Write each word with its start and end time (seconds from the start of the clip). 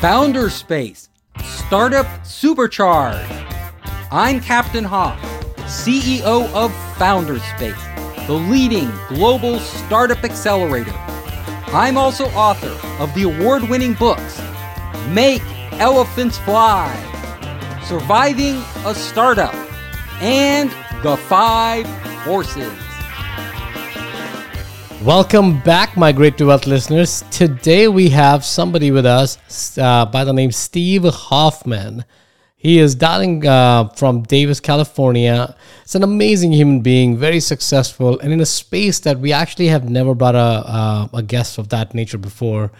Founder 0.00 0.48
Space, 0.48 1.08
Startup 1.42 2.06
Supercharge. 2.22 3.18
I'm 4.12 4.38
Captain 4.38 4.84
Hoff, 4.84 5.20
CEO 5.66 6.48
of 6.54 6.72
Founder 6.96 7.40
Space, 7.40 7.84
the 8.28 8.34
leading 8.34 8.92
global 9.08 9.58
startup 9.58 10.22
accelerator. 10.22 10.92
I'm 11.74 11.96
also 11.96 12.26
author 12.26 12.78
of 13.02 13.12
the 13.16 13.24
award 13.24 13.68
winning 13.68 13.94
books 13.94 14.40
Make 15.08 15.42
Elephants 15.80 16.38
Fly, 16.38 16.94
Surviving 17.82 18.62
a 18.86 18.94
Startup, 18.94 19.54
and 20.20 20.70
The 21.02 21.16
Five 21.16 21.88
Forces. 22.24 22.87
Welcome 25.04 25.60
back, 25.60 25.96
Migrate 25.96 26.36
to 26.38 26.46
Wealth 26.46 26.66
listeners. 26.66 27.22
Today 27.30 27.86
we 27.86 28.08
have 28.08 28.44
somebody 28.44 28.90
with 28.90 29.06
us 29.06 29.78
uh, 29.78 30.04
by 30.06 30.24
the 30.24 30.32
name 30.32 30.50
Steve 30.50 31.04
Hoffman. 31.04 32.04
He 32.56 32.80
is 32.80 32.96
dialing 32.96 33.46
uh, 33.46 33.90
from 33.90 34.22
Davis, 34.22 34.58
California. 34.58 35.54
It's 35.82 35.94
an 35.94 36.02
amazing 36.02 36.52
human 36.52 36.80
being, 36.80 37.16
very 37.16 37.38
successful, 37.38 38.18
and 38.18 38.32
in 38.32 38.40
a 38.40 38.46
space 38.46 38.98
that 39.00 39.20
we 39.20 39.32
actually 39.32 39.68
have 39.68 39.88
never 39.88 40.16
brought 40.16 40.34
a, 40.34 40.38
uh, 40.38 41.08
a 41.14 41.22
guest 41.22 41.58
of 41.58 41.68
that 41.68 41.94
nature 41.94 42.18
before. 42.18 42.72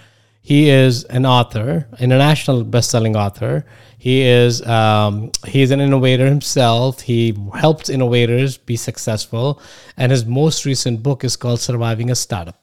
He 0.49 0.71
is 0.71 1.05
an 1.05 1.27
author, 1.27 1.87
international 2.01 2.65
best-selling 2.65 3.15
author. 3.15 3.67
He 3.99 4.23
is 4.23 4.67
um, 4.67 5.31
he's 5.47 5.71
an 5.71 5.79
innovator 5.79 6.25
himself. 6.25 7.03
He 7.03 7.37
helps 7.53 7.91
innovators 7.91 8.57
be 8.57 8.75
successful, 8.75 9.61
and 9.99 10.11
his 10.11 10.25
most 10.25 10.65
recent 10.65 11.03
book 11.03 11.23
is 11.23 11.37
called 11.37 11.61
"Surviving 11.61 12.11
a 12.11 12.15
Startup." 12.15 12.59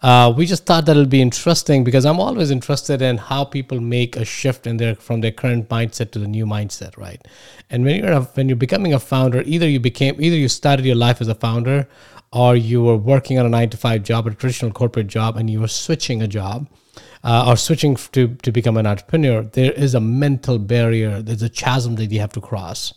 Uh, 0.00 0.32
we 0.36 0.46
just 0.46 0.66
thought 0.66 0.86
that 0.86 0.92
it'll 0.92 1.14
be 1.18 1.20
interesting 1.20 1.82
because 1.82 2.04
I'm 2.06 2.20
always 2.20 2.52
interested 2.52 3.02
in 3.02 3.18
how 3.18 3.42
people 3.44 3.80
make 3.80 4.14
a 4.14 4.24
shift 4.24 4.64
in 4.68 4.76
their 4.76 4.94
from 4.94 5.20
their 5.20 5.32
current 5.32 5.68
mindset 5.68 6.12
to 6.12 6.20
the 6.20 6.28
new 6.28 6.46
mindset, 6.46 6.96
right? 6.96 7.20
And 7.70 7.84
when 7.84 7.96
you're 7.96 8.12
a, 8.12 8.22
when 8.36 8.48
you're 8.48 8.64
becoming 8.68 8.94
a 8.94 9.00
founder, 9.00 9.42
either 9.44 9.68
you 9.68 9.80
became 9.80 10.14
either 10.22 10.36
you 10.36 10.48
started 10.48 10.86
your 10.86 10.94
life 10.94 11.20
as 11.20 11.26
a 11.26 11.34
founder, 11.34 11.88
or 12.32 12.54
you 12.54 12.84
were 12.84 12.96
working 12.96 13.36
on 13.36 13.46
a 13.46 13.48
nine 13.48 13.70
to 13.70 13.76
five 13.76 14.04
job, 14.04 14.28
a 14.28 14.30
traditional 14.30 14.70
corporate 14.70 15.08
job, 15.08 15.36
and 15.36 15.50
you 15.50 15.60
were 15.60 15.74
switching 15.82 16.22
a 16.22 16.28
job 16.28 16.68
uh, 17.26 17.44
or 17.48 17.56
switching 17.56 17.96
to, 17.96 18.36
to 18.36 18.52
become 18.52 18.76
an 18.76 18.86
entrepreneur, 18.86 19.42
there 19.42 19.72
is 19.72 19.94
a 19.94 20.00
mental 20.00 20.60
barrier. 20.60 21.20
There's 21.20 21.42
a 21.42 21.50
chasm 21.50 21.96
that 21.96 22.12
you 22.12 22.20
have 22.20 22.32
to 22.34 22.40
cross. 22.40 22.94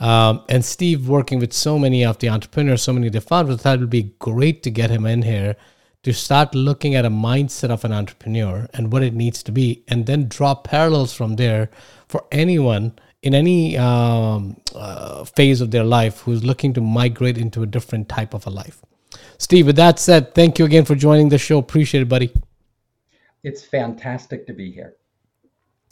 Um, 0.00 0.42
and 0.48 0.64
Steve, 0.64 1.08
working 1.08 1.38
with 1.38 1.52
so 1.52 1.78
many 1.78 2.04
of 2.04 2.18
the 2.18 2.28
entrepreneurs, 2.28 2.82
so 2.82 2.92
many 2.92 3.06
of 3.06 3.12
the 3.12 3.20
founders, 3.20 3.62
thought 3.62 3.76
it 3.76 3.80
would 3.80 3.88
be 3.88 4.14
great 4.18 4.64
to 4.64 4.70
get 4.72 4.90
him 4.90 5.06
in 5.06 5.22
here 5.22 5.54
to 6.02 6.12
start 6.12 6.56
looking 6.56 6.96
at 6.96 7.04
a 7.04 7.10
mindset 7.10 7.70
of 7.70 7.84
an 7.84 7.92
entrepreneur 7.92 8.68
and 8.74 8.92
what 8.92 9.04
it 9.04 9.14
needs 9.14 9.44
to 9.44 9.52
be, 9.52 9.84
and 9.86 10.06
then 10.06 10.26
draw 10.26 10.56
parallels 10.56 11.14
from 11.14 11.36
there 11.36 11.70
for 12.08 12.24
anyone 12.32 12.98
in 13.22 13.32
any 13.32 13.76
um, 13.76 14.56
uh, 14.74 15.22
phase 15.24 15.60
of 15.60 15.70
their 15.70 15.84
life 15.84 16.20
who's 16.22 16.44
looking 16.44 16.72
to 16.72 16.80
migrate 16.80 17.38
into 17.38 17.62
a 17.62 17.66
different 17.66 18.08
type 18.08 18.34
of 18.34 18.44
a 18.44 18.50
life. 18.50 18.82
Steve, 19.38 19.66
with 19.66 19.76
that 19.76 20.00
said, 20.00 20.34
thank 20.34 20.58
you 20.58 20.64
again 20.64 20.84
for 20.84 20.96
joining 20.96 21.28
the 21.28 21.38
show. 21.38 21.58
Appreciate 21.58 22.02
it, 22.02 22.08
buddy. 22.08 22.32
It's 23.44 23.64
fantastic 23.64 24.46
to 24.46 24.52
be 24.52 24.70
here. 24.70 24.96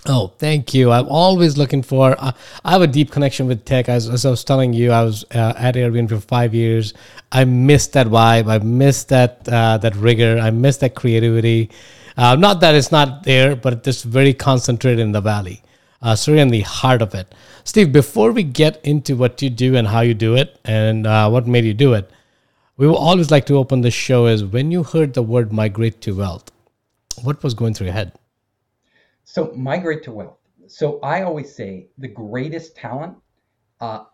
Oh, 0.08 0.28
thank 0.38 0.72
you. 0.72 0.92
I'm 0.92 1.08
always 1.08 1.58
looking 1.58 1.82
for. 1.82 2.14
Uh, 2.18 2.32
I 2.64 2.72
have 2.72 2.82
a 2.82 2.86
deep 2.86 3.10
connection 3.10 3.46
with 3.46 3.64
tech. 3.64 3.88
As, 3.88 4.08
as 4.08 4.24
I 4.24 4.30
was 4.30 4.44
telling 4.44 4.72
you, 4.72 4.92
I 4.92 5.02
was 5.02 5.24
uh, 5.34 5.54
at 5.56 5.74
Airbnb 5.74 6.10
for 6.10 6.20
five 6.20 6.54
years. 6.54 6.94
I 7.32 7.44
missed 7.44 7.92
that 7.94 8.06
vibe. 8.06 8.48
I 8.48 8.58
missed 8.58 9.08
that 9.08 9.48
uh, 9.48 9.78
that 9.78 9.96
rigor. 9.96 10.38
I 10.38 10.50
missed 10.50 10.80
that 10.80 10.94
creativity. 10.94 11.70
Uh, 12.16 12.36
not 12.36 12.60
that 12.60 12.74
it's 12.74 12.92
not 12.92 13.24
there, 13.24 13.56
but 13.56 13.86
it's 13.86 14.02
very 14.02 14.32
concentrated 14.32 15.00
in 15.00 15.12
the 15.12 15.20
valley. 15.20 15.62
Uh, 16.02 16.16
in 16.28 16.48
the 16.48 16.60
heart 16.60 17.02
of 17.02 17.14
it. 17.14 17.34
Steve, 17.64 17.90
before 17.90 18.30
we 18.30 18.44
get 18.44 18.80
into 18.84 19.16
what 19.16 19.42
you 19.42 19.50
do 19.50 19.74
and 19.74 19.88
how 19.88 20.00
you 20.02 20.14
do 20.14 20.36
it 20.36 20.60
and 20.64 21.04
uh, 21.04 21.28
what 21.28 21.48
made 21.48 21.64
you 21.64 21.74
do 21.74 21.94
it, 21.94 22.08
we 22.76 22.86
will 22.86 22.96
always 22.96 23.30
like 23.30 23.46
to 23.46 23.56
open 23.56 23.80
the 23.80 23.90
show 23.90 24.26
as 24.26 24.44
when 24.44 24.70
you 24.70 24.84
heard 24.84 25.14
the 25.14 25.22
word 25.22 25.52
migrate 25.52 26.00
to 26.02 26.14
wealth 26.14 26.52
what 27.22 27.42
was 27.42 27.54
going 27.54 27.74
through 27.74 27.86
your 27.86 27.94
head? 27.94 28.12
So 29.24 29.52
migrate 29.54 30.02
to 30.04 30.12
wealth. 30.12 30.38
So 30.68 31.00
I 31.00 31.22
always 31.22 31.54
say 31.54 31.88
the 31.98 32.08
greatest 32.08 32.76
talent 32.76 33.16
uh, 33.80 34.04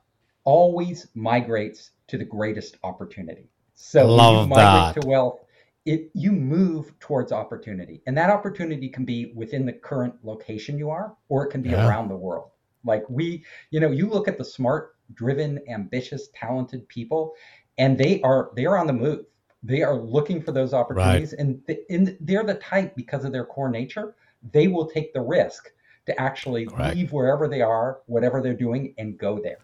always 0.44 1.08
migrates 1.14 1.90
to 2.08 2.18
the 2.18 2.24
greatest 2.24 2.76
opportunity. 2.82 3.48
So 3.74 4.06
Love 4.06 4.42
you 4.44 4.48
migrate 4.48 4.94
that. 4.94 5.00
to 5.00 5.06
wealth, 5.06 5.40
it 5.84 6.10
you 6.14 6.32
move 6.32 6.98
towards 7.00 7.32
opportunity, 7.32 8.02
and 8.06 8.16
that 8.16 8.30
opportunity 8.30 8.88
can 8.88 9.04
be 9.04 9.32
within 9.34 9.66
the 9.66 9.72
current 9.72 10.14
location 10.22 10.78
you 10.78 10.90
are, 10.90 11.16
or 11.28 11.44
it 11.46 11.50
can 11.50 11.62
be 11.62 11.70
Yeah. 11.70 11.86
around 11.86 12.08
the 12.08 12.16
world. 12.16 12.50
Like 12.84 13.04
we, 13.08 13.44
you 13.70 13.80
know, 13.80 13.90
you 13.90 14.08
look 14.08 14.28
at 14.28 14.38
the 14.38 14.44
smart, 14.44 14.96
driven, 15.14 15.60
ambitious, 15.68 16.28
talented 16.34 16.86
people, 16.88 17.34
and 17.78 17.98
they 17.98 18.20
are 18.22 18.50
they 18.54 18.66
are 18.66 18.78
on 18.78 18.86
the 18.86 18.92
move. 18.92 19.24
They 19.62 19.82
are 19.82 19.94
looking 19.94 20.42
for 20.42 20.52
those 20.52 20.74
opportunities, 20.74 21.34
and, 21.34 21.64
th- 21.66 21.80
and 21.88 22.16
they're 22.20 22.44
the 22.44 22.54
type 22.54 22.96
because 22.96 23.24
of 23.24 23.32
their 23.32 23.44
core 23.44 23.70
nature. 23.70 24.14
They 24.52 24.66
will 24.66 24.88
take 24.88 25.12
the 25.12 25.20
risk 25.20 25.70
to 26.06 26.20
actually 26.20 26.66
Correct. 26.66 26.96
leave 26.96 27.12
wherever 27.12 27.48
they 27.48 27.62
are, 27.62 28.00
whatever 28.06 28.42
they're 28.42 28.54
doing, 28.54 28.94
and 28.98 29.16
go 29.16 29.40
there. 29.40 29.58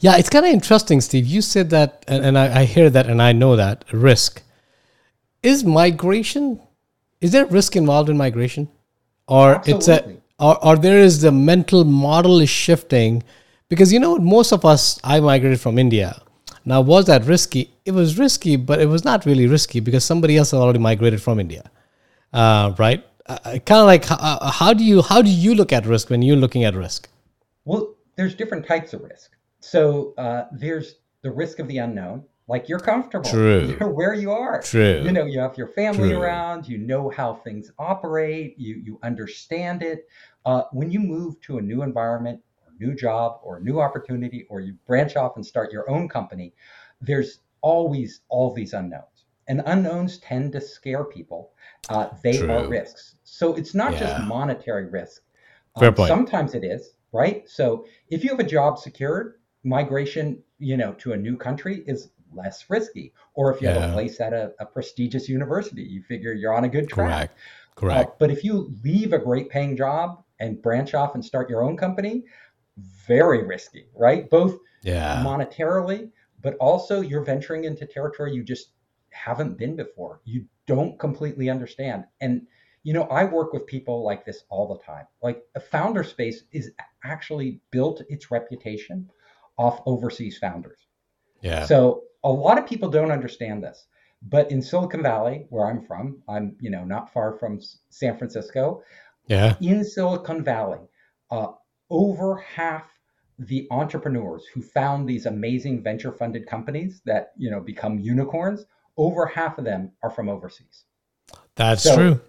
Yeah, 0.00 0.16
it's 0.16 0.28
kind 0.28 0.44
of 0.44 0.52
interesting, 0.52 1.00
Steve. 1.00 1.26
You 1.26 1.42
said 1.42 1.70
that, 1.70 2.04
and, 2.08 2.24
and 2.24 2.38
I, 2.38 2.60
I 2.60 2.64
hear 2.64 2.90
that, 2.90 3.06
and 3.06 3.22
I 3.22 3.32
know 3.32 3.54
that 3.54 3.84
risk 3.92 4.42
is 5.42 5.64
migration. 5.64 6.60
Is 7.20 7.32
there 7.32 7.46
risk 7.46 7.76
involved 7.76 8.08
in 8.08 8.16
migration, 8.16 8.68
or 9.28 9.62
it's 9.66 9.88
a, 9.88 10.16
or, 10.38 10.64
or 10.64 10.76
there 10.76 10.98
is 10.98 11.20
the 11.20 11.32
mental 11.32 11.84
model 11.84 12.40
is 12.40 12.50
shifting? 12.50 13.22
Because 13.68 13.92
you 13.92 14.00
know, 14.00 14.16
most 14.18 14.52
of 14.52 14.64
us, 14.64 14.98
I 15.04 15.20
migrated 15.20 15.60
from 15.60 15.78
India. 15.78 16.20
Now, 16.68 16.82
was 16.82 17.06
that 17.06 17.24
risky? 17.24 17.72
It 17.86 17.92
was 17.92 18.18
risky, 18.18 18.56
but 18.56 18.78
it 18.78 18.86
was 18.86 19.02
not 19.02 19.24
really 19.24 19.46
risky 19.46 19.80
because 19.80 20.04
somebody 20.04 20.36
else 20.36 20.50
had 20.50 20.58
already 20.58 20.78
migrated 20.78 21.22
from 21.22 21.40
India, 21.40 21.70
uh, 22.34 22.74
right? 22.76 23.02
Uh, 23.24 23.58
kind 23.64 23.80
of 23.80 23.86
like 23.86 24.10
uh, 24.10 24.50
how 24.50 24.74
do 24.74 24.84
you 24.84 25.00
how 25.00 25.22
do 25.22 25.30
you 25.30 25.54
look 25.54 25.72
at 25.72 25.86
risk 25.86 26.10
when 26.10 26.20
you're 26.20 26.36
looking 26.36 26.64
at 26.64 26.74
risk? 26.74 27.08
Well, 27.64 27.94
there's 28.16 28.34
different 28.34 28.66
types 28.66 28.92
of 28.92 29.00
risk. 29.00 29.30
So 29.60 30.12
uh, 30.18 30.44
there's 30.52 30.96
the 31.22 31.30
risk 31.30 31.58
of 31.58 31.68
the 31.68 31.78
unknown, 31.78 32.24
like 32.48 32.68
you're 32.68 32.80
comfortable, 32.80 33.30
True. 33.30 33.74
you're 33.80 33.88
where 33.88 34.12
you 34.12 34.30
are. 34.30 34.60
True. 34.60 35.00
You 35.02 35.12
know, 35.12 35.24
you 35.24 35.40
have 35.40 35.56
your 35.56 35.68
family 35.68 36.10
True. 36.10 36.20
around, 36.20 36.68
you 36.68 36.76
know 36.76 37.08
how 37.08 37.32
things 37.32 37.72
operate, 37.78 38.58
you 38.58 38.76
you 38.84 38.98
understand 39.02 39.82
it. 39.82 40.06
Uh, 40.44 40.64
when 40.72 40.90
you 40.90 41.00
move 41.00 41.40
to 41.42 41.56
a 41.56 41.62
new 41.62 41.82
environment, 41.82 42.42
new 42.80 42.94
job, 42.94 43.40
or 43.42 43.56
a 43.56 43.60
new 43.60 43.80
opportunity, 43.80 44.46
or 44.48 44.60
you 44.60 44.74
branch 44.86 45.16
off 45.16 45.36
and 45.36 45.44
start 45.44 45.72
your 45.72 45.88
own 45.90 46.08
company, 46.08 46.54
there's 47.00 47.40
always 47.60 48.20
all 48.28 48.52
these 48.54 48.72
unknowns, 48.72 49.26
and 49.48 49.62
unknowns 49.66 50.18
tend 50.18 50.52
to 50.52 50.60
scare 50.60 51.04
people. 51.04 51.52
Uh, 51.88 52.08
they 52.22 52.38
are 52.48 52.68
risks. 52.68 53.16
So 53.24 53.54
it's 53.54 53.74
not 53.74 53.96
just 53.98 54.18
monetary 54.20 54.86
risk. 54.86 55.22
Um. 55.76 55.82
Sometimes 55.96 56.54
it 56.54 56.64
is, 56.64 56.94
right? 57.12 57.48
So 57.48 57.86
if 58.10 58.24
you 58.24 58.30
have 58.30 58.40
a 58.40 58.44
job 58.44 58.78
secured, 58.78 59.34
migration, 59.64 60.42
you 60.58 60.76
know, 60.76 60.92
to 60.94 61.12
a 61.12 61.16
new 61.16 61.36
country 61.36 61.84
is 61.86 62.10
less 62.34 62.68
risky. 62.68 63.12
Or 63.34 63.54
if 63.54 63.62
you 63.62 63.68
have 63.68 63.90
a 63.90 63.92
place 63.92 64.20
at 64.20 64.32
a, 64.32 64.52
a 64.60 64.66
prestigious 64.66 65.28
university, 65.28 65.82
you 65.82 66.02
figure 66.02 66.32
you're 66.32 66.54
on 66.54 66.64
a 66.64 66.68
good 66.68 66.88
track. 66.88 67.08
Correct. 67.08 67.32
Uh, 67.32 67.80
Correct. 67.80 68.18
but 68.18 68.30
if 68.30 68.42
you 68.42 68.74
leave 68.82 69.12
a 69.12 69.18
great 69.18 69.48
paying 69.50 69.76
job 69.76 70.24
and 70.40 70.60
branch 70.60 70.94
off 70.94 71.14
and 71.14 71.24
start 71.24 71.48
your 71.48 71.62
own 71.62 71.76
company, 71.76 72.24
very 73.06 73.44
risky, 73.44 73.88
right? 73.94 74.28
Both 74.28 74.58
yeah. 74.82 75.22
monetarily, 75.24 76.10
but 76.42 76.56
also 76.56 77.00
you're 77.00 77.24
venturing 77.24 77.64
into 77.64 77.86
territory 77.86 78.32
you 78.32 78.42
just 78.42 78.70
haven't 79.10 79.58
been 79.58 79.76
before. 79.76 80.20
You 80.24 80.46
don't 80.66 80.98
completely 80.98 81.50
understand. 81.50 82.04
And 82.20 82.46
you 82.84 82.92
know, 82.94 83.02
I 83.04 83.24
work 83.24 83.52
with 83.52 83.66
people 83.66 84.04
like 84.04 84.24
this 84.24 84.44
all 84.48 84.68
the 84.68 84.82
time. 84.84 85.06
Like 85.22 85.42
a 85.54 85.60
founder 85.60 86.04
space 86.04 86.44
is 86.52 86.70
actually 87.04 87.60
built 87.70 88.02
its 88.08 88.30
reputation 88.30 89.10
off 89.58 89.82
overseas 89.84 90.38
founders. 90.38 90.86
yeah. 91.42 91.66
So 91.66 92.04
a 92.24 92.30
lot 92.30 92.58
of 92.58 92.66
people 92.66 92.88
don't 92.88 93.10
understand 93.10 93.62
this. 93.62 93.86
But 94.22 94.50
in 94.50 94.62
Silicon 94.62 95.02
Valley, 95.02 95.46
where 95.50 95.66
I'm 95.66 95.82
from, 95.82 96.22
I'm, 96.28 96.56
you 96.60 96.70
know, 96.70 96.84
not 96.84 97.12
far 97.12 97.38
from 97.38 97.60
San 97.90 98.18
Francisco, 98.18 98.82
yeah. 99.28 99.54
in 99.60 99.84
Silicon 99.84 100.42
Valley, 100.42 100.80
uh, 101.30 101.48
over 101.90 102.36
half 102.36 102.84
the 103.38 103.66
entrepreneurs 103.70 104.46
who 104.46 104.60
found 104.62 105.08
these 105.08 105.26
amazing 105.26 105.82
venture 105.82 106.12
funded 106.12 106.46
companies 106.46 107.00
that 107.04 107.32
you 107.36 107.50
know 107.50 107.60
become 107.60 107.98
unicorns, 107.98 108.66
over 108.96 109.26
half 109.26 109.58
of 109.58 109.64
them 109.64 109.92
are 110.02 110.10
from 110.10 110.28
overseas. 110.28 110.84
That's 111.56 111.82
So, 111.82 111.94
true. 111.94 112.20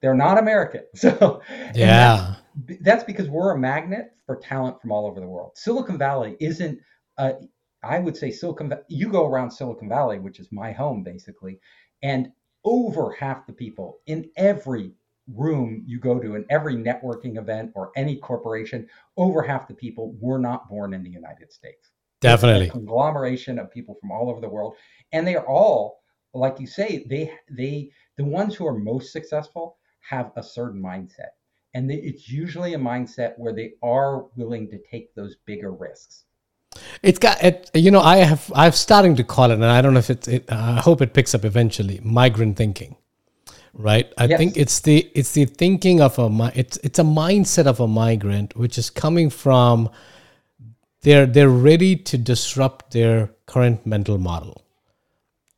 They're 0.00 0.14
not 0.14 0.38
American. 0.38 0.82
So 0.94 1.42
Yeah. 1.74 2.34
that's, 2.66 2.80
that's 2.80 3.04
because 3.04 3.28
we're 3.28 3.52
a 3.52 3.58
magnet 3.58 4.12
for 4.26 4.36
talent 4.36 4.80
from 4.80 4.92
all 4.92 5.06
over 5.06 5.20
the 5.20 5.26
world. 5.28 5.52
Silicon 5.56 5.98
Valley 5.98 6.36
isn't. 6.40 6.78
Uh, 7.18 7.32
I 7.82 7.98
would 7.98 8.16
say 8.16 8.30
Silicon. 8.30 8.72
You 8.88 9.08
go 9.08 9.26
around 9.26 9.50
Silicon 9.50 9.88
Valley, 9.88 10.18
which 10.18 10.40
is 10.40 10.50
my 10.52 10.72
home 10.72 11.02
basically, 11.02 11.60
and 12.02 12.32
over 12.64 13.12
half 13.12 13.46
the 13.46 13.52
people 13.52 13.98
in 14.06 14.30
every 14.36 14.92
room 15.34 15.82
you 15.86 15.98
go 15.98 16.18
to 16.18 16.34
in 16.34 16.44
every 16.50 16.74
networking 16.74 17.38
event 17.38 17.72
or 17.74 17.90
any 17.96 18.16
corporation, 18.16 18.88
over 19.16 19.42
half 19.42 19.68
the 19.68 19.74
people 19.74 20.14
were 20.20 20.38
not 20.38 20.68
born 20.68 20.94
in 20.94 21.02
the 21.02 21.10
United 21.10 21.52
States. 21.52 21.90
Definitely. 22.20 22.68
conglomeration 22.68 23.58
of 23.58 23.70
people 23.70 23.94
from 24.00 24.10
all 24.10 24.28
over 24.28 24.40
the 24.40 24.48
world. 24.48 24.74
And 25.12 25.26
they 25.26 25.36
are 25.36 25.46
all, 25.46 26.00
like 26.34 26.58
you 26.58 26.66
say, 26.66 27.04
they 27.08 27.32
they 27.50 27.90
the 28.16 28.24
ones 28.24 28.54
who 28.54 28.66
are 28.66 28.76
most 28.76 29.12
successful 29.12 29.76
have 30.00 30.32
a 30.36 30.42
certain 30.42 30.82
mindset. 30.82 31.30
And 31.74 31.88
they, 31.88 31.96
it's 31.96 32.28
usually 32.28 32.74
a 32.74 32.78
mindset 32.78 33.34
where 33.36 33.52
they 33.52 33.74
are 33.82 34.24
willing 34.36 34.68
to 34.70 34.78
take 34.90 35.14
those 35.14 35.36
bigger 35.44 35.72
risks. 35.72 36.24
It's 37.02 37.18
got 37.18 37.42
it. 37.42 37.70
You 37.74 37.90
know, 37.90 38.00
I 38.00 38.16
have 38.18 38.50
I'm 38.54 38.72
starting 38.72 39.16
to 39.16 39.24
call 39.24 39.50
it, 39.50 39.54
and 39.54 39.64
I 39.64 39.80
don't 39.80 39.94
know 39.94 40.00
if 40.00 40.10
it's. 40.10 40.28
It, 40.28 40.50
I 40.50 40.80
hope 40.80 41.00
it 41.00 41.14
picks 41.14 41.34
up 41.34 41.44
eventually. 41.44 42.00
Migrant 42.02 42.56
thinking, 42.56 42.96
right? 43.74 44.12
I 44.18 44.26
Yes. 44.26 44.38
think 44.38 44.56
it's 44.56 44.80
the 44.80 45.10
it's 45.14 45.32
the 45.32 45.44
thinking 45.44 46.00
of 46.00 46.18
a 46.18 46.52
it's 46.54 46.76
it's 46.78 46.98
a 46.98 47.04
mindset 47.04 47.66
of 47.66 47.80
a 47.80 47.86
migrant, 47.86 48.56
which 48.56 48.78
is 48.78 48.90
coming 48.90 49.30
from. 49.30 49.90
They're 51.02 51.26
they're 51.26 51.48
ready 51.48 51.96
to 51.96 52.18
disrupt 52.18 52.92
their 52.92 53.30
current 53.46 53.86
mental 53.86 54.18
model, 54.18 54.62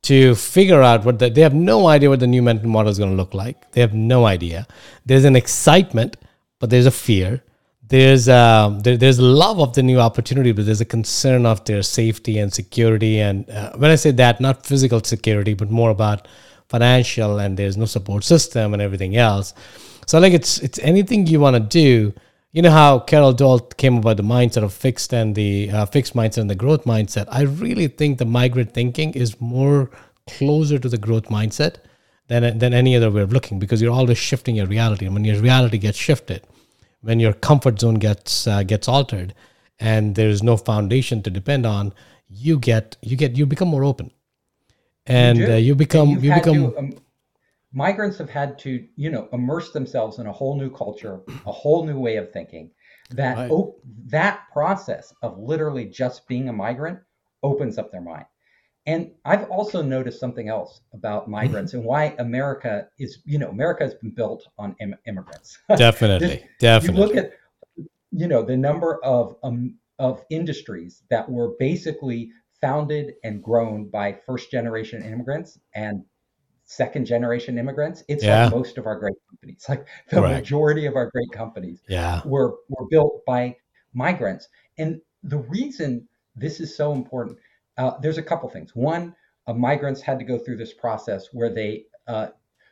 to 0.03 0.35
figure 0.35 0.81
out 0.81 1.03
what 1.03 1.19
the, 1.19 1.29
they 1.29 1.41
have 1.41 1.55
no 1.55 1.87
idea 1.87 2.09
what 2.09 2.19
the 2.19 2.27
new 2.27 2.41
mental 2.41 2.69
model 2.69 2.91
is 2.91 2.97
going 2.97 3.09
to 3.11 3.17
look 3.17 3.33
like. 3.33 3.71
They 3.71 3.81
have 3.81 3.93
no 3.93 4.25
idea. 4.25 4.67
There's 5.05 5.25
an 5.25 5.35
excitement, 5.35 6.17
but 6.59 6.69
there's 6.69 6.85
a 6.85 6.91
fear 6.91 7.41
there's 7.91 8.29
um, 8.29 8.79
there, 8.79 8.95
there's 8.95 9.19
love 9.19 9.59
of 9.59 9.73
the 9.73 9.83
new 9.83 9.99
opportunity, 9.99 10.53
but 10.53 10.65
there's 10.65 10.79
a 10.79 10.85
concern 10.85 11.45
of 11.45 11.63
their 11.65 11.83
safety 11.83 12.39
and 12.39 12.53
security. 12.53 13.19
And 13.19 13.49
uh, 13.49 13.73
when 13.75 13.91
I 13.91 13.95
say 13.95 14.11
that, 14.11 14.39
not 14.39 14.65
physical 14.65 15.03
security, 15.03 15.53
but 15.53 15.69
more 15.69 15.89
about 15.89 16.25
financial, 16.75 17.39
and 17.39 17.57
there's 17.57 17.77
no 17.77 17.85
support 17.85 18.23
system 18.23 18.73
and 18.73 18.81
everything 18.81 19.13
else. 19.15 19.53
So 20.07 20.19
like 20.23 20.33
it's 20.39 20.53
it's 20.59 20.79
anything 20.79 21.27
you 21.27 21.39
want 21.39 21.55
to 21.57 21.65
do. 21.83 22.13
You 22.53 22.61
know 22.61 22.71
how 22.71 22.99
Carol 22.99 23.33
Dweck 23.33 23.77
came 23.77 23.97
about 23.97 24.17
the 24.17 24.23
mindset 24.23 24.63
of 24.63 24.73
fixed 24.73 25.13
and 25.13 25.35
the 25.35 25.51
uh, 25.71 25.85
fixed 25.85 26.15
mindset 26.15 26.41
and 26.45 26.49
the 26.49 26.61
growth 26.63 26.83
mindset. 26.83 27.25
I 27.29 27.43
really 27.43 27.87
think 27.87 28.17
the 28.17 28.25
migrant 28.39 28.73
thinking 28.73 29.13
is 29.13 29.39
more 29.39 29.89
closer 30.27 30.77
to 30.79 30.89
the 30.89 30.97
growth 31.07 31.27
mindset 31.37 31.75
than 32.27 32.57
than 32.61 32.73
any 32.73 32.95
other 32.95 33.11
way 33.11 33.21
of 33.21 33.31
looking 33.31 33.59
because 33.59 33.81
you're 33.81 33.99
always 33.99 34.17
shifting 34.17 34.55
your 34.55 34.67
reality, 34.67 35.05
and 35.05 35.13
when 35.13 35.25
your 35.25 35.41
reality 35.41 35.77
gets 35.77 35.97
shifted 35.97 36.41
when 37.01 37.19
your 37.19 37.33
comfort 37.33 37.79
zone 37.79 37.95
gets 37.95 38.47
uh, 38.47 38.63
gets 38.63 38.87
altered 38.87 39.33
and 39.79 40.15
there 40.15 40.29
is 40.29 40.41
no 40.41 40.55
foundation 40.55 41.21
to 41.21 41.29
depend 41.29 41.65
on 41.65 41.93
you 42.29 42.57
get 42.57 42.95
you 43.01 43.17
get 43.17 43.35
you 43.35 43.45
become 43.45 43.67
more 43.67 43.83
open 43.83 44.11
and 45.05 45.37
do. 45.37 45.53
uh, 45.53 45.55
you 45.55 45.75
become 45.75 46.09
you 46.09 46.33
become 46.33 46.71
to, 46.71 46.77
um, 46.77 46.93
migrants 47.73 48.17
have 48.17 48.29
had 48.29 48.59
to, 48.59 48.85
you 48.95 49.09
know, 49.09 49.29
immerse 49.33 49.71
themselves 49.71 50.19
in 50.19 50.27
a 50.27 50.31
whole 50.31 50.57
new 50.57 50.69
culture, 50.69 51.21
a 51.45 51.51
whole 51.51 51.85
new 51.85 51.99
way 51.99 52.17
of 52.17 52.31
thinking. 52.31 52.71
That 53.11 53.37
Right. 53.37 53.51
oh, 53.51 53.75
that 54.07 54.43
process 54.53 55.13
of 55.21 55.37
literally 55.37 55.85
just 55.85 56.27
being 56.27 56.49
a 56.49 56.53
migrant 56.53 56.99
opens 57.43 57.77
up 57.77 57.91
their 57.91 58.01
mind. 58.01 58.25
And 58.87 59.11
I've 59.25 59.49
also 59.49 59.81
noticed 59.81 60.19
something 60.19 60.49
else 60.49 60.81
about 60.93 61.29
migrants 61.29 61.73
and 61.73 61.83
why 61.83 62.15
America 62.17 62.87
is, 62.97 63.19
you 63.25 63.37
know, 63.37 63.49
America 63.49 63.83
has 63.83 63.93
been 63.93 64.11
built 64.11 64.47
on 64.57 64.75
Im- 64.79 64.95
immigrants. 65.05 65.59
definitely 65.75 66.41
you 66.41 66.49
definitely 66.59 67.01
look 67.01 67.15
at 67.15 67.33
you 68.11 68.27
know 68.27 68.43
the 68.43 68.57
number 68.57 69.03
of 69.03 69.35
um, 69.43 69.75
of 69.99 70.23
industries 70.29 71.03
that 71.09 71.29
were 71.29 71.53
basically 71.59 72.31
founded 72.61 73.15
and 73.23 73.43
grown 73.43 73.89
by 73.89 74.13
first 74.13 74.51
generation 74.51 75.03
immigrants 75.03 75.59
and 75.73 76.03
second 76.63 77.05
generation 77.05 77.57
immigrants 77.57 78.03
it's 78.07 78.23
Yeah. 78.23 78.43
like 78.43 78.51
most 78.51 78.77
of 78.77 78.85
our 78.85 78.97
great 78.97 79.15
companies 79.29 79.65
like 79.67 79.87
the 80.09 80.21
Correct. 80.21 80.35
majority 80.35 80.85
of 80.85 80.95
our 80.95 81.09
great 81.11 81.31
companies 81.31 81.81
yeah 81.87 82.21
were 82.25 82.55
were 82.69 82.87
built 82.89 83.25
by 83.25 83.57
migrants 83.93 84.47
and 84.77 85.01
the 85.23 85.37
reason 85.37 86.07
this 86.35 86.59
is 86.59 86.75
so 86.75 86.93
important 86.93 87.37
uh, 87.77 87.97
there's 87.99 88.17
a 88.17 88.23
couple 88.23 88.47
things 88.49 88.73
one 88.75 89.15
uh, 89.47 89.53
migrants 89.53 90.01
had 90.01 90.17
to 90.19 90.25
go 90.25 90.37
through 90.37 90.55
this 90.57 90.73
process 90.73 91.27
where 91.33 91.53
they 91.53 91.85
uh, 92.07 92.27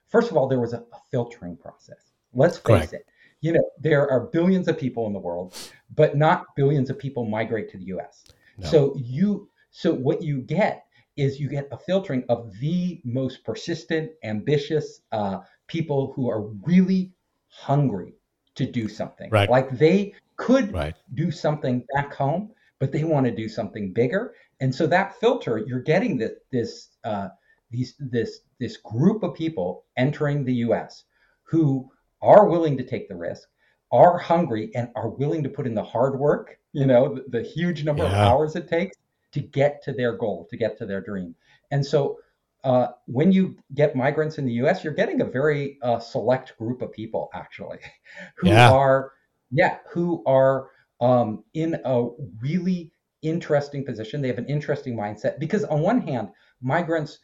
first 0.07 0.31
of 0.31 0.37
all 0.37 0.47
there 0.47 0.59
was 0.61 0.73
a, 0.73 0.77
a 0.93 0.99
filtering 1.11 1.57
process 1.57 2.11
let's 2.33 2.57
face 2.57 2.91
Correct. 2.91 2.93
it 2.93 3.05
you 3.41 3.51
know 3.51 3.63
there 3.81 4.09
are 4.09 4.27
billions 4.27 4.67
of 4.69 4.77
people 4.77 5.07
in 5.07 5.13
the 5.13 5.19
world 5.19 5.53
but 5.93 6.15
not 6.15 6.45
billions 6.55 6.89
of 6.89 6.97
people 6.97 7.25
migrate 7.25 7.69
to 7.71 7.77
the 7.77 7.85
us 7.87 8.23
No. 8.57 8.67
so 8.69 8.95
you 8.95 9.48
so 9.71 9.93
what 9.93 10.21
you 10.21 10.41
get 10.41 10.85
is 11.17 11.39
you 11.39 11.49
get 11.49 11.67
a 11.71 11.77
filtering 11.77 12.23
of 12.29 12.57
the 12.59 13.01
most 13.03 13.43
persistent 13.43 14.11
ambitious 14.23 15.01
uh, 15.11 15.39
people 15.67 16.13
who 16.15 16.29
are 16.29 16.43
really 16.65 17.11
hungry 17.49 18.13
to 18.55 18.65
do 18.65 18.87
something 18.87 19.29
Right. 19.29 19.49
like 19.49 19.77
they 19.77 20.13
could 20.37 20.73
right 20.73 20.95
do 21.13 21.31
something 21.31 21.85
back 21.93 22.13
home, 22.13 22.51
but 22.79 22.91
they 22.91 23.03
want 23.03 23.25
to 23.25 23.31
do 23.35 23.49
something 23.49 23.91
bigger. 23.91 24.33
And 24.61 24.73
so 24.73 24.87
that 24.87 25.19
filter, 25.19 25.57
you're 25.57 25.81
getting 25.81 26.17
this 26.17 26.31
this 26.51 26.89
uh, 27.03 27.29
these 27.69 27.95
this 27.99 28.41
this 28.59 28.77
group 28.77 29.23
of 29.23 29.33
people 29.33 29.85
entering 29.97 30.45
the 30.45 30.53
U.S. 30.67 31.03
who 31.43 31.89
are 32.21 32.47
willing 32.47 32.77
to 32.77 32.83
take 32.83 33.07
the 33.09 33.15
risk, 33.15 33.47
are 33.91 34.17
hungry, 34.17 34.71
and 34.75 34.89
are 34.95 35.09
willing 35.09 35.43
to 35.43 35.49
put 35.49 35.67
in 35.67 35.73
the 35.73 35.83
hard 35.83 36.17
work. 36.19 36.57
You 36.71 36.85
know, 36.85 37.15
the, 37.15 37.25
the 37.39 37.43
huge 37.43 37.83
number 37.83 38.03
of 38.03 38.13
hours 38.13 38.55
it 38.55 38.67
takes 38.67 38.95
to 39.31 39.39
get 39.39 39.81
to 39.83 39.93
their 39.93 40.13
goal, 40.13 40.47
to 40.49 40.57
get 40.57 40.77
to 40.77 40.85
their 40.85 41.01
dream. 41.01 41.35
And 41.71 41.85
so. 41.85 42.19
Uh, 42.61 42.89
when 43.05 43.31
you 43.31 43.55
get 43.73 43.95
migrants 43.95 44.37
in 44.37 44.45
the 44.45 44.51
U.S., 44.55 44.83
you're 44.83 44.93
getting 44.93 45.21
a 45.21 45.25
very 45.25 45.77
uh, 45.81 45.97
select 45.97 46.57
group 46.57 46.81
of 46.81 46.91
people, 46.91 47.29
actually, 47.33 47.77
who 48.35 48.49
Yeah. 48.49 48.69
are, 48.69 49.13
yeah, 49.49 49.77
who 49.89 50.21
are 50.25 50.67
um, 50.99 51.45
in 51.53 51.79
a 51.85 52.09
really 52.41 52.91
interesting 53.21 53.85
position. 53.85 54.21
They 54.21 54.27
have 54.27 54.39
an 54.39 54.47
interesting 54.47 54.97
mindset 54.97 55.39
because, 55.39 55.63
on 55.63 55.79
one 55.79 56.01
hand, 56.01 56.31
migrants, 56.61 57.19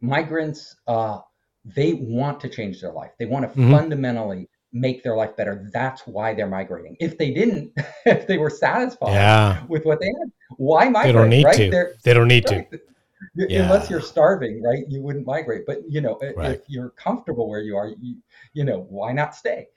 migrants, 0.00 0.74
uh, 0.86 1.18
they 1.64 1.94
want 1.94 2.40
to 2.40 2.48
change 2.48 2.80
their 2.80 2.92
life. 2.92 3.12
They 3.18 3.26
want 3.26 3.52
to 3.52 3.60
Mhm. 3.60 3.70
fundamentally 3.70 4.48
make 4.72 5.02
their 5.02 5.16
life 5.16 5.36
better. 5.36 5.68
That's 5.72 6.06
why 6.06 6.34
they're 6.34 6.46
migrating. 6.48 6.96
If 7.00 7.16
they 7.18 7.30
didn't, 7.30 7.72
if 8.06 8.26
they 8.26 8.38
were 8.38 8.50
satisfied 8.50 9.12
yeah 9.12 9.62
with 9.68 9.84
what 9.84 10.00
they 10.00 10.06
had, 10.06 10.32
why 10.56 10.84
they 10.84 10.90
migrate? 10.90 11.14
don't 11.14 11.28
need 11.30 11.44
right? 11.44 11.56
to 11.56 11.70
They're- 11.70 11.94
they 12.04 12.14
don't 12.14 12.28
need 12.28 12.46
to 12.46 12.56
right. 12.56 12.68
Y- 13.36 13.46
Yeah. 13.48 13.62
Unless 13.64 13.88
you're 13.88 14.00
starving, 14.02 14.62
right? 14.62 14.84
You 14.88 15.00
wouldn't 15.02 15.26
migrate. 15.26 15.64
But 15.66 15.78
you 15.88 16.00
know, 16.00 16.18
Right. 16.36 16.56
if 16.56 16.62
you're 16.68 16.90
comfortable 16.90 17.48
where 17.48 17.60
you 17.62 17.76
are, 17.76 17.88
you, 18.00 18.16
you 18.52 18.64
know, 18.64 18.86
why 18.90 19.12
not 19.12 19.34
stay? 19.34 19.68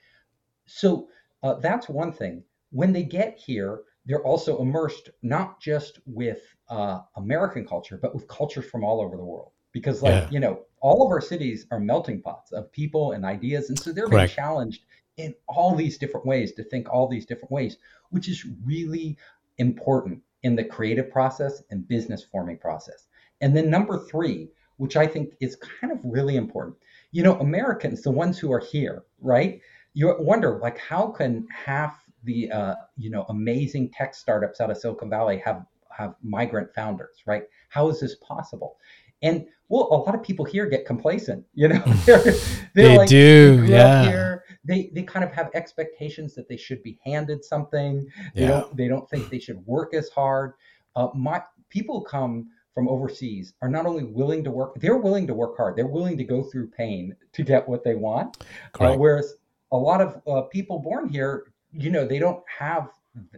So 0.66 1.08
uh, 1.44 1.56
that's 1.56 1.88
one 1.88 2.12
thing. 2.12 2.44
When 2.72 2.92
they 2.92 3.04
get 3.04 3.38
here, 3.38 3.82
they're 4.06 4.24
also 4.24 4.62
immersed 4.62 5.10
not 5.22 5.60
just 5.62 6.00
with 6.06 6.42
uh, 6.70 7.02
American 7.16 7.66
culture, 7.66 7.98
but 8.02 8.14
with 8.14 8.28
cultures 8.28 8.66
from 8.66 8.84
all 8.84 9.00
over 9.00 9.16
the 9.16 9.24
world. 9.24 9.52
Because, 9.72 10.02
like, 10.02 10.14
Yeah. 10.24 10.30
you 10.30 10.40
know, 10.40 10.66
all 10.82 11.06
of 11.06 11.12
our 11.12 11.22
cities 11.22 11.66
are 11.72 11.80
melting 11.80 12.22
pots 12.22 12.52
of 12.52 12.72
people 12.72 13.14
and 13.14 13.24
ideas. 13.26 13.70
And 13.70 13.80
so 13.80 13.92
they're 13.94 14.08
being 14.10 14.28
challenged 14.28 14.84
in 15.18 15.34
all 15.48 15.76
these 15.76 15.98
different 15.98 16.26
ways 16.26 16.54
to 16.54 16.64
think 16.64 16.90
all 16.90 17.08
these 17.08 17.26
different 17.26 17.52
ways, 17.52 17.78
which 18.10 18.28
is 18.28 18.46
really 18.66 19.18
important 19.58 20.22
in 20.44 20.56
the 20.56 20.64
creative 20.64 21.12
process 21.12 21.64
and 21.72 21.88
business 21.88 22.24
forming 22.24 22.58
process. 22.58 23.08
And 23.42 23.56
then 23.56 23.70
number 23.70 24.06
three, 24.06 24.50
which 24.78 24.96
I 24.96 25.08
think 25.08 25.34
is 25.40 25.56
kind 25.56 25.92
of 25.92 26.00
really 26.04 26.36
important, 26.36 26.78
you 27.12 27.24
know, 27.24 27.36
Americans, 27.40 28.02
the 28.02 28.12
ones 28.12 28.38
who 28.38 28.52
are 28.52 28.60
here, 28.60 29.04
right? 29.22 29.60
You 29.94 30.16
wonder, 30.20 30.60
like, 30.62 30.78
how 30.78 31.08
can 31.08 31.48
half 31.54 32.04
the, 32.24 32.52
uh, 32.52 32.76
you 32.98 33.10
know, 33.10 33.26
amazing 33.30 33.92
tech 33.92 34.14
startups 34.14 34.62
out 34.62 34.70
of 34.70 34.78
Silicon 34.78 35.10
Valley 35.10 35.42
have 35.44 35.66
have 35.98 36.14
migrant 36.22 36.74
founders, 36.76 37.24
right? 37.26 37.44
How 37.70 37.90
is 37.90 38.00
this 38.00 38.16
possible? 38.16 38.78
And 39.24 39.48
well, 39.70 39.88
a 39.92 39.98
lot 39.98 40.16
of 40.16 40.24
people 40.24 40.46
here 40.46 40.68
get 40.68 40.86
complacent, 40.86 41.44
you 41.56 41.70
know. 41.70 41.80
they're, 42.06 42.22
they're 42.22 42.34
They 42.76 42.98
like, 42.98 43.10
do, 43.10 43.66
yeah. 43.68 44.27
They 44.68 44.90
they 44.94 45.04
kind 45.04 45.24
of 45.24 45.32
have 45.32 45.50
expectations 45.54 46.36
that 46.36 46.48
they 46.48 46.58
should 46.58 46.84
be 46.84 47.00
handed 47.04 47.44
something. 47.44 48.06
They 48.36 48.42
Yeah. 48.42 48.48
don't 48.50 48.78
they 48.78 48.88
don't 48.88 49.10
think 49.10 49.30
they 49.30 49.40
should 49.40 49.66
work 49.66 49.94
as 49.94 50.10
hard. 50.10 50.54
Uh, 50.96 51.08
my 51.16 51.42
people 51.70 52.02
come 52.02 52.50
from 52.74 52.88
overseas 52.88 53.54
are 53.62 53.70
not 53.70 53.86
only 53.88 54.04
willing 54.04 54.44
to 54.44 54.52
work, 54.52 54.76
they're 54.80 54.98
willing 54.98 55.26
to 55.28 55.34
work 55.34 55.58
hard. 55.58 55.76
They're 55.76 55.88
willing 55.88 56.18
to 56.18 56.24
go 56.24 56.44
through 56.44 56.68
pain 56.68 57.16
to 57.34 57.44
get 57.44 57.68
what 57.68 57.84
they 57.84 57.96
want. 57.96 58.38
Uh, 58.80 58.96
whereas 58.98 59.36
a 59.72 59.78
lot 59.78 60.00
of 60.02 60.22
uh, 60.28 60.42
people 60.44 60.80
born 60.80 61.10
here, 61.10 61.52
you 61.72 61.90
know, 61.90 62.06
they 62.06 62.20
don't 62.20 62.44
have, 62.60 62.90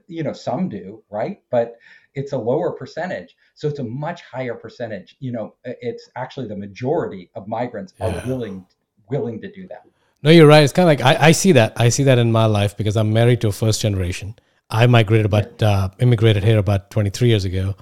you 0.08 0.24
know, 0.24 0.34
some 0.34 0.68
do, 0.68 1.02
right? 1.10 1.42
But 1.50 1.78
it's 2.16 2.34
a 2.34 2.38
lower 2.38 2.72
percentage. 2.72 3.36
So 3.56 3.68
it's 3.70 3.80
a 3.80 3.84
much 3.84 4.22
higher 4.24 4.56
percentage. 4.56 5.16
You 5.20 5.32
know, 5.32 5.56
it's 5.64 6.10
actually 6.18 6.48
the 6.48 6.58
majority 6.58 7.30
of 7.36 7.48
migrants 7.48 7.94
Yeah. 8.00 8.08
are 8.08 8.28
willing 8.28 8.66
willing 9.10 9.42
to 9.42 9.52
do 9.52 9.68
that. 9.70 9.86
No, 10.22 10.32
you're 10.32 10.48
right. 10.48 10.64
It's 10.64 10.74
kind 10.74 10.90
of 10.90 11.00
like 11.00 11.18
I, 11.20 11.28
I 11.28 11.32
see 11.32 11.54
that. 11.54 11.74
I 11.78 11.90
see 11.90 12.04
that 12.04 12.18
in 12.18 12.32
my 12.32 12.46
life 12.46 12.76
because 12.76 12.98
I'm 12.98 13.14
married 13.14 13.42
to 13.42 13.48
a 13.48 13.52
first 13.52 13.82
generation. 13.82 14.36
I 14.70 14.86
migrated 14.88 15.26
about 15.26 15.64
uh, 15.64 15.90
immigrated 16.00 16.44
here 16.44 16.58
about 16.58 16.92
23 16.92 17.30
years 17.30 17.46
ago, 17.46 17.76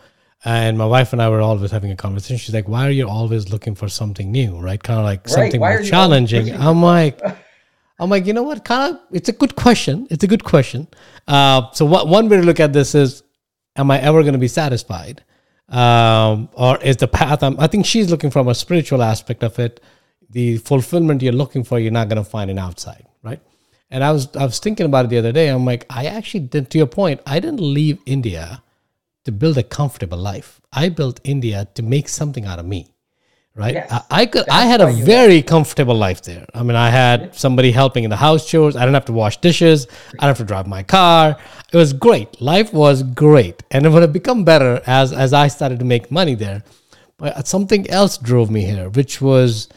and 0.45 0.77
my 0.77 0.85
wife 0.85 1.13
and 1.13 1.21
I 1.21 1.29
were 1.29 1.41
always 1.41 1.71
having 1.71 1.91
a 1.91 1.95
conversation. 1.95 2.37
She's 2.37 2.53
like, 2.53 2.67
"Why 2.67 2.87
are 2.87 2.91
you 2.91 3.09
always 3.09 3.49
looking 3.49 3.75
for 3.75 3.89
something 3.89 4.31
new? 4.31 4.57
Right? 4.59 4.81
Kind 4.81 4.99
of 4.99 5.05
like 5.05 5.25
Right. 5.25 5.29
something 5.29 5.59
Why 5.61 5.69
more 5.69 5.77
are 5.79 5.81
you 5.81 5.91
always 5.93 6.29
challenging." 6.29 6.55
I'm 6.55 6.81
like, 6.83 7.19
I'm 7.99 8.09
like, 8.09 8.27
you 8.27 8.33
know 8.33 8.43
what? 8.43 8.63
Kind 8.63 8.95
of, 8.95 9.01
it's 9.11 9.29
a 9.29 9.33
good 9.33 9.55
question. 9.55 10.07
It's 10.11 10.23
a 10.23 10.27
good 10.27 10.43
question. 10.43 10.87
Uh, 11.27 11.71
so, 11.71 11.85
what, 11.85 12.07
one 12.07 12.29
way 12.29 12.37
to 12.37 12.43
look 12.43 12.59
at 12.59 12.71
this 12.71 12.93
is, 12.93 13.23
am 13.75 13.89
I 13.89 13.99
ever 13.99 14.21
going 14.21 14.33
to 14.33 14.39
be 14.39 14.47
satisfied? 14.47 15.23
Um, 15.69 16.49
or 16.53 16.77
is 16.81 16.97
the 16.97 17.07
path? 17.07 17.41
I'm, 17.43 17.59
I 17.59 17.67
think 17.67 17.85
she's 17.85 18.09
looking 18.11 18.29
from 18.29 18.47
a 18.47 18.55
spiritual 18.55 19.01
aspect 19.01 19.43
of 19.43 19.57
it. 19.59 19.81
The 20.29 20.57
fulfillment 20.57 21.21
you're 21.21 21.33
looking 21.33 21.63
for, 21.63 21.79
you're 21.79 21.91
not 21.91 22.09
going 22.09 22.23
to 22.23 22.29
find 22.29 22.51
it 22.51 22.57
outside, 22.57 23.05
right? 23.23 23.41
And 23.89 24.03
I 24.03 24.11
was 24.11 24.35
I 24.35 24.43
was 24.43 24.59
thinking 24.59 24.85
about 24.85 25.05
it 25.05 25.09
the 25.09 25.17
other 25.17 25.31
day. 25.31 25.47
I'm 25.47 25.65
like, 25.65 25.85
I 25.89 26.05
actually 26.05 26.41
did. 26.41 26.69
To 26.71 26.77
your 26.77 26.87
point, 26.87 27.21
I 27.25 27.39
didn't 27.39 27.61
leave 27.61 27.99
India 28.05 28.61
to 29.23 29.31
build 29.31 29.57
a 29.57 29.63
comfortable 29.63 30.17
life. 30.17 30.61
I 30.73 30.89
built 30.89 31.21
India 31.23 31.67
to 31.75 31.83
make 31.83 32.09
something 32.09 32.45
out 32.45 32.59
of 32.59 32.65
me 32.65 32.93
right? 33.57 33.73
Yes, 33.73 33.91
I, 33.91 34.21
I 34.21 34.25
could. 34.27 34.47
I 34.47 34.65
had 34.65 34.79
a 34.79 34.91
very 34.91 35.41
comfortable 35.41 35.95
life 35.95 36.21
there. 36.21 36.45
I 36.53 36.63
mean, 36.63 36.77
I 36.77 36.89
had 36.89 37.35
somebody 37.35 37.71
helping 37.71 38.03
in 38.03 38.09
the 38.09 38.15
house 38.15 38.47
chores. 38.49 38.75
I 38.75 38.81
didn't 38.81 38.93
have 38.93 39.05
to 39.05 39.13
wash 39.13 39.37
dishes. 39.37 39.87
I 40.13 40.21
don't 40.21 40.29
have 40.29 40.37
to 40.37 40.45
drive 40.45 40.67
my 40.67 40.83
car. 40.83 41.35
It 41.73 41.75
was 41.75 41.91
great. 41.91 42.39
Life 42.39 42.71
was 42.71 43.03
great, 43.03 43.63
and 43.71 43.85
it 43.85 43.89
would 43.89 44.03
have 44.03 44.13
become 44.13 44.45
better 44.45 44.81
as 44.85 45.11
as 45.11 45.33
I 45.33 45.47
started 45.47 45.79
to 45.79 45.85
make 45.85 46.11
money 46.11 46.35
there. 46.35 46.63
But 47.17 47.47
something 47.47 47.89
else 47.89 48.17
drove 48.17 48.51
me 48.51 48.63
here, 48.63 48.89
which 48.89 49.19
was 49.21 49.67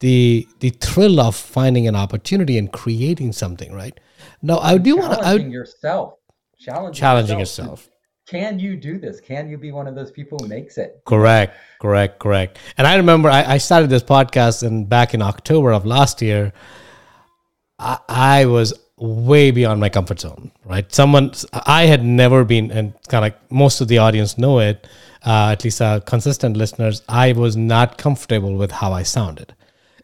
the 0.00 0.46
the 0.60 0.70
thrill 0.70 1.20
of 1.20 1.36
finding 1.36 1.86
an 1.86 1.96
opportunity 1.96 2.58
and 2.58 2.72
creating 2.72 3.32
something. 3.32 3.72
Right 3.72 3.98
now, 4.42 4.58
I 4.58 4.78
do 4.78 4.96
want 4.96 5.12
to 5.12 5.20
challenging 5.20 5.50
yourself, 5.50 6.14
challenging, 6.58 7.00
challenging 7.00 7.38
yourself 7.38 7.88
can 8.26 8.58
you 8.58 8.76
do 8.76 8.98
this? 8.98 9.20
Can 9.20 9.48
you 9.48 9.58
be 9.58 9.70
one 9.70 9.86
of 9.86 9.94
those 9.94 10.10
people 10.10 10.38
who 10.40 10.48
makes 10.48 10.78
it? 10.78 11.02
Correct, 11.04 11.56
correct, 11.80 12.18
correct. 12.18 12.58
And 12.78 12.86
I 12.86 12.96
remember 12.96 13.28
I, 13.28 13.54
I 13.54 13.58
started 13.58 13.90
this 13.90 14.02
podcast 14.02 14.62
and 14.62 14.88
back 14.88 15.12
in 15.12 15.20
October 15.20 15.72
of 15.72 15.84
last 15.84 16.22
year, 16.22 16.52
I, 17.78 17.98
I, 18.08 18.46
was 18.46 18.72
way 18.96 19.50
beyond 19.50 19.80
my 19.80 19.88
comfort 19.90 20.20
zone, 20.20 20.52
right? 20.64 20.90
Someone, 20.92 21.32
I 21.52 21.86
had 21.86 22.04
never 22.04 22.44
been, 22.44 22.70
and 22.70 22.94
kind 23.08 23.24
of 23.24 23.32
like 23.32 23.52
most 23.52 23.80
of 23.80 23.88
the 23.88 23.98
audience 23.98 24.38
know 24.38 24.60
it, 24.60 24.86
uh, 25.26 25.50
at 25.52 25.64
least 25.64 25.82
uh, 25.82 26.00
consistent 26.00 26.56
listeners, 26.56 27.02
I 27.08 27.32
was 27.32 27.56
not 27.56 27.98
comfortable 27.98 28.54
with 28.54 28.70
how 28.70 28.92
I 28.92 29.02
sounded. 29.02 29.54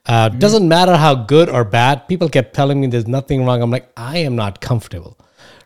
Uh, 0.07 0.29
mm-hmm. 0.29 0.39
Doesn't 0.39 0.67
matter 0.67 0.97
how 0.97 1.15
good 1.15 1.49
or 1.49 1.65
bad, 1.65 2.09
people 2.09 2.29
kept 2.29 2.55
telling 2.55 2.81
me 2.81 2.87
there's 2.87 3.07
nothing 3.07 3.45
wrong. 3.45 3.63
I'm 3.63 3.71
like, 3.71 3.91
I 3.97 4.19
am 4.19 4.37
not 4.37 4.61
comfortable 4.61 5.17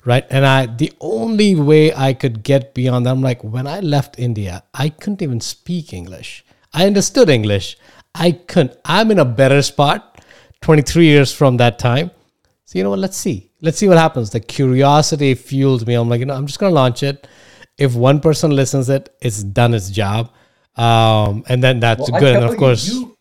right? 0.04 0.24
And 0.30 0.46
i 0.46 0.66
the 0.66 0.92
only 1.00 1.54
way 1.54 1.92
i 1.94 2.12
could 2.12 2.42
get 2.42 2.74
beyond 2.74 3.06
that 3.06 3.10
i'm 3.10 3.22
like 3.22 3.42
when 3.42 3.66
i 3.66 3.80
left 3.80 4.18
india 4.18 4.62
i 4.74 4.88
couldn't 4.88 5.22
even 5.22 5.40
speak 5.40 5.92
english. 5.92 6.44
I 6.72 6.86
understood 6.86 7.28
english. 7.28 7.76
I 8.14 8.32
couldn't. 8.32 8.76
I'm 8.84 9.10
in 9.10 9.18
a 9.18 9.24
better 9.24 9.62
spot 9.62 10.20
23 10.62 11.04
years 11.04 11.32
from 11.32 11.56
that 11.58 11.78
time. 11.78 12.10
So 12.64 12.78
you 12.78 12.84
know 12.84 12.90
what? 12.90 13.00
Let's 13.00 13.16
see. 13.16 13.50
Let's 13.60 13.78
see 13.78 13.88
what 13.88 13.98
happens. 13.98 14.30
The 14.30 14.40
curiosity 14.40 15.34
fueled 15.34 15.86
me. 15.86 15.94
I'm 15.94 16.08
like 16.08 16.20
you 16.20 16.26
know 16.26 16.34
i'm 16.34 16.46
just 16.46 16.58
going 16.58 16.70
to 16.70 16.74
launch 16.74 17.02
it. 17.02 17.26
If 17.78 17.94
one 17.94 18.20
person 18.20 18.50
listens 18.50 18.88
it 18.88 19.14
it's 19.20 19.42
done 19.42 19.74
its 19.74 19.90
job. 19.90 20.30
Um, 20.76 21.44
and 21.48 21.62
then 21.62 21.78
that's 21.78 22.10
well, 22.10 22.20
good. 22.20 22.36
And 22.36 22.44
of 22.44 22.56
course 22.56 22.88
you, 22.88 23.13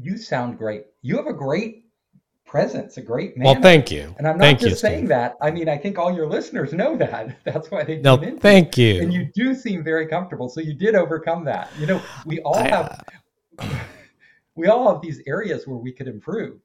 you 0.00 0.16
sound 0.16 0.58
great 0.58 0.84
you 1.02 1.16
have 1.16 1.26
a 1.26 1.32
great 1.32 1.84
presence, 2.50 2.96
a 2.96 3.02
great 3.02 3.36
man. 3.36 3.46
Well, 3.46 3.62
thank 3.62 3.92
you. 3.92 4.12
And 4.18 4.26
I'm 4.26 4.36
not 4.36 4.44
thank 4.44 4.58
just 4.58 4.70
you, 4.70 4.76
saying 4.76 4.98
Steve. 5.00 5.08
that. 5.10 5.36
I 5.40 5.52
mean, 5.52 5.68
I 5.68 5.78
think 5.78 5.98
all 5.98 6.12
your 6.12 6.26
listeners 6.26 6.72
know 6.72 6.96
that. 6.96 7.36
That's 7.44 7.70
why 7.70 7.84
they 7.84 7.98
no, 7.98 8.16
thank 8.40 8.76
you. 8.76 9.00
And 9.00 9.14
you 9.14 9.30
do 9.34 9.54
seem 9.54 9.84
very 9.84 10.06
comfortable. 10.06 10.48
So 10.48 10.60
you 10.60 10.74
did 10.74 10.96
overcome 10.96 11.44
that. 11.44 11.70
You 11.78 11.86
know, 11.86 12.02
we 12.26 12.40
all 12.40 12.56
I, 12.56 12.68
have 12.68 13.04
uh... 13.60 13.78
we 14.56 14.66
all 14.66 14.92
have 14.92 15.00
these 15.00 15.22
areas 15.28 15.66
where 15.68 15.78
we 15.78 15.92
could 15.92 16.08
improve. 16.08 16.58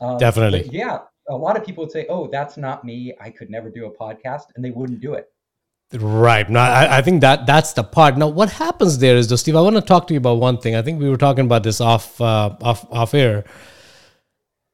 Um, 0.00 0.16
Definitely. 0.16 0.68
Yeah. 0.70 1.00
A 1.28 1.36
lot 1.36 1.56
of 1.56 1.64
people 1.64 1.84
would 1.84 1.92
say, 1.92 2.06
"Oh, 2.08 2.28
that's 2.30 2.56
not 2.56 2.84
me. 2.84 3.14
I 3.20 3.30
could 3.30 3.50
never 3.50 3.68
do 3.68 3.86
a 3.86 3.90
podcast," 3.90 4.46
and 4.54 4.64
they 4.64 4.70
wouldn't 4.70 5.00
do 5.00 5.14
it. 5.14 5.31
Right. 5.94 6.48
No, 6.48 6.60
I, 6.60 6.98
I, 6.98 7.02
think 7.02 7.20
that 7.20 7.46
that's 7.46 7.74
the 7.74 7.84
part. 7.84 8.16
Now, 8.16 8.28
what 8.28 8.50
happens 8.50 8.98
there 8.98 9.16
is, 9.16 9.28
though, 9.28 9.36
Steve. 9.36 9.56
I 9.56 9.60
want 9.60 9.76
to 9.76 9.82
talk 9.82 10.06
to 10.06 10.14
you 10.14 10.18
about 10.18 10.38
one 10.38 10.58
thing. 10.58 10.74
I 10.74 10.82
think 10.82 10.98
we 11.00 11.08
were 11.08 11.18
talking 11.18 11.44
about 11.44 11.62
this 11.62 11.80
off 11.80 12.18
uh, 12.20 12.56
off 12.62 12.90
off 12.90 13.12
air. 13.12 13.44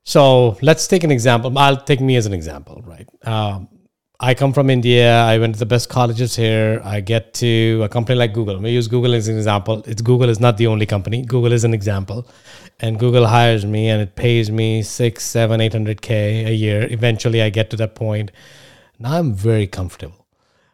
So 0.05 0.57
let's 0.63 0.87
take 0.87 1.05
an 1.05 1.11
example. 1.11 1.57
I'll 1.59 1.77
take 1.77 2.01
me 2.01 2.17
as 2.17 2.25
an 2.25 2.33
example, 2.33 2.83
right? 2.87 3.09
Um, 3.27 3.69
I 4.21 4.35
come 4.35 4.53
from 4.53 4.71
India. 4.71 5.21
I 5.21 5.39
went 5.39 5.55
to 5.55 5.59
the 5.59 5.67
best 5.67 5.89
colleges 5.89 6.35
here. 6.35 6.81
I 6.85 7.01
get 7.01 7.35
to 7.35 7.83
a 7.85 7.89
company 7.89 8.19
like 8.19 8.33
Google. 8.33 8.59
We 8.59 8.71
use 8.71 8.89
Google 8.89 9.15
as 9.15 9.29
an 9.29 9.37
example. 9.37 9.83
It's 9.87 10.03
Google 10.03 10.29
is 10.29 10.41
not 10.41 10.57
the 10.57 10.67
only 10.67 10.87
company. 10.87 11.23
Google 11.23 11.53
is 11.53 11.63
an 11.63 11.75
example, 11.75 12.27
and 12.81 12.99
Google 12.99 13.27
hires 13.27 13.65
me 13.65 13.89
and 13.89 14.03
it 14.03 14.17
pays 14.17 14.51
me 14.51 14.83
six, 14.83 15.25
seven, 15.25 15.61
eight 15.61 15.73
hundred 15.73 16.01
k 16.01 16.47
a 16.47 16.53
year. 16.53 16.89
Eventually, 16.91 17.43
I 17.43 17.51
get 17.51 17.71
to 17.71 17.77
that 17.77 17.95
point. 17.95 18.33
Now 18.99 19.13
I'm 19.19 19.35
very 19.35 19.69
comfortable, 19.69 20.18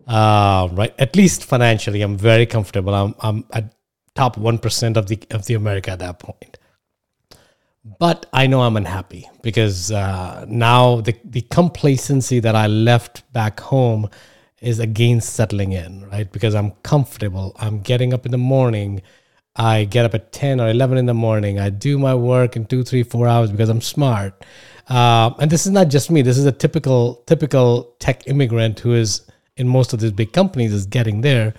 uh, 0.07 0.69
right? 0.73 0.95
At 0.99 1.17
least 1.17 1.45
financially, 1.45 2.03
I'm 2.03 2.17
very 2.17 2.47
comfortable. 2.47 2.95
I'm 2.95 3.15
I'm 3.21 3.45
at 3.53 3.75
top 4.15 4.37
one 4.37 4.59
percent 4.59 4.97
of 4.97 5.07
the 5.07 5.19
of 5.31 5.47
the 5.47 5.55
America 5.55 5.91
at 5.91 5.99
that 6.01 6.19
point 6.19 6.59
but 7.99 8.27
I 8.33 8.47
know 8.47 8.63
I'm 8.63 8.77
unhappy 8.77 9.29
because 9.43 9.93
uh, 9.93 10.47
now 10.49 11.01
the, 11.03 11.15
the 11.25 11.43
complacency 11.43 12.41
that 12.41 12.57
I 12.57 12.67
left 12.67 13.31
back 13.33 13.61
home 13.61 14.09
is 14.63 14.79
again 14.79 15.21
settling 15.21 15.73
in, 15.73 16.09
right? 16.09 16.31
Because 16.33 16.55
I'm 16.55 16.71
comfortable. 16.83 17.55
I'm 17.59 17.81
getting 17.81 18.15
up 18.15 18.25
in 18.25 18.33
the 18.33 18.39
morning. 18.39 19.03
I 19.57 19.85
get 19.85 20.07
up 20.07 20.15
at 20.15 20.33
10 20.33 20.61
or 20.61 20.71
11 20.71 20.97
in 20.97 21.07
the 21.07 21.15
morning. 21.15 21.61
I 21.61 21.69
do 21.69 21.99
my 21.99 22.15
work 22.15 22.57
in 22.57 22.65
two, 22.65 22.83
three, 22.83 23.03
four 23.03 23.29
hours 23.29 23.51
because 23.51 23.69
I'm 23.69 23.83
smart. 23.83 24.45
Uh, 24.89 25.33
and 25.39 25.51
this 25.51 25.67
is 25.67 25.73
not 25.73 25.89
just 25.89 26.11
me. 26.11 26.23
This 26.23 26.39
is 26.39 26.47
a 26.47 26.53
typical, 26.53 27.17
typical 27.27 27.95
tech 27.99 28.27
immigrant 28.27 28.81
who 28.81 28.95
is 28.95 29.31
in 29.57 29.69
most 29.69 29.93
of 29.93 30.01
these 30.01 30.13
big 30.13 30.33
companies 30.33 30.73
is 30.73 30.87
getting 30.87 31.21
there 31.21 31.55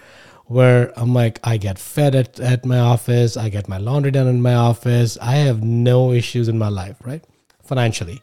where 0.46 0.94
I'm 0.98 1.14
like, 1.14 1.40
I 1.44 1.58
get 1.58 1.80
fed 1.80 2.14
at, 2.14 2.40
at 2.40 2.66
my 2.66 2.80
office, 2.80 3.36
I 3.36 3.50
get 3.50 3.68
my 3.68 3.78
laundry 3.78 4.12
done 4.12 4.28
in 4.28 4.42
my 4.42 4.54
office, 4.54 5.18
I 5.22 5.36
have 5.38 5.64
no 5.64 6.12
issues 6.12 6.48
in 6.48 6.58
my 6.58 6.70
life, 6.70 6.98
right? 7.04 7.24
Financially. 7.64 8.22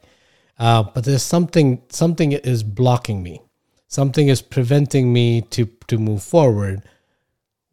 Uh, 0.58 0.84
but 0.84 1.04
there's 1.04 1.22
something 1.22 1.82
something 1.88 2.32
is 2.32 2.62
blocking 2.62 3.22
me. 3.22 3.42
Something 3.88 4.28
is 4.28 4.40
preventing 4.40 5.12
me 5.12 5.40
to 5.50 5.66
to 5.88 5.98
move 5.98 6.22
forward. 6.22 6.82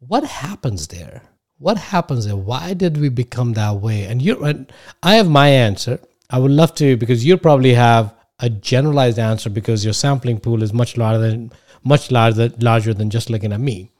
What 0.00 0.24
happens 0.24 0.88
there? 0.88 1.22
What 1.58 1.76
happens 1.76 2.26
there? 2.26 2.36
Why 2.36 2.74
did 2.74 2.96
we 2.96 3.08
become 3.08 3.52
that 3.52 3.76
way? 3.76 4.06
And 4.06 4.20
you 4.20 4.42
and 4.42 4.72
I 5.02 5.14
have 5.14 5.28
my 5.28 5.48
answer. 5.48 6.00
I 6.30 6.38
would 6.38 6.50
love 6.50 6.74
to 6.76 6.96
because 6.96 7.24
you 7.24 7.36
probably 7.36 7.74
have 7.74 8.14
a 8.40 8.50
generalized 8.50 9.18
answer 9.18 9.50
because 9.50 9.84
your 9.84 9.94
sampling 9.94 10.40
pool 10.40 10.62
is 10.62 10.72
much 10.72 10.96
larger 10.96 11.18
than 11.20 11.52
much 11.84 12.10
larger 12.10 12.50
larger 12.60 12.94
than 12.94 13.10
just 13.10 13.30
looking 13.30 13.52
at 13.52 13.60
me. 13.60 13.90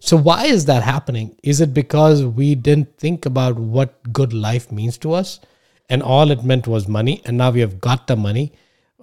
So, 0.00 0.16
why 0.16 0.46
is 0.46 0.64
that 0.64 0.82
happening? 0.82 1.36
Is 1.42 1.60
it 1.60 1.74
because 1.74 2.24
we 2.24 2.54
didn't 2.54 2.96
think 2.96 3.26
about 3.26 3.56
what 3.56 4.12
good 4.12 4.32
life 4.32 4.72
means 4.72 4.96
to 4.98 5.12
us 5.12 5.40
and 5.90 6.02
all 6.02 6.30
it 6.30 6.42
meant 6.42 6.66
was 6.66 6.88
money? 6.88 7.20
And 7.26 7.36
now 7.36 7.50
we 7.50 7.60
have 7.60 7.80
got 7.80 8.06
the 8.06 8.16
money. 8.16 8.52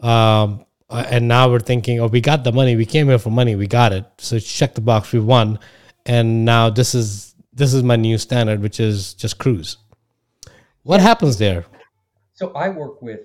Um, 0.02 0.66
uh, 0.90 1.06
and 1.10 1.28
now 1.28 1.50
we're 1.50 1.60
thinking, 1.60 2.00
oh, 2.00 2.08
we 2.08 2.22
got 2.22 2.44
the 2.44 2.52
money. 2.52 2.76
We 2.76 2.86
came 2.86 3.08
here 3.08 3.20
for 3.20 3.30
money. 3.30 3.56
We 3.56 3.68
got 3.68 3.94
it. 3.94 4.06
So, 4.18 4.40
check 4.40 4.74
the 4.74 4.82
box. 4.82 5.14
We 5.14 5.20
won. 5.20 5.60
And 6.06 6.46
now 6.46 6.70
this 6.70 6.96
is 6.96 7.36
this 7.54 7.74
is 7.74 7.84
my 7.84 7.96
new 7.96 8.18
standard, 8.18 8.62
which 8.62 8.80
is 8.80 9.14
just 9.14 9.38
cruise. 9.38 9.78
What 10.84 11.00
happens 11.00 11.38
there? 11.38 11.66
So, 12.34 12.52
I 12.54 12.70
work 12.70 13.04
with 13.04 13.20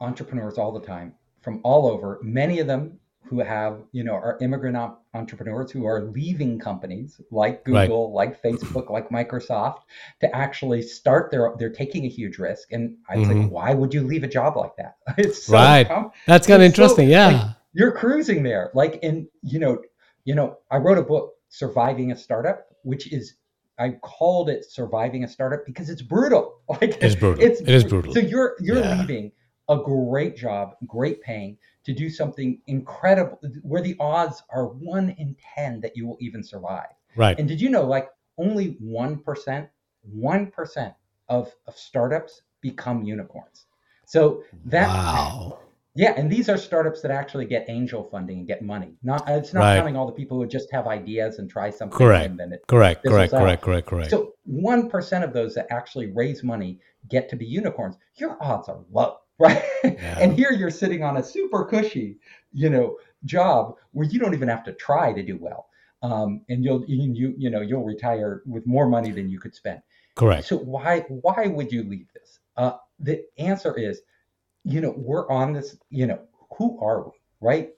entrepreneurs 0.00 0.56
all 0.56 0.72
the 0.72 0.86
time 0.86 1.14
from 1.40 1.60
all 1.64 1.88
over. 1.88 2.20
Many 2.22 2.60
of 2.60 2.68
them 2.68 3.00
who 3.32 3.38
have, 3.38 3.78
you 3.92 4.04
know, 4.04 4.12
are 4.12 4.36
immigrant 4.42 4.76
op- 4.76 5.02
entrepreneurs 5.14 5.70
who 5.70 5.86
are 5.86 6.02
leaving 6.02 6.58
companies 6.58 7.18
like 7.30 7.64
Google, 7.64 8.08
right. 8.08 8.28
like 8.28 8.42
Facebook, 8.42 8.90
like 8.90 9.08
Microsoft 9.08 9.78
to 10.20 10.36
actually 10.36 10.82
start 10.82 11.30
their, 11.30 11.54
they're 11.58 11.70
taking 11.72 12.04
a 12.04 12.08
huge 12.08 12.36
risk. 12.36 12.72
And 12.72 12.98
I 13.08 13.16
was 13.16 13.28
mm-hmm. 13.28 13.40
like, 13.44 13.50
why 13.50 13.72
would 13.72 13.94
you 13.94 14.02
leave 14.02 14.22
a 14.22 14.28
job 14.28 14.58
like 14.58 14.76
that? 14.76 14.96
It's 15.16 15.44
so 15.44 15.54
right. 15.54 15.88
Com- 15.88 16.10
That's 16.26 16.46
kind 16.46 16.60
of 16.60 16.66
interesting. 16.66 17.06
So, 17.06 17.10
yeah. 17.10 17.28
Like, 17.28 17.56
you're 17.72 17.92
cruising 17.92 18.42
there. 18.42 18.70
Like, 18.74 18.98
in, 19.02 19.28
you 19.42 19.58
know, 19.58 19.82
you 20.26 20.34
know, 20.34 20.58
I 20.70 20.76
wrote 20.76 20.98
a 20.98 21.02
book, 21.02 21.32
Surviving 21.48 22.12
a 22.12 22.16
Startup, 22.16 22.66
which 22.82 23.10
is 23.10 23.36
I 23.78 23.92
called 24.02 24.50
it 24.50 24.70
surviving 24.70 25.24
a 25.24 25.28
startup 25.28 25.64
because 25.64 25.88
it's 25.88 26.02
brutal. 26.02 26.58
Like 26.68 27.02
it's 27.02 27.14
brutal. 27.14 27.42
It's, 27.42 27.60
it 27.60 27.68
is 27.68 27.84
brutal. 27.84 28.14
So 28.14 28.20
you're 28.20 28.56
you're 28.60 28.78
yeah. 28.78 28.98
leaving 28.98 29.32
a 29.68 29.76
great 29.76 30.36
job, 30.36 30.74
great 30.86 31.20
paying, 31.22 31.58
to 31.84 31.92
do 31.92 32.08
something 32.08 32.60
incredible 32.66 33.38
where 33.62 33.82
the 33.82 33.96
odds 33.98 34.42
are 34.50 34.66
one 34.66 35.10
in 35.18 35.36
10 35.56 35.80
that 35.80 35.96
you 35.96 36.06
will 36.06 36.18
even 36.20 36.42
survive. 36.42 36.94
Right. 37.16 37.38
And 37.38 37.48
did 37.48 37.60
you 37.60 37.70
know, 37.70 37.84
like, 37.84 38.08
only 38.38 38.76
1%, 38.82 39.68
1% 40.16 40.94
of, 41.28 41.52
of 41.66 41.76
startups 41.76 42.42
become 42.60 43.02
unicorns. 43.02 43.66
So 44.06 44.44
that. 44.66 44.88
Wow. 44.88 45.58
Yeah, 45.94 46.14
and 46.16 46.32
these 46.32 46.48
are 46.48 46.56
startups 46.56 47.02
that 47.02 47.10
actually 47.10 47.44
get 47.44 47.66
angel 47.68 48.04
funding 48.04 48.38
and 48.38 48.46
get 48.46 48.62
money. 48.62 48.94
Not 49.02 49.28
it's 49.28 49.52
not 49.52 49.60
right. 49.60 49.76
counting 49.76 49.94
all 49.94 50.06
the 50.06 50.12
people 50.12 50.38
who 50.38 50.46
just 50.46 50.72
have 50.72 50.86
ideas 50.86 51.38
and 51.38 51.50
try 51.50 51.68
something. 51.68 51.98
Correct. 51.98 52.30
And 52.30 52.40
then 52.40 52.50
it 52.54 52.64
correct. 52.66 53.04
Correct. 53.04 53.30
Correct. 53.30 53.62
Correct. 53.62 53.86
Correct. 53.86 54.10
So 54.10 54.32
one 54.44 54.88
percent 54.88 55.22
of 55.22 55.34
those 55.34 55.54
that 55.54 55.66
actually 55.70 56.06
raise 56.06 56.42
money 56.42 56.80
get 57.10 57.28
to 57.28 57.36
be 57.36 57.44
unicorns. 57.44 57.96
Your 58.14 58.38
odds 58.40 58.70
are 58.70 58.78
low 58.90 59.18
right? 59.42 59.62
Yeah. 59.84 60.18
And 60.20 60.32
here 60.32 60.52
you're 60.52 60.70
sitting 60.70 61.02
on 61.02 61.16
a 61.16 61.22
super 61.22 61.64
cushy, 61.64 62.18
you 62.52 62.70
know, 62.70 62.98
job 63.24 63.76
where 63.92 64.06
you 64.06 64.18
don't 64.18 64.34
even 64.34 64.48
have 64.48 64.64
to 64.64 64.72
try 64.72 65.12
to 65.12 65.22
do 65.22 65.36
well. 65.36 65.66
Um, 66.02 66.42
and 66.48 66.64
you'll 66.64 66.84
you 66.86 67.34
you 67.38 67.50
know 67.50 67.60
you'll 67.60 67.84
retire 67.84 68.42
with 68.44 68.66
more 68.66 68.88
money 68.88 69.12
than 69.12 69.28
you 69.28 69.38
could 69.38 69.54
spend. 69.54 69.82
Correct. 70.16 70.46
So 70.46 70.56
why 70.56 71.00
why 71.08 71.46
would 71.46 71.70
you 71.72 71.84
leave 71.84 72.06
this? 72.12 72.40
Uh, 72.56 72.72
the 72.98 73.24
answer 73.38 73.76
is, 73.76 74.02
you 74.64 74.80
know, 74.80 74.94
we're 74.96 75.30
on 75.30 75.52
this. 75.52 75.76
You 75.90 76.06
know, 76.06 76.20
who 76.58 76.78
are 76.80 77.04
we? 77.04 77.12
Right? 77.40 77.70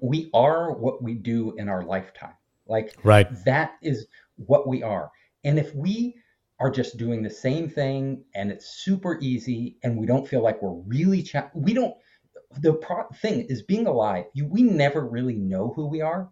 We 0.00 0.30
are 0.32 0.72
what 0.72 1.02
we 1.02 1.14
do 1.14 1.54
in 1.56 1.68
our 1.68 1.84
lifetime. 1.84 2.34
Like 2.66 2.94
right. 3.02 3.28
that 3.44 3.72
is 3.82 4.06
what 4.36 4.68
we 4.68 4.82
are. 4.82 5.10
And 5.44 5.58
if 5.58 5.74
we 5.74 6.14
are 6.60 6.70
just 6.70 6.98
doing 6.98 7.22
the 7.22 7.30
same 7.30 7.68
thing 7.68 8.22
and 8.34 8.52
it's 8.52 8.66
super 8.66 9.18
easy 9.20 9.76
and 9.82 9.96
we 9.96 10.06
don't 10.06 10.28
feel 10.28 10.42
like 10.42 10.60
we're 10.62 10.82
really 10.86 11.22
cha- 11.22 11.50
we 11.54 11.72
don't 11.72 11.96
the 12.60 12.74
pro- 12.74 13.08
thing 13.16 13.42
is 13.42 13.62
being 13.62 13.86
alive 13.86 14.26
you, 14.34 14.46
we 14.46 14.62
never 14.62 15.06
really 15.06 15.36
know 15.36 15.72
who 15.74 15.86
we 15.86 16.02
are 16.02 16.28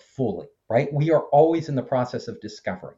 fully 0.00 0.46
right 0.68 0.92
we 0.92 1.10
are 1.10 1.22
always 1.32 1.68
in 1.68 1.74
the 1.74 1.82
process 1.82 2.28
of 2.28 2.40
discovering 2.40 2.96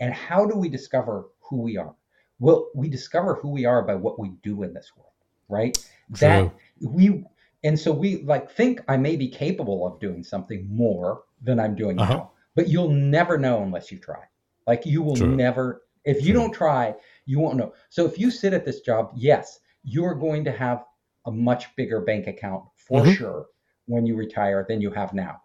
and 0.00 0.12
how 0.12 0.44
do 0.44 0.56
we 0.56 0.68
discover 0.68 1.26
who 1.40 1.62
we 1.62 1.76
are 1.76 1.94
well 2.40 2.68
we 2.74 2.88
discover 2.88 3.34
who 3.34 3.50
we 3.50 3.64
are 3.64 3.82
by 3.82 3.94
what 3.94 4.18
we 4.18 4.30
do 4.42 4.64
in 4.64 4.74
this 4.74 4.90
world 4.96 5.12
right 5.48 5.78
True. 6.14 6.18
that 6.18 6.52
we 6.80 7.24
and 7.62 7.78
so 7.78 7.92
we 7.92 8.22
like 8.22 8.50
think 8.50 8.80
i 8.88 8.96
may 8.96 9.14
be 9.14 9.28
capable 9.28 9.86
of 9.86 10.00
doing 10.00 10.24
something 10.24 10.66
more 10.68 11.22
than 11.42 11.60
i'm 11.60 11.76
doing 11.76 11.98
uh-huh. 11.98 12.14
now 12.14 12.30
but 12.56 12.68
you'll 12.68 12.90
never 12.90 13.38
know 13.38 13.62
unless 13.62 13.92
you 13.92 13.98
try 13.98 14.24
like 14.66 14.84
you 14.84 15.02
will 15.02 15.16
True. 15.16 15.36
never 15.36 15.82
if 16.04 16.24
you 16.24 16.32
don't 16.32 16.52
try, 16.52 16.94
you 17.26 17.38
won't 17.38 17.56
know. 17.56 17.72
So 17.88 18.06
if 18.06 18.18
you 18.18 18.30
sit 18.30 18.52
at 18.52 18.64
this 18.64 18.80
job, 18.80 19.12
yes, 19.14 19.60
you're 19.82 20.14
going 20.14 20.44
to 20.44 20.52
have 20.52 20.84
a 21.26 21.30
much 21.30 21.74
bigger 21.76 22.00
bank 22.00 22.26
account 22.26 22.64
for 22.76 23.02
mm-hmm. 23.02 23.12
sure 23.12 23.46
when 23.86 24.06
you 24.06 24.16
retire 24.16 24.64
than 24.68 24.80
you 24.80 24.90
have 24.90 25.12
now. 25.12 25.40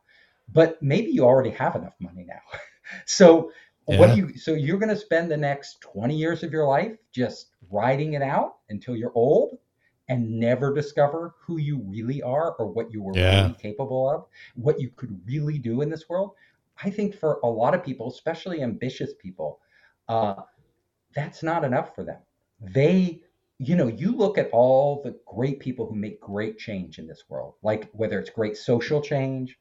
But 0.51 0.81
maybe 0.81 1.11
you 1.11 1.23
already 1.23 1.51
have 1.51 1.75
enough 1.75 1.95
money 1.99 2.25
now. 2.27 2.41
so 3.05 3.51
yeah. 3.87 3.99
what 3.99 4.11
do 4.11 4.17
you 4.17 4.37
so 4.37 4.53
you're 4.53 4.77
going 4.77 4.89
to 4.89 4.97
spend 4.97 5.31
the 5.31 5.37
next 5.37 5.81
20 5.81 6.15
years 6.15 6.43
of 6.43 6.51
your 6.51 6.67
life 6.67 6.97
just 7.11 7.47
riding 7.69 8.13
it 8.13 8.21
out 8.21 8.57
until 8.69 8.95
you're 8.95 9.13
old 9.15 9.57
and 10.09 10.29
never 10.39 10.73
discover 10.73 11.35
who 11.39 11.57
you 11.57 11.81
really 11.85 12.21
are 12.21 12.55
or 12.59 12.67
what 12.67 12.91
you 12.91 13.01
were 13.01 13.13
yeah. 13.15 13.43
really 13.43 13.55
capable 13.55 14.09
of, 14.09 14.25
what 14.55 14.79
you 14.79 14.89
could 14.95 15.19
really 15.25 15.57
do 15.57 15.81
in 15.81 15.89
this 15.89 16.09
world. 16.09 16.31
I 16.83 16.89
think 16.89 17.15
for 17.15 17.39
a 17.43 17.47
lot 17.47 17.73
of 17.73 17.83
people, 17.83 18.09
especially 18.09 18.61
ambitious 18.61 19.11
people, 19.19 19.59
uh, 20.07 20.35
that's 21.15 21.43
not 21.43 21.63
enough 21.63 21.95
for 21.95 22.03
them. 22.03 22.19
They, 22.59 23.21
you 23.59 23.75
know, 23.75 23.87
you 23.87 24.15
look 24.15 24.37
at 24.37 24.49
all 24.51 25.01
the 25.03 25.17
great 25.25 25.59
people 25.59 25.85
who 25.85 25.95
make 25.95 26.19
great 26.19 26.57
change 26.57 26.99
in 26.99 27.07
this 27.07 27.23
world, 27.29 27.55
like 27.61 27.89
whether 27.91 28.19
it's 28.19 28.29
great 28.29 28.57
social 28.57 29.01
change, 29.01 29.57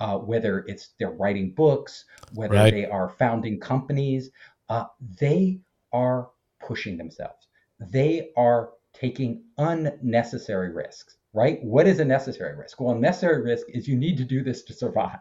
uh, 0.00 0.18
whether 0.18 0.64
it's 0.66 0.90
they're 0.98 1.10
writing 1.10 1.52
books, 1.52 2.04
whether 2.34 2.54
right. 2.54 2.72
they 2.72 2.86
are 2.86 3.08
founding 3.08 3.60
companies, 3.60 4.30
uh, 4.68 4.84
they 5.20 5.60
are 5.92 6.30
pushing 6.60 6.96
themselves. 6.96 7.48
They 7.78 8.30
are 8.36 8.70
taking 8.92 9.44
unnecessary 9.58 10.72
risks, 10.72 11.16
right? 11.32 11.62
What 11.62 11.86
is 11.86 12.00
a 12.00 12.04
necessary 12.04 12.56
risk? 12.56 12.80
Well, 12.80 12.94
a 12.94 12.98
necessary 12.98 13.42
risk 13.42 13.66
is 13.68 13.88
you 13.88 13.96
need 13.96 14.16
to 14.18 14.24
do 14.24 14.42
this 14.42 14.62
to 14.64 14.72
survive. 14.72 15.20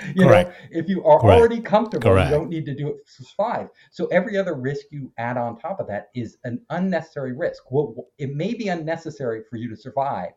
You 0.14 0.24
Correct. 0.24 0.50
know, 0.50 0.80
if 0.80 0.88
you 0.88 1.04
are 1.04 1.20
Correct. 1.20 1.38
already 1.38 1.60
comfortable, 1.60 2.10
Correct. 2.10 2.30
you 2.30 2.36
don't 2.36 2.48
need 2.48 2.66
to 2.66 2.74
do 2.74 2.88
it 2.88 2.96
for 3.06 3.24
five. 3.36 3.68
So 3.90 4.06
every 4.06 4.36
other 4.36 4.54
risk 4.54 4.86
you 4.90 5.12
add 5.18 5.36
on 5.36 5.58
top 5.58 5.80
of 5.80 5.86
that 5.88 6.10
is 6.14 6.38
an 6.44 6.60
unnecessary 6.70 7.32
risk. 7.32 7.70
Well, 7.70 8.06
it 8.18 8.34
may 8.34 8.54
be 8.54 8.68
unnecessary 8.68 9.42
for 9.48 9.56
you 9.56 9.68
to 9.68 9.76
survive, 9.76 10.32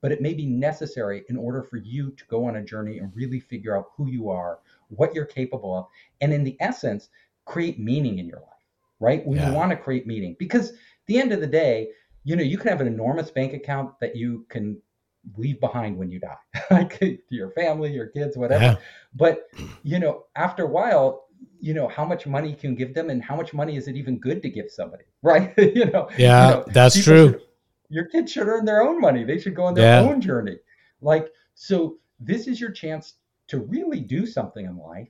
but 0.00 0.12
it 0.12 0.20
may 0.20 0.34
be 0.34 0.46
necessary 0.46 1.24
in 1.28 1.36
order 1.36 1.62
for 1.62 1.76
you 1.76 2.10
to 2.12 2.24
go 2.26 2.46
on 2.46 2.56
a 2.56 2.64
journey 2.64 2.98
and 2.98 3.14
really 3.14 3.40
figure 3.40 3.76
out 3.76 3.86
who 3.96 4.08
you 4.08 4.28
are, 4.28 4.58
what 4.88 5.14
you're 5.14 5.24
capable 5.24 5.74
of, 5.74 5.86
and 6.20 6.32
in 6.32 6.44
the 6.44 6.56
essence, 6.60 7.08
create 7.44 7.78
meaning 7.78 8.18
in 8.18 8.26
your 8.26 8.40
life. 8.40 8.50
Right? 8.98 9.26
We 9.26 9.36
yeah. 9.36 9.50
want 9.52 9.70
to 9.70 9.76
create 9.76 10.06
meaning 10.06 10.36
because 10.38 10.70
at 10.70 10.76
the 11.06 11.20
end 11.20 11.32
of 11.32 11.40
the 11.40 11.46
day, 11.46 11.90
you 12.24 12.34
know, 12.34 12.42
you 12.42 12.58
can 12.58 12.68
have 12.68 12.80
an 12.80 12.86
enormous 12.88 13.30
bank 13.30 13.52
account 13.52 14.00
that 14.00 14.16
you 14.16 14.46
can 14.48 14.80
leave 15.36 15.60
behind 15.60 15.96
when 15.96 16.10
you 16.10 16.20
die, 16.20 16.36
like 16.70 16.98
to 16.98 17.18
your 17.30 17.50
family, 17.50 17.92
your 17.92 18.06
kids, 18.06 18.36
whatever. 18.36 18.64
Yeah. 18.64 18.76
But 19.14 19.48
you 19.82 19.98
know, 19.98 20.24
after 20.36 20.64
a 20.64 20.68
while, 20.68 21.26
you 21.60 21.74
know 21.74 21.88
how 21.88 22.04
much 22.04 22.26
money 22.26 22.50
you 22.50 22.56
can 22.56 22.74
give 22.74 22.94
them, 22.94 23.10
and 23.10 23.22
how 23.22 23.36
much 23.36 23.52
money 23.52 23.76
is 23.76 23.88
it 23.88 23.96
even 23.96 24.18
good 24.18 24.42
to 24.42 24.50
give 24.50 24.70
somebody, 24.70 25.04
right? 25.22 25.52
you 25.58 25.86
know. 25.86 26.08
Yeah, 26.18 26.48
you 26.48 26.54
know, 26.54 26.64
that's 26.68 27.02
true. 27.02 27.32
Should, 27.32 27.42
your 27.88 28.04
kids 28.06 28.32
should 28.32 28.48
earn 28.48 28.64
their 28.64 28.82
own 28.82 29.00
money. 29.00 29.24
They 29.24 29.38
should 29.38 29.54
go 29.54 29.64
on 29.64 29.74
their 29.74 30.02
yeah. 30.02 30.08
own 30.08 30.20
journey. 30.20 30.58
Like 31.00 31.32
so, 31.54 31.98
this 32.20 32.46
is 32.46 32.60
your 32.60 32.70
chance 32.70 33.14
to 33.48 33.58
really 33.60 34.00
do 34.00 34.26
something 34.26 34.64
in 34.64 34.76
life. 34.76 35.08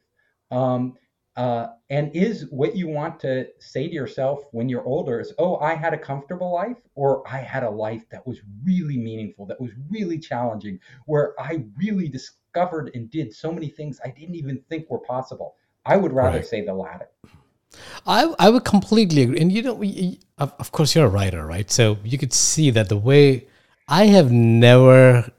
Um, 0.51 0.95
uh, 1.37 1.67
and 1.91 2.15
is 2.15 2.47
what 2.51 2.75
you 2.75 2.89
want 2.89 3.21
to 3.21 3.47
say 3.59 3.87
to 3.87 3.93
yourself 3.93 4.41
when 4.53 4.69
you're 4.69 4.85
older 4.85 5.21
is, 5.21 5.35
oh, 5.39 5.59
I 5.59 5.75
had 5.75 5.93
a 5.93 5.99
comfortable 5.99 6.53
life, 6.55 6.79
or 6.95 7.23
I 7.29 7.39
had 7.39 7.63
a 7.63 7.71
life 7.71 8.05
that 8.11 8.27
was 8.27 8.41
really 8.65 8.97
meaningful, 8.97 9.45
that 9.47 9.61
was 9.61 9.73
really 9.91 10.19
challenging, 10.19 10.81
where 11.05 11.35
I 11.39 11.65
really 11.77 12.09
discovered 12.09 12.91
and 12.95 13.11
did 13.11 13.35
so 13.35 13.53
many 13.53 13.69
things 13.69 14.01
I 14.05 14.09
didn't 14.09 14.35
even 14.35 14.63
think 14.71 14.89
were 14.89 15.01
possible. 15.01 15.57
I 15.85 15.97
would 15.97 16.13
rather 16.13 16.39
right. 16.39 16.47
say 16.47 16.65
the 16.65 16.75
latter. 16.75 17.09
I, 18.07 18.35
I 18.39 18.49
would 18.49 18.65
completely 18.65 19.23
agree. 19.23 19.39
And 19.39 19.53
you 19.53 19.63
know, 19.63 19.83
of, 20.39 20.55
of 20.59 20.73
course, 20.73 20.95
you're 20.95 21.05
a 21.05 21.11
writer, 21.11 21.45
right? 21.45 21.71
So 21.71 21.99
you 22.03 22.17
could 22.17 22.33
see 22.33 22.71
that 22.71 22.89
the 22.89 22.97
way 22.97 23.47
I 23.89 24.07
have 24.07 24.33
never 24.33 25.31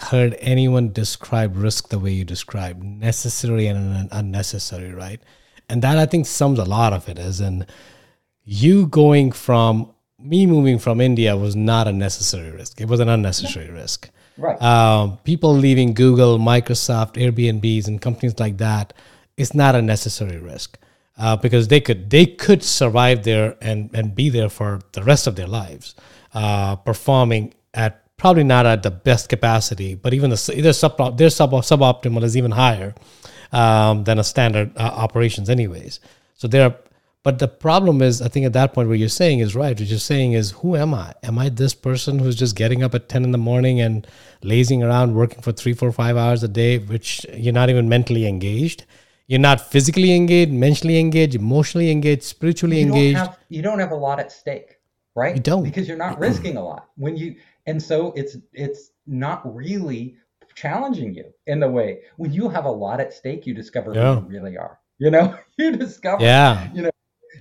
heard 0.00 0.36
anyone 0.40 0.92
describe 0.92 1.56
risk 1.56 1.88
the 1.88 1.98
way 1.98 2.12
you 2.12 2.24
describe 2.24 2.82
necessary 2.82 3.66
and 3.66 4.08
unnecessary, 4.12 4.92
right? 4.92 5.20
And 5.68 5.82
that 5.82 5.98
I 5.98 6.06
think 6.06 6.26
sums 6.26 6.58
a 6.58 6.64
lot 6.64 6.92
of 6.92 7.08
it 7.08 7.18
as 7.18 7.40
in 7.40 7.66
you 8.44 8.86
going 8.86 9.32
from 9.32 9.92
me 10.18 10.46
moving 10.46 10.78
from 10.78 11.00
India 11.00 11.36
was 11.36 11.54
not 11.54 11.86
a 11.86 11.92
necessary 11.92 12.50
risk. 12.50 12.80
It 12.80 12.88
was 12.88 13.00
an 13.00 13.08
unnecessary 13.08 13.70
risk. 13.70 14.10
Right. 14.36 14.60
Um, 14.62 15.18
people 15.24 15.52
leaving 15.52 15.94
Google, 15.94 16.38
Microsoft, 16.38 17.14
Airbnbs, 17.14 17.86
and 17.88 18.00
companies 18.00 18.38
like 18.38 18.58
that 18.58 18.92
is 19.36 19.54
not 19.54 19.74
a 19.74 19.82
necessary 19.82 20.38
risk 20.38 20.78
uh, 21.18 21.36
because 21.36 21.68
they 21.68 21.80
could 21.80 22.10
they 22.10 22.26
could 22.26 22.62
survive 22.62 23.24
there 23.24 23.56
and 23.60 23.90
and 23.94 24.14
be 24.14 24.30
there 24.30 24.48
for 24.48 24.80
the 24.92 25.02
rest 25.02 25.26
of 25.26 25.36
their 25.36 25.46
lives, 25.46 25.94
uh, 26.34 26.76
performing 26.76 27.54
at 27.74 28.07
probably 28.18 28.44
not 28.44 28.66
at 28.66 28.82
the 28.82 28.90
best 28.90 29.28
capacity, 29.28 29.94
but 29.94 30.12
even 30.12 30.28
the 30.30 30.60
their 30.62 30.72
sub 30.72 31.16
their 31.16 31.30
sub 31.30 31.52
suboptimal 31.52 32.22
is 32.22 32.36
even 32.36 32.50
higher 32.50 32.94
um, 33.52 34.04
than 34.04 34.18
a 34.18 34.24
standard 34.24 34.76
uh, 34.76 34.80
operations, 34.80 35.48
anyways. 35.48 36.00
So 36.34 36.46
there, 36.46 36.66
are, 36.66 36.76
but 37.22 37.38
the 37.38 37.48
problem 37.48 38.02
is, 38.02 38.20
I 38.20 38.28
think 38.28 38.46
at 38.46 38.52
that 38.52 38.74
point, 38.74 38.88
what 38.88 38.98
you're 38.98 39.08
saying 39.08 39.38
is 39.38 39.54
right. 39.54 39.78
What 39.78 39.88
you're 39.88 39.98
saying 39.98 40.32
is, 40.32 40.50
who 40.50 40.76
am 40.76 40.94
I? 40.94 41.14
Am 41.22 41.38
I 41.38 41.48
this 41.48 41.74
person 41.74 42.18
who's 42.18 42.36
just 42.36 42.56
getting 42.56 42.82
up 42.82 42.94
at 42.94 43.08
ten 43.08 43.24
in 43.24 43.32
the 43.32 43.38
morning 43.38 43.80
and 43.80 44.06
lazing 44.42 44.82
around, 44.82 45.14
working 45.14 45.40
for 45.40 45.52
three, 45.52 45.72
four, 45.72 45.90
five 45.92 46.16
hours 46.16 46.42
a 46.42 46.48
day, 46.48 46.78
which 46.78 47.24
you're 47.32 47.54
not 47.54 47.70
even 47.70 47.88
mentally 47.88 48.26
engaged? 48.26 48.84
You're 49.26 49.40
not 49.40 49.60
physically 49.60 50.14
engaged, 50.14 50.52
mentally 50.52 50.98
engaged, 50.98 51.34
emotionally 51.34 51.90
engaged, 51.90 52.22
spiritually 52.22 52.80
you 52.80 52.86
engaged. 52.86 53.18
Don't 53.18 53.26
have, 53.26 53.38
you 53.50 53.62
don't 53.62 53.78
have 53.78 53.90
a 53.90 53.96
lot 53.96 54.18
at 54.18 54.32
stake, 54.32 54.78
right? 55.14 55.36
You 55.36 55.42
don't 55.42 55.64
because 55.64 55.86
you're 55.86 55.98
not 55.98 56.18
risking 56.18 56.56
a 56.56 56.64
lot 56.64 56.88
when 56.96 57.16
you, 57.16 57.36
and 57.68 57.82
so 57.82 58.12
it's 58.16 58.36
it's 58.52 58.90
not 59.06 59.42
really 59.54 60.16
challenging 60.54 61.14
you 61.14 61.24
in 61.46 61.60
the 61.60 61.68
way. 61.68 62.00
When 62.16 62.32
you 62.32 62.48
have 62.48 62.64
a 62.64 62.70
lot 62.70 63.00
at 63.00 63.12
stake 63.12 63.46
you 63.46 63.54
discover 63.54 63.94
yeah. 63.94 64.16
who 64.16 64.22
you 64.22 64.26
really 64.28 64.56
are 64.56 64.80
you 64.98 65.10
know? 65.10 65.38
You 65.58 65.76
discover 65.76 66.22
yeah. 66.22 66.70
you 66.72 66.82
know 66.82 66.90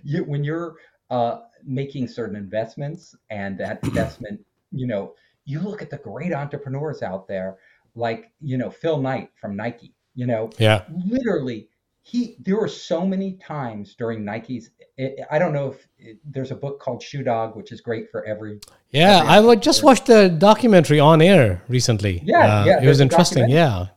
you, 0.03 0.23
when 0.23 0.43
you're 0.43 0.75
uh, 1.11 1.41
making 1.63 2.07
certain 2.07 2.35
investments 2.35 3.15
and 3.29 3.59
that 3.59 3.79
investment 3.83 4.39
you 4.71 4.87
know 4.87 5.13
you 5.45 5.59
look 5.59 5.81
at 5.81 5.89
the 5.89 5.97
great 5.97 6.33
entrepreneurs 6.33 7.01
out 7.03 7.27
there 7.27 7.57
like 7.95 8.31
you 8.41 8.57
know 8.57 8.69
phil 8.69 8.99
knight 8.99 9.29
from 9.39 9.55
nike 9.55 9.93
you 10.17 10.25
know? 10.25 10.49
Yeah. 10.57 10.83
Literally 11.05 11.69
he 12.07 12.37
there 12.39 12.55
were 12.55 12.69
so 12.69 13.05
many 13.05 13.33
times 13.33 13.93
during 13.95 14.23
Nike's. 14.23 14.69
It, 14.95 15.19
I 15.29 15.37
don't 15.37 15.51
know 15.51 15.71
if 15.71 15.87
it, 15.97 16.17
there's 16.23 16.51
a 16.51 16.55
book 16.55 16.79
called 16.79 17.03
Shoe 17.03 17.21
Dog, 17.21 17.57
which 17.57 17.73
is 17.73 17.81
great 17.81 18.09
for 18.09 18.25
every. 18.25 18.61
Yeah, 18.91 19.25
every 19.29 19.51
I 19.51 19.55
just 19.55 19.83
watched 19.83 20.05
the 20.05 20.29
documentary 20.29 21.01
on 21.01 21.21
air 21.21 21.61
recently. 21.67 22.21
Yeah, 22.23 22.61
uh, 22.61 22.65
yeah, 22.65 22.81
it 22.81 22.87
was 22.87 23.01
interesting. 23.01 23.49
Yeah, 23.49 23.87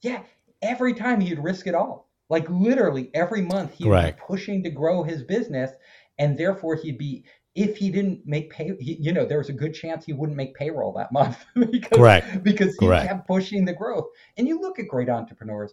yeah. 0.00 0.22
Every 0.62 0.94
time 0.94 1.20
he'd 1.20 1.40
risk 1.40 1.66
it 1.66 1.74
all, 1.74 2.08
like 2.30 2.48
literally 2.48 3.10
every 3.14 3.42
month 3.42 3.74
he'd 3.74 3.90
be 3.90 4.12
pushing 4.24 4.62
to 4.62 4.70
grow 4.70 5.02
his 5.02 5.24
business, 5.24 5.72
and 6.18 6.38
therefore 6.38 6.76
he'd 6.76 6.98
be 6.98 7.24
if 7.56 7.76
he 7.76 7.90
didn't 7.90 8.20
make 8.24 8.48
pay, 8.50 8.76
he, 8.78 8.96
you 9.00 9.12
know, 9.12 9.26
there 9.26 9.38
was 9.38 9.48
a 9.48 9.52
good 9.52 9.74
chance 9.74 10.04
he 10.04 10.12
wouldn't 10.12 10.36
make 10.36 10.54
payroll 10.54 10.92
that 10.92 11.10
month 11.10 11.44
because 11.72 11.98
Correct. 11.98 12.44
because 12.44 12.76
he 12.78 12.86
Correct. 12.86 13.08
kept 13.08 13.26
pushing 13.26 13.64
the 13.64 13.72
growth. 13.72 14.06
And 14.36 14.46
you 14.46 14.60
look 14.60 14.78
at 14.78 14.86
great 14.86 15.08
entrepreneurs 15.08 15.72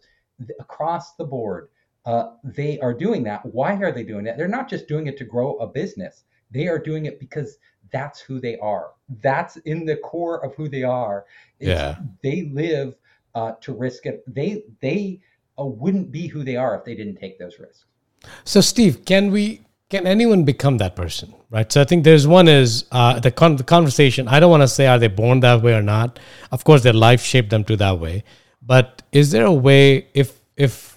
across 0.59 1.13
the 1.15 1.25
board 1.25 1.67
uh, 2.05 2.31
they 2.43 2.79
are 2.79 2.93
doing 2.93 3.23
that. 3.23 3.45
Why 3.45 3.75
are 3.75 3.91
they 3.91 4.03
doing 4.03 4.27
it? 4.27 4.37
They're 4.37 4.47
not 4.47 4.69
just 4.69 4.87
doing 4.87 5.07
it 5.07 5.17
to 5.17 5.23
grow 5.23 5.55
a 5.57 5.67
business. 5.67 6.23
They 6.51 6.67
are 6.67 6.79
doing 6.79 7.05
it 7.05 7.19
because 7.19 7.57
that's 7.91 8.19
who 8.19 8.39
they 8.39 8.57
are. 8.57 8.91
That's 9.21 9.57
in 9.57 9.85
the 9.85 9.97
core 9.97 10.43
of 10.43 10.55
who 10.55 10.67
they 10.67 10.83
are. 10.83 11.25
It's, 11.59 11.69
Yeah. 11.69 11.97
They 12.21 12.49
live 12.53 12.95
uh, 13.35 13.53
to 13.61 13.73
risk 13.73 14.05
it. 14.05 14.23
They 14.27 14.63
they 14.81 15.21
uh, 15.57 15.65
wouldn't 15.65 16.11
be 16.11 16.27
who 16.27 16.43
they 16.43 16.55
are 16.55 16.75
if 16.77 16.83
they 16.83 16.95
didn't 16.95 17.17
take 17.17 17.39
those 17.39 17.59
risks. 17.59 17.85
So, 18.43 18.61
Steve, 18.61 19.05
can 19.05 19.31
we? 19.31 19.61
Can 19.89 20.07
anyone 20.07 20.43
become 20.43 20.77
that 20.79 20.95
person? 20.95 21.33
Right. 21.51 21.71
So, 21.71 21.81
I 21.81 21.83
think 21.83 22.03
there's 22.03 22.27
one 22.27 22.47
is 22.47 22.85
uh, 22.91 23.19
the, 23.19 23.29
con- 23.31 23.57
the 23.57 23.63
conversation. 23.63 24.27
I 24.27 24.39
don't 24.39 24.49
want 24.49 24.63
to 24.63 24.67
say 24.67 24.87
are 24.87 24.97
they 24.97 25.07
born 25.07 25.41
that 25.41 25.61
way 25.61 25.75
or 25.75 25.83
not. 25.83 26.19
Of 26.51 26.63
course, 26.63 26.81
their 26.81 26.93
life 26.93 27.21
shaped 27.21 27.51
them 27.51 27.63
to 27.65 27.75
that 27.77 27.99
way. 27.99 28.23
But 28.61 29.03
is 29.11 29.31
there 29.31 29.45
a 29.45 29.53
way 29.53 30.07
if 30.13 30.39
if 30.57 30.92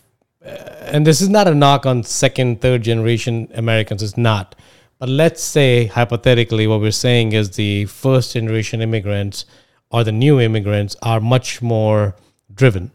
and 0.47 1.07
this 1.07 1.21
is 1.21 1.29
not 1.29 1.49
a 1.49 1.55
knock 1.55 1.87
on 1.87 2.03
second, 2.03 2.61
third 2.61 2.83
generation 2.83 3.49
Americans. 3.55 4.03
It's 4.03 4.17
not. 4.17 4.55
But 4.99 5.09
let's 5.09 5.43
say 5.43 5.87
hypothetically, 5.87 6.67
what 6.67 6.81
we're 6.81 6.91
saying 6.91 7.33
is 7.33 7.51
the 7.51 7.85
first 7.87 8.33
generation 8.33 8.81
immigrants 8.81 9.45
or 9.91 10.05
the 10.05 10.13
new 10.13 10.41
immigrants 10.41 10.97
are 11.03 11.21
much 11.21 11.61
more 11.61 12.17
driven 12.55 12.91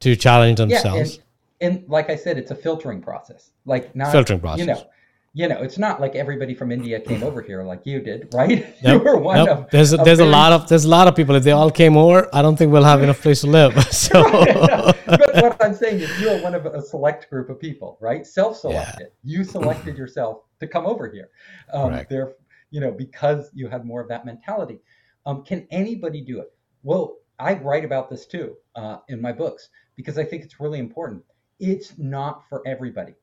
to 0.00 0.16
challenge 0.16 0.58
themselves. 0.58 1.16
Yeah, 1.16 1.66
and, 1.66 1.78
and 1.78 1.88
like 1.88 2.08
I 2.08 2.16
said, 2.16 2.38
it's 2.38 2.50
a 2.50 2.54
filtering 2.54 3.02
process. 3.02 3.50
Like 3.66 3.94
not 3.94 4.12
Filtering 4.12 4.40
process. 4.40 4.60
You 4.60 4.66
know, 4.66 4.86
you 5.32 5.46
know, 5.46 5.62
it's 5.62 5.78
not 5.78 6.00
like 6.00 6.16
everybody 6.16 6.54
from 6.54 6.72
India 6.72 6.98
came 6.98 7.22
over 7.22 7.40
here 7.40 7.62
like 7.62 7.82
you 7.86 8.00
did, 8.00 8.32
right? 8.34 8.74
you 8.82 8.98
were 8.98 9.16
one 9.16 9.36
nope. 9.36 9.48
of. 9.48 9.70
there's 9.70 9.92
a, 9.92 9.96
there's 9.98 10.18
a 10.18 10.24
lot 10.24 10.52
of 10.52 10.68
there's 10.68 10.84
a 10.84 10.88
lot 10.88 11.06
of 11.06 11.14
people. 11.14 11.36
If 11.36 11.44
they 11.44 11.52
all 11.52 11.70
came 11.70 11.96
over, 11.96 12.28
I 12.32 12.42
don't 12.42 12.56
think 12.56 12.72
we'll 12.72 12.84
have 12.84 13.02
enough 13.02 13.20
place 13.20 13.42
to 13.42 13.46
live. 13.46 13.74
So 14.10 14.22
but 14.22 15.34
what 15.34 15.62
I'm 15.62 15.74
saying 15.74 16.00
is, 16.00 16.20
you're 16.20 16.40
one 16.42 16.54
of 16.54 16.66
a 16.66 16.82
select 16.82 17.30
group 17.30 17.48
of 17.48 17.60
people, 17.60 17.96
right? 18.00 18.26
Self-selected. 18.26 19.08
You 19.22 19.44
selected 19.44 19.96
yourself 19.96 20.42
to 20.58 20.66
come 20.66 20.86
over 20.86 21.10
here. 21.10 21.28
Um, 21.72 21.90
Correct. 21.90 22.10
there, 22.10 22.32
you 22.70 22.80
know, 22.80 22.90
because 22.90 23.50
you 23.54 23.68
had 23.68 23.84
more 23.84 24.00
of 24.00 24.08
that 24.08 24.24
mentality. 24.24 24.80
Um, 25.26 25.44
can 25.44 25.66
anybody 25.70 26.22
do 26.22 26.40
it? 26.40 26.52
Well, 26.82 27.18
I 27.38 27.54
write 27.54 27.84
about 27.84 28.10
this 28.10 28.26
too 28.26 28.56
uh, 28.74 28.98
in 29.08 29.20
my 29.20 29.32
books 29.32 29.68
because 29.96 30.18
I 30.18 30.24
think 30.24 30.42
it's 30.42 30.58
really 30.60 30.78
important. 30.78 31.22
It's 31.60 31.98
not 31.98 32.42
for 32.48 32.66
everybody. 32.66 33.14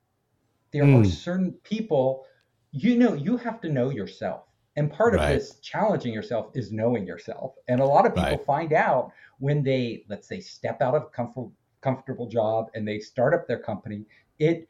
There 0.72 0.84
are 0.84 1.04
Mm. 1.04 1.06
certain 1.06 1.52
people, 1.64 2.26
you 2.72 2.98
know, 2.98 3.14
you 3.14 3.38
have 3.38 3.62
to 3.62 3.70
know 3.70 3.90
yourself. 3.90 4.44
And 4.76 4.92
part 4.92 5.16
of 5.16 5.22
Right. 5.22 5.30
this 5.34 5.60
challenging 5.60 6.14
yourself 6.14 6.52
is 6.54 6.72
knowing 6.72 7.06
yourself. 7.08 7.56
And 7.68 7.80
a 7.80 7.86
lot 7.86 8.06
of 8.06 8.14
people 8.14 8.38
Right. 8.38 8.46
find 8.46 8.74
out 8.74 9.12
when 9.40 9.64
they, 9.64 10.04
let's 10.08 10.28
say, 10.28 10.40
step 10.40 10.82
out 10.82 10.94
of 10.96 11.04
a 11.04 11.10
comfort, 11.10 11.50
comfortable 11.82 12.28
job 12.28 12.70
and 12.76 12.88
they 12.88 13.00
start 13.00 13.34
up 13.34 13.48
their 13.48 13.60
company, 13.60 14.06
it 14.40 14.68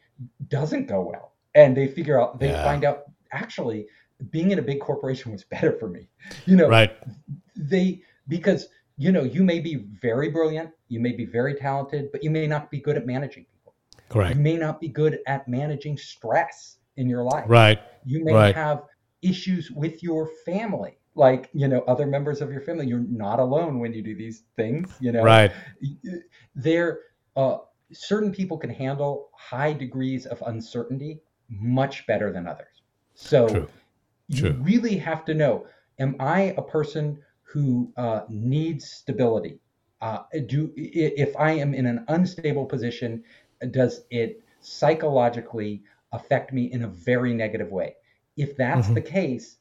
doesn't 0.49 0.87
go 0.87 1.01
well. 1.01 1.33
And 1.55 1.75
they 1.75 1.87
figure 1.87 2.19
out, 2.21 2.39
they 2.39 2.49
Yeah. 2.49 2.63
find 2.63 2.85
out, 2.85 3.03
actually, 3.31 3.87
being 4.31 4.51
in 4.51 4.59
a 4.59 4.61
big 4.61 4.79
corporation 4.79 5.31
was 5.31 5.43
better 5.53 5.73
for 5.73 5.89
me. 5.89 6.09
You 6.45 6.55
know, 6.55 6.69
right, 6.69 6.91
they 7.55 8.01
because 8.27 8.67
you 8.97 9.11
know 9.11 9.23
you 9.23 9.43
may 9.43 9.59
be 9.59 9.75
very 10.01 10.29
brilliant 10.29 10.71
you 10.89 10.99
may 10.99 11.11
be 11.11 11.25
very 11.25 11.53
talented 11.55 12.11
but 12.11 12.23
you 12.23 12.29
may 12.29 12.47
not 12.47 12.69
be 12.71 12.79
good 12.79 12.97
at 12.97 13.05
managing 13.05 13.43
people 13.45 13.56
correct, 14.09 14.35
you 14.35 14.41
may 14.41 14.57
not 14.57 14.79
be 14.79 14.87
good 14.87 15.19
at 15.27 15.47
managing 15.47 15.97
stress 15.97 16.77
in 16.97 17.09
your 17.09 17.23
life. 17.23 17.45
Right, 17.47 17.79
you 18.05 18.23
may 18.23 18.33
right. 18.33 18.55
have 18.55 18.83
issues 19.21 19.71
with 19.71 20.03
your 20.03 20.29
family. 20.45 20.97
Like 21.15 21.49
you 21.51 21.67
know 21.67 21.81
other 21.87 22.05
members 22.05 22.41
of 22.41 22.51
your 22.51 22.61
family 22.61 22.85
you're 22.85 22.99
not 22.99 23.39
alone 23.39 23.79
when 23.79 23.91
you 23.91 24.03
do 24.03 24.15
these 24.15 24.43
things 24.55 24.95
you 24.99 25.11
know? 25.11 25.23
Right, 25.23 25.51
there 26.53 26.99
uh, 27.35 27.57
certain 27.91 28.31
people 28.31 28.57
can 28.57 28.69
handle 28.69 29.29
high 29.33 29.73
degrees 29.73 30.25
of 30.25 30.41
uncertainty 30.45 31.21
much 31.49 32.05
better 32.07 32.31
than 32.31 32.47
others. 32.47 32.81
So 33.13 33.47
True. 33.47 33.67
you 34.27 34.41
True. 34.41 34.57
really 34.61 34.97
have 34.97 35.25
to 35.25 35.33
know 35.33 35.65
am 35.99 36.15
i 36.19 36.53
a 36.57 36.61
person 36.61 37.19
who 37.43 37.91
uh, 37.97 38.21
needs 38.29 38.89
stability? 38.89 39.59
Uh, 39.99 40.19
do 40.45 40.71
if 40.75 41.35
i 41.37 41.51
am 41.51 41.73
in 41.73 41.87
an 41.87 42.05
unstable 42.09 42.65
position 42.65 43.23
does 43.71 44.01
it 44.09 44.43
psychologically 44.61 45.83
affect 46.11 46.53
me 46.53 46.71
in 46.71 46.83
a 46.83 46.87
very 46.87 47.33
negative 47.33 47.71
way 47.71 47.95
if 48.37 48.55
that's 48.57 48.87
Mhm. 48.87 48.93
the 48.95 49.01
case 49.01 49.57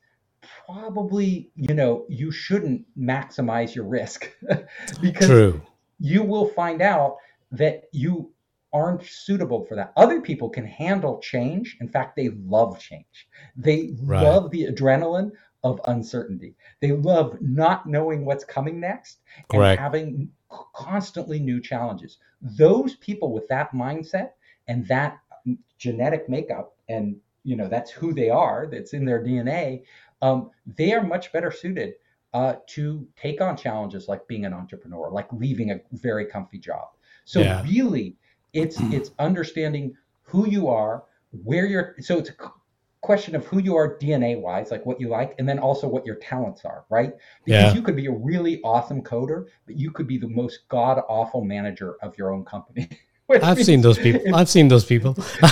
probably 0.66 1.50
you 1.56 1.74
know 1.74 2.04
you 2.08 2.30
shouldn't 2.30 2.84
maximize 2.98 3.74
your 3.74 3.84
risk 3.84 4.30
because 5.00 5.28
True. 5.28 5.60
you 5.98 6.22
will 6.22 6.46
find 6.48 6.82
out 6.82 7.16
that 7.50 7.84
you 7.92 8.32
aren't 8.72 9.02
suitable 9.04 9.64
for 9.64 9.74
that. 9.76 9.92
Other 9.96 10.20
people 10.20 10.50
can 10.50 10.66
handle 10.66 11.18
change. 11.20 11.78
In 11.80 11.88
fact, 11.88 12.14
they 12.16 12.28
love 12.28 12.78
change. 12.78 13.26
They 13.56 13.94
Right. 14.02 14.22
love 14.22 14.50
the 14.50 14.66
adrenaline 14.66 15.30
of 15.64 15.80
uncertainty. 15.86 16.56
They 16.80 16.92
love 16.92 17.38
not 17.40 17.86
knowing 17.86 18.24
what's 18.26 18.44
coming 18.44 18.78
next 18.78 19.20
and 19.52 19.78
having 19.78 20.30
constantly 20.48 21.38
new 21.38 21.60
challenges. 21.60 22.18
Those 22.40 22.94
people 22.96 23.32
with 23.32 23.48
that 23.48 23.72
mindset 23.72 24.30
and 24.68 24.86
that 24.88 25.18
genetic 25.78 26.28
makeup 26.28 26.74
and 26.88 27.16
you 27.44 27.56
know 27.56 27.68
that's 27.68 27.90
who 27.90 28.12
they 28.12 28.30
are 28.30 28.66
that's 28.70 28.92
in 28.92 29.04
their 29.04 29.22
dna 29.22 29.82
um, 30.22 30.50
they 30.76 30.92
are 30.92 31.02
much 31.02 31.32
better 31.32 31.50
suited 31.50 31.94
uh, 32.34 32.54
to 32.66 33.06
take 33.16 33.40
on 33.40 33.56
challenges 33.56 34.08
like 34.08 34.26
being 34.26 34.44
an 34.44 34.52
entrepreneur 34.52 35.10
like 35.10 35.32
leaving 35.32 35.70
a 35.70 35.80
very 35.92 36.24
comfy 36.26 36.58
job 36.58 36.88
so 37.24 37.44
Yeah. 37.44 37.62
really 37.62 38.16
it's 38.52 38.84
it's 38.90 39.10
understanding 39.18 39.94
who 40.22 40.48
you 40.48 40.68
are 40.68 41.04
where 41.44 41.66
you're 41.66 41.94
so 42.00 42.18
it's 42.18 42.30
question 43.06 43.36
of 43.36 43.46
who 43.46 43.58
you 43.60 43.76
are 43.76 43.96
dna 43.98 44.32
wise 44.40 44.72
like 44.72 44.84
what 44.84 45.00
you 45.00 45.08
like 45.08 45.34
and 45.38 45.48
then 45.48 45.58
also 45.60 45.86
what 45.86 46.04
your 46.04 46.16
talents 46.16 46.64
are 46.64 46.84
right 46.90 47.12
because 47.44 47.62
Yeah. 47.62 47.74
you 47.74 47.80
could 47.82 47.94
be 47.94 48.06
a 48.06 48.16
really 48.30 48.60
awesome 48.62 49.00
coder 49.00 49.46
but 49.66 49.76
you 49.82 49.92
could 49.92 50.08
be 50.08 50.18
the 50.18 50.26
most 50.40 50.68
god 50.68 50.96
awful 51.08 51.42
manager 51.44 51.94
of 52.02 52.18
your 52.18 52.32
own 52.34 52.44
company 52.44 52.88
I've 53.30 53.56
means- 53.56 53.66
seen 53.66 53.80
those 53.80 53.98
people. 53.98 54.34
I've 54.36 54.48
seen 54.48 54.68
those 54.68 54.84
people. 54.84 55.12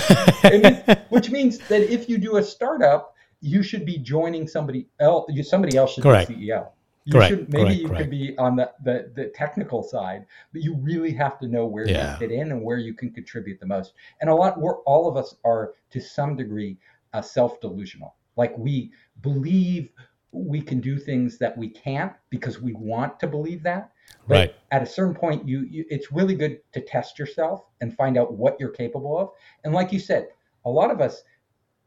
it 0.44 1.00
which 1.08 1.30
means 1.30 1.58
that 1.70 1.82
if 1.92 2.08
you 2.08 2.18
do 2.18 2.36
a 2.36 2.42
startup, 2.42 3.14
you 3.40 3.64
should 3.64 3.84
be 3.84 3.98
joining 3.98 4.46
somebody 4.46 4.86
else. 5.00 5.24
You, 5.28 5.42
somebody 5.42 5.76
else 5.76 5.94
should 5.94 6.04
Correct. 6.04 6.28
be 6.28 6.36
CEO. 6.36 6.68
You 7.04 7.12
Correct, 7.14 7.30
should, 7.30 7.52
maybe 7.52 7.64
correct, 7.64 7.80
you 7.80 7.88
correct. 7.88 8.00
could 8.02 8.10
be 8.12 8.38
on 8.38 8.54
the, 8.54 8.70
the 8.84 9.10
the 9.14 9.24
technical 9.34 9.82
side, 9.82 10.24
but 10.52 10.62
you 10.62 10.76
really 10.76 11.10
have 11.12 11.36
to 11.40 11.48
know 11.48 11.66
where 11.66 11.86
Yeah. 11.88 12.12
you 12.12 12.18
fit 12.18 12.30
in 12.30 12.52
and 12.52 12.62
where 12.62 12.78
you 12.78 12.94
can 12.94 13.10
contribute 13.10 13.58
the 13.58 13.66
most. 13.66 13.92
And 14.20 14.30
a 14.30 14.34
lot, 14.34 14.58
we're 14.60 14.78
all 14.82 15.08
of 15.08 15.16
us 15.16 15.34
are 15.44 15.72
to 15.90 16.00
some 16.00 16.36
degree 16.36 16.78
uh, 17.14 17.22
self 17.22 17.60
delusional. 17.60 18.16
Like 18.36 18.56
we 18.58 18.92
believe 19.22 19.90
we 20.32 20.60
can 20.60 20.80
do 20.80 20.98
things 20.98 21.38
that 21.38 21.56
we 21.56 21.70
can't 21.70 22.12
because 22.28 22.60
we 22.60 22.74
want 22.74 23.18
to 23.20 23.26
believe 23.26 23.62
that. 23.62 23.92
But 24.26 24.34
Right. 24.34 24.54
at 24.72 24.82
a 24.82 24.86
certain 24.86 25.14
point, 25.14 25.46
you, 25.48 25.60
you 25.70 25.84
it's 25.88 26.10
really 26.12 26.34
good 26.34 26.58
to 26.72 26.80
test 26.80 27.18
yourself 27.18 27.64
and 27.80 27.94
find 27.94 28.18
out 28.18 28.34
what 28.34 28.58
you're 28.58 28.70
capable 28.70 29.16
of. 29.18 29.30
And 29.64 29.72
like 29.72 29.92
you 29.92 30.00
said, 30.00 30.28
a 30.64 30.70
lot 30.70 30.90
of 30.90 31.00
us, 31.00 31.22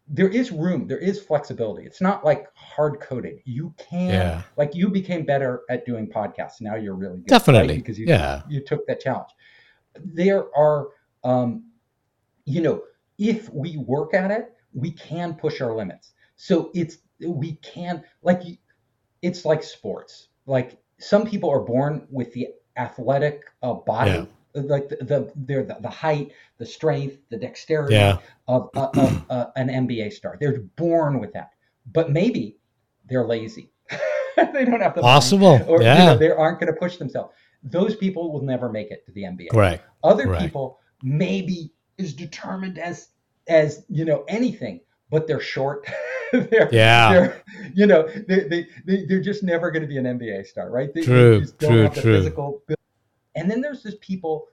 there 0.08 0.30
is 0.30 0.52
room, 0.54 0.88
there 0.88 1.00
is 1.00 1.22
flexibility. 1.22 1.86
It's 1.86 2.00
not 2.00 2.24
like 2.24 2.48
hard 2.56 3.02
coded. 3.02 3.40
You 3.44 3.74
can, 3.78 4.12
Yeah. 4.12 4.42
like 4.56 4.74
you 4.74 4.90
became 4.90 5.26
better 5.26 5.64
at 5.70 5.86
doing 5.86 6.08
podcasts. 6.08 6.62
Now 6.62 6.76
you're 6.76 6.96
really 6.96 7.18
good, 7.18 7.28
Definitely. 7.28 7.74
right? 7.74 7.78
because 7.84 8.00
you 8.00 8.06
Yeah. 8.08 8.44
you 8.48 8.62
took 8.64 8.88
that 8.88 9.02
challenge. 9.02 9.32
There 10.00 10.46
are, 10.56 10.88
um, 11.26 11.66
you 12.46 12.62
know, 12.62 12.84
if 13.18 13.50
we 13.52 13.76
work 13.78 14.14
at 14.14 14.32
it, 14.32 14.54
we 14.78 14.92
can 14.92 15.34
push 15.34 15.60
our 15.62 15.76
limits. 15.76 16.14
So 16.36 16.70
it's 16.74 16.98
we 17.20 17.54
can 17.56 18.04
like 18.22 18.42
it's 19.22 19.44
like 19.44 19.64
sports. 19.64 20.30
Like 20.46 20.78
some 21.00 21.26
people 21.26 21.50
are 21.50 21.60
born 21.62 22.08
with 22.12 22.32
the 22.34 22.50
athletic 22.78 23.42
uh, 23.64 23.74
body, 23.74 24.12
Yeah. 24.12 24.26
like 24.62 24.88
the, 24.90 24.98
the 24.98 25.32
they're 25.36 25.64
the, 25.64 25.78
the 25.82 25.90
height, 25.90 26.32
the 26.60 26.66
strength, 26.66 27.18
the 27.30 27.38
dexterity 27.38 27.96
Yeah. 27.96 28.20
of, 28.48 28.70
uh, 28.76 28.90
of 28.96 29.26
uh, 29.30 29.46
an 29.56 29.68
NBA 29.70 30.14
star. 30.14 30.38
They're 30.40 30.60
born 30.76 31.20
with 31.20 31.34
that, 31.34 31.52
but 31.92 32.12
maybe 32.12 32.58
they're 33.10 33.26
lazy. 33.26 33.72
they 34.38 34.64
don't 34.66 34.82
have 34.82 34.94
the 34.96 35.02
Possible. 35.02 35.60
or 35.68 35.80
you 35.82 35.86
Yeah. 35.88 36.06
know, 36.06 36.18
they 36.18 36.30
aren't 36.32 36.60
going 36.60 36.72
to 36.72 36.80
push 36.80 36.98
themselves. 36.98 37.34
Those 37.64 37.96
people 37.96 38.32
will 38.32 38.44
never 38.44 38.70
make 38.72 38.92
it 38.92 39.04
to 39.08 39.12
the 39.12 39.24
NBA. 39.24 39.48
Right. 39.54 39.82
Other 40.04 40.28
Right. 40.28 40.40
people 40.42 40.80
maybe 41.02 41.74
is 41.98 42.14
determined 42.14 42.78
as 42.78 43.10
as 43.50 43.84
you 43.90 44.06
know 44.06 44.24
anything, 44.28 44.82
but 45.10 45.28
they're 45.28 45.40
short. 45.40 45.88
they're, 46.32 46.70
Yeah. 46.72 47.12
they're 47.12 47.44
you 47.74 47.86
know 47.88 48.08
they 48.28 48.42
they, 48.48 48.68
they 48.86 49.06
they're 49.06 49.22
just 49.22 49.44
never 49.44 49.72
going 49.72 49.82
to 49.82 49.88
be 49.88 49.98
an 49.98 50.06
NBA 50.06 50.46
star, 50.48 50.70
right? 50.70 50.94
They, 50.94 51.02
they 51.02 51.06
True, 51.06 51.42
just 51.42 51.58
don't 51.60 51.72
true, 51.72 51.82
have 51.84 51.96
the 51.96 52.02
true. 52.02 52.18
physical. 52.18 52.64
And 53.36 53.50
then 53.50 53.62
there's 53.62 53.84
just 53.84 54.02
people 54.02 54.48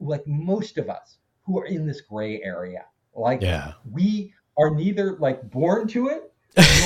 like 0.00 0.26
most 0.26 0.78
of 0.78 0.88
us 0.88 1.18
who 1.44 1.58
are 1.58 1.66
in 1.66 1.86
this 1.86 2.00
gray 2.02 2.40
area. 2.42 2.84
Like 3.14 3.42
Yeah. 3.42 3.72
we 3.90 4.32
are 4.56 4.70
neither 4.70 5.16
like 5.18 5.48
born 5.50 5.88
to 5.88 6.08
it 6.08 6.32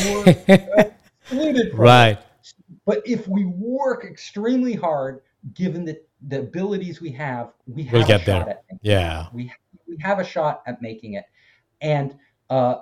nor 0.05 0.25
excluded 0.49 1.71
from 1.73 1.87
it. 1.87 1.89
right. 1.89 2.19
But 2.87 3.03
if 3.07 3.29
we 3.29 3.45
work 3.45 4.05
extremely 4.05 4.75
hard, 4.75 5.21
given 5.55 5.85
the, 5.85 6.01
the 6.29 6.41
abilities 6.41 7.01
we 7.01 7.11
have, 7.13 7.53
we 7.67 7.85
have 7.85 7.93
We'll 7.93 8.05
a 8.05 8.07
get 8.07 8.21
shot 8.23 8.47
there. 8.47 8.59
Yeah. 8.83 9.27
we 9.33 9.53
we 9.87 9.97
have 10.01 10.19
a 10.21 10.25
shot 10.25 10.63
at 10.67 10.81
making 10.81 11.15
it, 11.15 11.25
and 11.83 12.17
uh, 12.49 12.77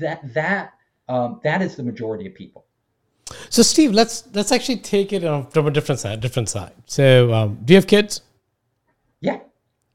that 0.00 0.34
that 0.34 0.72
um, 1.08 1.40
that 1.44 1.62
is 1.62 1.76
the 1.76 1.82
majority 1.82 2.26
of 2.26 2.34
people. 2.34 2.64
So, 3.50 3.62
Steve, 3.62 3.92
let's 3.92 4.24
let's 4.34 4.52
actually 4.52 4.78
take 4.78 5.12
it 5.12 5.22
from 5.52 5.66
a 5.66 5.70
different 5.70 6.00
side. 6.00 6.20
Different 6.20 6.48
side. 6.48 6.72
So, 6.86 7.32
um, 7.32 7.58
do 7.64 7.72
you 7.72 7.76
have 7.76 7.86
kids? 7.86 8.22
Yeah. 9.20 9.40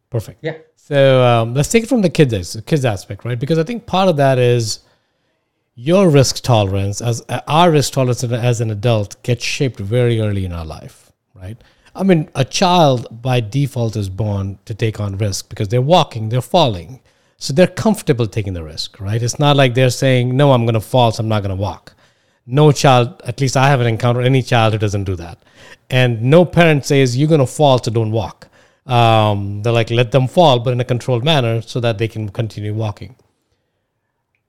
Perfect. 0.10 0.40
Yeah. 0.42 0.58
So 0.76 1.24
um, 1.24 1.54
let's 1.54 1.70
take 1.70 1.84
it 1.84 1.90
from 1.90 2.02
the 2.02 2.10
kids 2.10 2.60
kids 2.66 2.86
aspect, 2.86 3.24
right? 3.24 3.40
Because 3.40 3.58
I 3.58 3.64
think 3.64 3.86
part 3.86 4.10
of 4.10 4.18
that 4.18 4.38
is 4.38 4.82
your 5.76 6.10
risk 6.10 6.44
tolerance 6.44 7.02
as 7.02 7.24
uh, 7.30 7.40
our 7.48 7.72
risk 7.72 7.94
tolerance 7.94 8.24
as 8.24 8.60
an 8.60 8.72
adult 8.72 9.22
gets 9.24 9.44
shaped 9.44 9.80
very 9.80 10.20
early 10.20 10.44
in 10.44 10.52
our 10.52 10.66
life, 10.66 11.12
right? 11.34 11.58
I 11.96 12.04
mean, 12.04 12.30
a 12.36 12.44
child 12.44 13.22
by 13.22 13.40
default 13.40 13.96
is 13.96 14.10
born 14.10 14.60
to 14.66 14.74
take 14.74 15.00
on 15.00 15.18
risk 15.18 15.50
because 15.50 15.70
they're 15.70 15.82
walking, 15.82 16.30
they're 16.30 16.42
falling. 16.42 17.02
So 17.42 17.54
they're 17.54 17.66
comfortable 17.66 18.28
taking 18.28 18.54
the 18.54 18.64
risk, 18.64 19.00
right? 19.00 19.22
It's 19.22 19.40
not 19.40 19.56
like 19.56 19.74
they're 19.74 19.90
saying, 19.90 20.38
no, 20.38 20.52
I'm 20.52 20.64
going 20.64 20.76
to 20.76 20.80
fall, 20.80 21.12
so 21.12 21.22
I'm 21.22 21.28
not 21.28 21.42
going 21.42 21.58
to 21.58 21.60
walk. 21.60 21.96
No 22.46 22.72
child, 22.72 23.20
at 23.26 23.42
least 23.42 23.58
I 23.58 23.68
haven't 23.68 23.88
encountered 23.88 24.28
any 24.28 24.44
child 24.44 24.74
who 24.74 24.80
doesn't 24.80 25.06
do 25.06 25.16
that. 25.16 25.40
And 25.90 26.22
no 26.22 26.46
parent 26.46 26.86
says, 26.86 27.18
you're 27.18 27.28
going 27.28 27.40
to 27.40 27.48
fall, 27.48 27.82
so 27.82 27.90
don't 27.90 28.12
walk. 28.12 28.48
Um, 28.86 29.64
they're 29.64 29.74
like, 29.74 29.90
let 29.90 30.12
them 30.12 30.28
fall, 30.28 30.60
but 30.60 30.72
in 30.72 30.82
a 30.82 30.86
controlled 30.86 31.24
manner 31.24 31.64
so 31.64 31.80
that 31.80 31.98
they 31.98 32.08
can 32.08 32.30
continue 32.30 32.76
walking. 32.76 33.16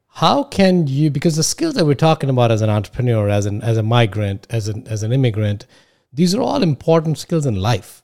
How 0.08 0.44
can 0.44 0.86
you, 0.86 1.08
because 1.08 1.36
the 1.36 1.42
skills 1.42 1.72
that 1.74 1.86
we're 1.86 1.94
talking 1.94 2.28
about 2.28 2.50
as 2.50 2.60
an 2.60 2.68
entrepreneur, 2.68 3.30
as 3.30 3.46
an 3.46 3.62
as 3.62 3.78
a 3.78 3.82
migrant, 3.82 4.46
as 4.50 4.68
an 4.68 4.86
as 4.86 5.02
an 5.02 5.14
immigrant, 5.14 5.64
these 6.12 6.34
are 6.34 6.42
all 6.42 6.62
important 6.62 7.16
skills 7.16 7.46
in 7.46 7.54
life. 7.54 8.01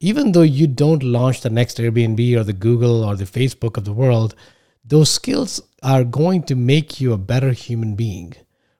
Even 0.00 0.32
though 0.32 0.42
you 0.42 0.66
don't 0.66 1.02
launch 1.02 1.42
the 1.42 1.50
next 1.50 1.76
Airbnb 1.76 2.36
or 2.36 2.42
the 2.42 2.54
Google 2.54 3.04
or 3.04 3.16
the 3.16 3.24
Facebook 3.24 3.76
of 3.76 3.84
the 3.84 3.92
world, 3.92 4.34
those 4.82 5.10
skills 5.10 5.60
are 5.82 6.04
going 6.04 6.42
to 6.44 6.54
make 6.54 7.00
you 7.00 7.12
a 7.12 7.18
better 7.18 7.52
human 7.52 7.94
being, 7.94 8.34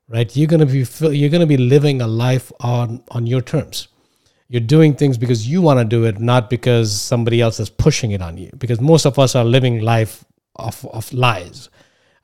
right? 0.08 0.34
You're 0.34 0.48
gonna 0.48 0.66
be 0.66 0.86
you're 1.00 1.28
gonna 1.28 1.46
be 1.46 1.58
living 1.58 2.00
a 2.00 2.06
life 2.06 2.50
on 2.60 3.02
on 3.10 3.26
your 3.26 3.42
terms. 3.42 3.88
You're 4.48 4.60
doing 4.60 4.94
things 4.94 5.16
because 5.16 5.46
you 5.46 5.62
want 5.62 5.78
to 5.78 5.84
do 5.84 6.04
it, 6.04 6.18
not 6.18 6.50
because 6.50 6.90
somebody 7.00 7.40
else 7.40 7.60
is 7.60 7.70
pushing 7.70 8.10
it 8.10 8.20
on 8.20 8.36
you. 8.36 8.50
Because 8.58 8.80
most 8.80 9.06
of 9.06 9.16
us 9.16 9.36
are 9.36 9.44
living 9.44 9.80
life 9.80 10.24
of, 10.56 10.84
of 10.86 11.12
lies. 11.12 11.68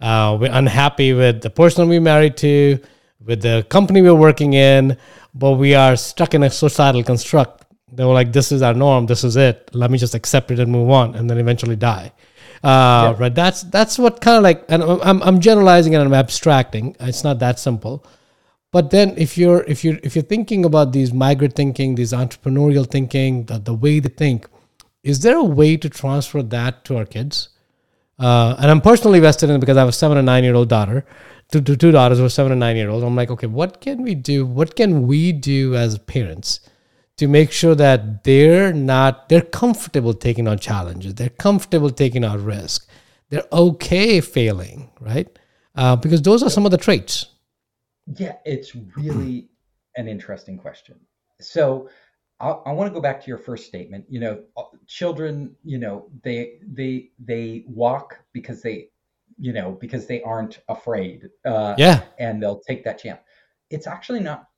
Uh, 0.00 0.36
we're 0.40 0.50
unhappy 0.50 1.12
with 1.12 1.42
the 1.42 1.50
person 1.50 1.88
we 1.88 2.00
married 2.00 2.36
to, 2.38 2.80
with 3.24 3.42
the 3.42 3.64
company 3.68 4.02
we're 4.02 4.12
working 4.12 4.54
in, 4.54 4.96
but 5.34 5.52
we 5.52 5.76
are 5.76 5.94
stuck 5.94 6.34
in 6.34 6.42
a 6.42 6.50
societal 6.50 7.04
construct. 7.04 7.65
They 7.92 8.04
were 8.04 8.12
like, 8.12 8.32
this 8.32 8.50
is 8.50 8.62
our 8.62 8.74
norm, 8.74 9.06
this 9.06 9.22
is 9.22 9.36
it. 9.36 9.70
Let 9.72 9.90
me 9.90 9.98
just 9.98 10.14
accept 10.14 10.50
it 10.50 10.58
and 10.58 10.70
move 10.70 10.90
on, 10.90 11.14
and 11.14 11.30
then 11.30 11.38
eventually 11.38 11.76
die. 11.76 12.12
Uh, 12.64 13.12
yeah. 13.12 13.14
Right? 13.18 13.34
That's 13.34 13.62
that's 13.62 13.98
what 13.98 14.20
kind 14.20 14.38
of 14.38 14.42
like, 14.42 14.64
and 14.68 14.82
I'm 14.82 15.22
I'm 15.22 15.40
generalizing 15.40 15.94
and 15.94 16.02
I'm 16.02 16.14
abstracting. 16.14 16.96
It's 16.98 17.22
not 17.22 17.38
that 17.38 17.58
simple. 17.58 18.04
But 18.72 18.90
then, 18.90 19.14
if 19.16 19.38
you're 19.38 19.62
if 19.64 19.84
you're 19.84 19.98
if 20.02 20.16
you're 20.16 20.24
thinking 20.24 20.64
about 20.64 20.92
these 20.92 21.12
migrant 21.12 21.54
thinking, 21.54 21.94
these 21.94 22.12
entrepreneurial 22.12 22.90
thinking, 22.90 23.44
the, 23.44 23.58
the 23.58 23.74
way 23.74 24.00
they 24.00 24.08
think, 24.08 24.48
is 25.04 25.20
there 25.20 25.36
a 25.36 25.44
way 25.44 25.76
to 25.76 25.88
transfer 25.88 26.42
that 26.42 26.84
to 26.86 26.96
our 26.96 27.04
kids? 27.04 27.50
Uh, 28.18 28.56
and 28.58 28.70
I'm 28.70 28.80
personally 28.80 29.20
vested 29.20 29.50
in 29.50 29.56
it 29.56 29.58
because 29.60 29.76
I 29.76 29.80
have 29.80 29.90
a 29.90 29.92
seven 29.92 30.16
and 30.16 30.26
nine 30.26 30.42
year 30.42 30.54
old 30.54 30.68
daughter 30.68 31.04
two, 31.50 31.60
two, 31.60 31.76
two 31.76 31.92
daughters 31.92 32.18
who 32.18 32.24
are 32.24 32.30
seven 32.30 32.52
and 32.52 32.60
nine 32.60 32.76
year 32.76 32.90
olds. 32.90 33.04
I'm 33.04 33.16
like, 33.16 33.30
okay, 33.30 33.46
what 33.46 33.80
can 33.80 34.02
we 34.02 34.14
do? 34.14 34.44
What 34.44 34.76
can 34.76 35.06
we 35.06 35.32
do 35.32 35.74
as 35.74 35.98
parents 35.98 36.60
to 37.16 37.26
make 37.26 37.50
sure 37.50 37.74
that 37.74 38.24
they're 38.24 38.72
not, 38.72 39.28
they're 39.28 39.40
comfortable 39.40 40.14
taking 40.14 40.46
on 40.46 40.58
challenges, 40.58 41.14
they're 41.14 41.28
comfortable 41.30 41.90
taking 41.90 42.24
on 42.24 42.44
risk, 42.44 42.88
they're 43.30 43.46
okay 43.52 44.20
failing, 44.20 44.90
right? 45.00 45.38
Uh, 45.74 45.96
because 45.96 46.22
those 46.22 46.42
are 46.42 46.50
some 46.50 46.64
of 46.64 46.70
the 46.70 46.78
traits. 46.78 47.26
Yeah, 48.14 48.36
it's 48.44 48.74
really 48.96 49.48
an 49.96 50.08
interesting 50.08 50.58
question. 50.58 50.98
So, 51.40 51.88
I, 52.38 52.50
I 52.50 52.72
want 52.72 52.90
to 52.90 52.94
go 52.94 53.00
back 53.00 53.22
to 53.22 53.28
your 53.28 53.38
first 53.38 53.66
statement. 53.66 54.04
You 54.10 54.20
know, 54.20 54.42
uh, 54.58 54.64
children, 54.86 55.56
you 55.64 55.78
know, 55.78 56.10
they 56.22 56.58
they 56.62 57.10
they 57.18 57.64
walk 57.66 58.18
because 58.34 58.60
they 58.60 58.90
you 59.38 59.52
know, 59.52 59.72
because 59.72 60.06
they 60.06 60.22
aren't 60.22 60.60
afraid. 60.68 61.28
Uh, 61.44 61.74
yeah. 61.76 62.02
And 62.18 62.42
they'll 62.42 62.60
take 62.60 62.84
that 62.84 62.98
chance. 62.98 63.20
It's 63.70 63.86
actually 63.86 64.20
not, 64.20 64.48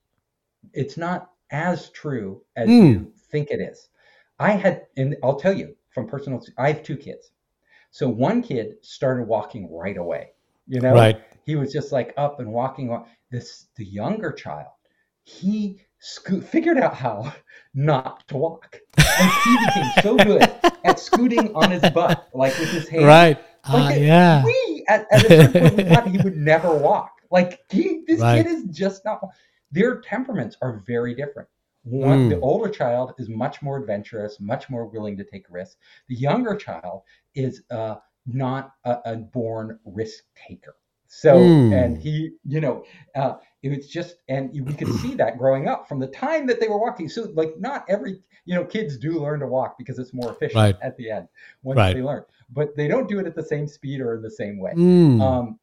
it's 0.73 0.97
not 0.97 1.31
as 1.51 1.91
true 1.91 2.43
as 2.57 2.69
mm. 2.69 2.91
you 2.91 3.13
think 3.31 3.51
it 3.51 3.61
is. 3.61 3.89
I 4.39 4.53
had, 4.53 4.83
and 4.97 5.17
I'll 5.23 5.39
tell 5.39 5.53
you 5.53 5.75
from 5.91 6.07
personal, 6.07 6.43
I 6.57 6.73
have 6.73 6.83
two 6.83 6.97
kids. 6.97 7.31
So 7.91 8.09
one 8.09 8.43
kid 8.43 8.75
started 8.83 9.27
walking 9.27 9.73
right 9.73 9.97
away, 9.97 10.31
you 10.67 10.81
know, 10.81 10.95
right. 10.95 11.21
he 11.45 11.57
was 11.57 11.73
just 11.73 11.91
like 11.91 12.13
up 12.17 12.41
and 12.41 12.53
walking. 12.53 13.05
This, 13.31 13.67
the 13.77 13.85
younger 13.85 14.33
child, 14.33 14.69
he 15.25 15.81
sco- 15.99 16.41
figured 16.41 16.79
out 16.79 16.95
how 16.95 17.33
not 17.75 18.27
to 18.29 18.37
walk. 18.37 18.81
And 18.97 19.31
he 19.45 19.67
became 19.67 19.91
so 20.03 20.17
good 20.17 20.51
at 20.85 21.01
scooting 21.01 21.55
on 21.55 21.71
his 21.71 21.83
butt, 21.91 22.29
like 22.35 22.57
with 22.59 22.71
his 22.71 22.89
hands. 22.89 23.05
Right. 23.05 23.39
Like 23.73 23.97
uh, 23.97 24.01
yeah. 24.01 24.45
We 24.45 24.85
at, 24.89 25.07
at 25.11 25.25
a 25.25 25.29
certain 25.29 25.53
point 25.53 25.77
we 25.77 25.85
thought 25.85 26.09
he 26.09 26.19
would 26.19 26.37
never 26.37 26.75
walk. 26.75 27.13
Like 27.31 27.61
he, 27.71 28.05
this 28.07 28.21
right. 28.21 28.45
kid 28.45 28.51
is 28.51 28.65
just 28.71 29.05
not. 29.05 29.21
Their 29.71 30.01
temperaments 30.01 30.57
are 30.63 30.83
very 30.87 31.15
different. 31.15 31.49
One, 31.85 32.27
mm. 32.27 32.31
the 32.31 32.41
older 32.41 32.69
child 32.69 33.15
is 33.19 33.29
much 33.29 33.63
more 33.63 33.79
adventurous, 33.79 34.41
much 34.41 34.69
more 34.69 34.87
willing 34.87 35.17
to 35.17 35.25
take 35.25 35.47
risks. 35.49 35.77
The 36.09 36.17
younger 36.17 36.55
child 36.55 37.03
is 37.35 37.63
uh, 37.71 37.97
not 38.27 38.73
a, 38.85 38.99
a 39.05 39.17
born 39.17 39.79
risk 39.85 40.25
taker. 40.35 40.77
So, 41.07 41.37
mm. 41.37 41.73
and 41.73 41.97
he, 41.97 42.33
you 42.45 42.61
know, 42.61 42.85
uh, 43.15 43.35
it 43.63 43.71
was 43.71 43.89
just, 43.89 44.17
and 44.29 44.51
we 44.53 44.75
could 44.75 44.93
see 45.01 45.15
that 45.15 45.39
growing 45.39 45.67
up 45.67 45.89
from 45.89 45.99
the 45.99 46.07
time 46.09 46.47
that 46.47 46.61
they 46.61 46.69
were 46.69 46.79
walking. 46.79 47.09
So, 47.09 47.31
like, 47.33 47.59
not 47.59 47.87
every, 47.89 48.21
you 48.45 48.55
know, 48.55 48.65
kids 48.65 48.99
do 48.99 49.19
learn 49.19 49.41
to 49.41 49.47
walk 49.47 49.79
because 49.79 49.99
it's 49.99 50.13
more 50.13 50.31
efficient 50.33 50.57
right. 50.57 50.77
at 50.83 50.97
the 50.99 51.11
end 51.11 51.29
once 51.63 51.79
right. 51.79 51.95
they 51.95 52.03
learn, 52.03 52.25
but 52.51 52.77
they 52.77 52.89
don't 52.89 53.09
do 53.09 53.19
it 53.19 53.27
at 53.27 53.35
the 53.35 53.43
same 53.43 53.67
speed 53.67 54.01
or 54.03 54.17
in 54.17 54.23
the 54.23 54.31
same 54.31 54.59
way. 54.59 54.73
Mm. 54.75 55.23
Um, 55.23 55.59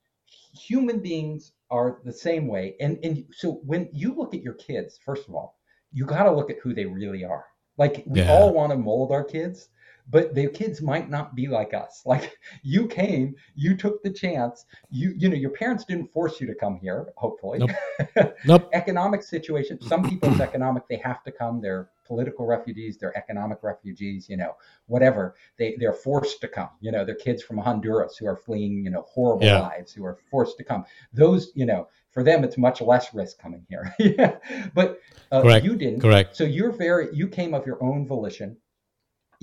human 0.57 0.99
beings 0.99 1.51
are 1.69 1.99
the 2.03 2.13
same 2.13 2.47
way. 2.47 2.75
And, 2.79 2.97
and 3.03 3.25
so 3.31 3.61
when 3.65 3.89
you 3.93 4.15
look 4.15 4.33
at 4.33 4.41
your 4.41 4.53
kids, 4.55 4.99
first 5.05 5.27
of 5.27 5.35
all, 5.35 5.57
you 5.91 6.05
got 6.05 6.23
to 6.23 6.31
look 6.31 6.49
at 6.49 6.59
who 6.61 6.73
they 6.73 6.85
really 6.85 7.23
are. 7.23 7.45
Like, 7.77 8.03
we 8.05 8.21
yeah. 8.21 8.31
all 8.31 8.53
want 8.53 8.71
to 8.71 8.77
mold 8.77 9.11
our 9.11 9.23
kids 9.23 9.69
but 10.09 10.35
the 10.35 10.47
kids 10.47 10.81
might 10.81 11.09
not 11.09 11.35
be 11.35 11.47
like 11.47 11.73
us. 11.73 12.03
Like 12.15 12.37
you 12.63 12.87
came 12.87 13.35
you 13.55 13.75
took 13.75 14.01
the 14.01 14.09
chance. 14.09 14.65
You 14.89 15.13
you 15.17 15.27
know 15.27 15.35
your 15.35 15.49
parents 15.49 15.83
didn't 15.83 16.07
force 16.13 16.39
you 16.39 16.47
to 16.47 16.55
come 16.55 16.77
here 16.77 17.11
hopefully. 17.17 17.59
Nope, 17.59 18.35
nope. 18.45 18.69
economic 18.73 19.21
situation 19.23 19.81
some 19.81 20.07
people's 20.07 20.39
economic 20.39 20.87
they 20.87 20.97
have 20.97 21.23
to 21.23 21.31
come. 21.31 21.61
They're 21.61 21.89
political 22.05 22.45
refugees 22.45 22.97
they're 22.97 23.17
economic 23.17 23.63
refugees 23.63 24.29
you 24.29 24.37
know 24.37 24.55
whatever. 24.85 25.35
They 25.57 25.75
they're 25.79 25.93
forced 25.93 26.39
to 26.41 26.47
come. 26.47 26.69
You 26.79 26.91
know 26.91 27.03
they're 27.03 27.15
kids 27.15 27.43
from 27.43 27.57
honduras 27.57 28.15
who 28.15 28.27
are 28.27 28.37
fleeing 28.37 28.85
you 28.85 28.91
know 28.91 29.01
horrible 29.09 29.45
yeah. 29.45 29.59
lives 29.59 29.91
who 29.91 30.05
are 30.05 30.17
forced 30.31 30.57
to 30.59 30.63
come. 30.63 30.85
Those 31.11 31.51
you 31.55 31.65
know 31.65 31.87
for 32.11 32.23
them 32.23 32.43
it's 32.43 32.57
much 32.57 32.81
less 32.81 33.13
risk 33.13 33.39
coming 33.39 33.65
here. 33.67 33.93
Yeah 33.99 34.37
but 34.73 34.99
uh, 35.31 35.59
you 35.61 35.75
didn't. 35.75 35.99
Correct. 35.99 36.35
So 36.35 36.43
you're 36.43 36.71
very 36.71 37.13
you 37.13 37.27
came 37.27 37.53
of 37.53 37.65
your 37.65 37.83
own 37.83 38.07
volition 38.07 38.55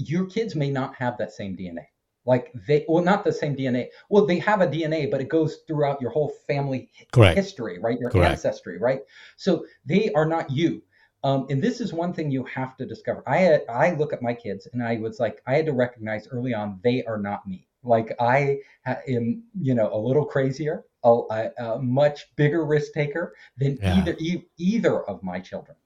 your 0.09 0.27
kids 0.27 0.55
may 0.55 0.71
not 0.71 0.95
have 0.97 1.19
that 1.19 1.33
same 1.33 1.57
DNA. 1.57 1.87
Like 2.25 2.53
they, 2.69 2.85
well, 2.88 3.03
not 3.03 3.25
the 3.25 3.33
same 3.33 3.57
DNA. 3.57 3.88
Well, 4.09 4.27
they 4.27 4.38
have 4.38 4.61
a 4.61 4.67
DNA, 4.67 5.11
but 5.11 5.21
it 5.21 5.29
goes 5.29 5.59
throughout 5.67 6.01
your 6.01 6.11
whole 6.11 6.33
family 6.47 6.88
Correct. 7.12 7.35
history, 7.35 7.79
right? 7.81 7.99
Your 7.99 8.11
Correct. 8.11 8.31
ancestry, 8.31 8.79
right? 8.79 9.01
So 9.37 9.65
they 9.85 10.11
are 10.12 10.27
not 10.27 10.51
you. 10.51 10.83
Um, 11.25 11.47
and 11.51 11.62
this 11.62 11.81
is 11.81 11.93
one 11.93 12.12
thing 12.12 12.31
you 12.31 12.45
have 12.45 12.77
to 12.77 12.87
discover. 12.87 13.23
I 13.27 13.38
had, 13.38 13.62
I 13.69 13.95
look 13.95 14.12
at 14.12 14.23
my 14.23 14.35
kids 14.35 14.69
and 14.73 14.83
I 14.83 14.99
was 14.99 15.21
like, 15.21 15.41
I 15.47 15.55
had 15.55 15.67
to 15.67 15.73
recognize 15.73 16.29
early 16.29 16.55
on 16.55 16.81
they 16.83 17.05
are 17.05 17.19
not 17.19 17.47
me. 17.47 17.67
Like 17.85 18.15
I 18.21 18.59
am, 18.87 19.43
you 19.61 19.75
know, 19.75 19.93
a 19.93 19.99
little 19.99 20.25
crazier, 20.25 20.85
a, 21.05 21.51
a 21.59 21.79
much 21.81 22.35
bigger 22.37 22.65
risk 22.65 22.93
taker 22.93 23.35
than 23.57 23.79
yeah. 23.83 23.99
either 23.99 24.17
e- 24.19 24.45
either 24.59 25.03
of 25.03 25.23
my 25.23 25.41
children. 25.41 25.77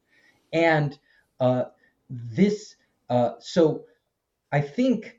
And 0.52 0.98
uh, 1.40 1.64
this, 2.11 2.76
uh, 3.09 3.33
so 3.40 3.85
I 4.57 4.62
think 4.62 5.19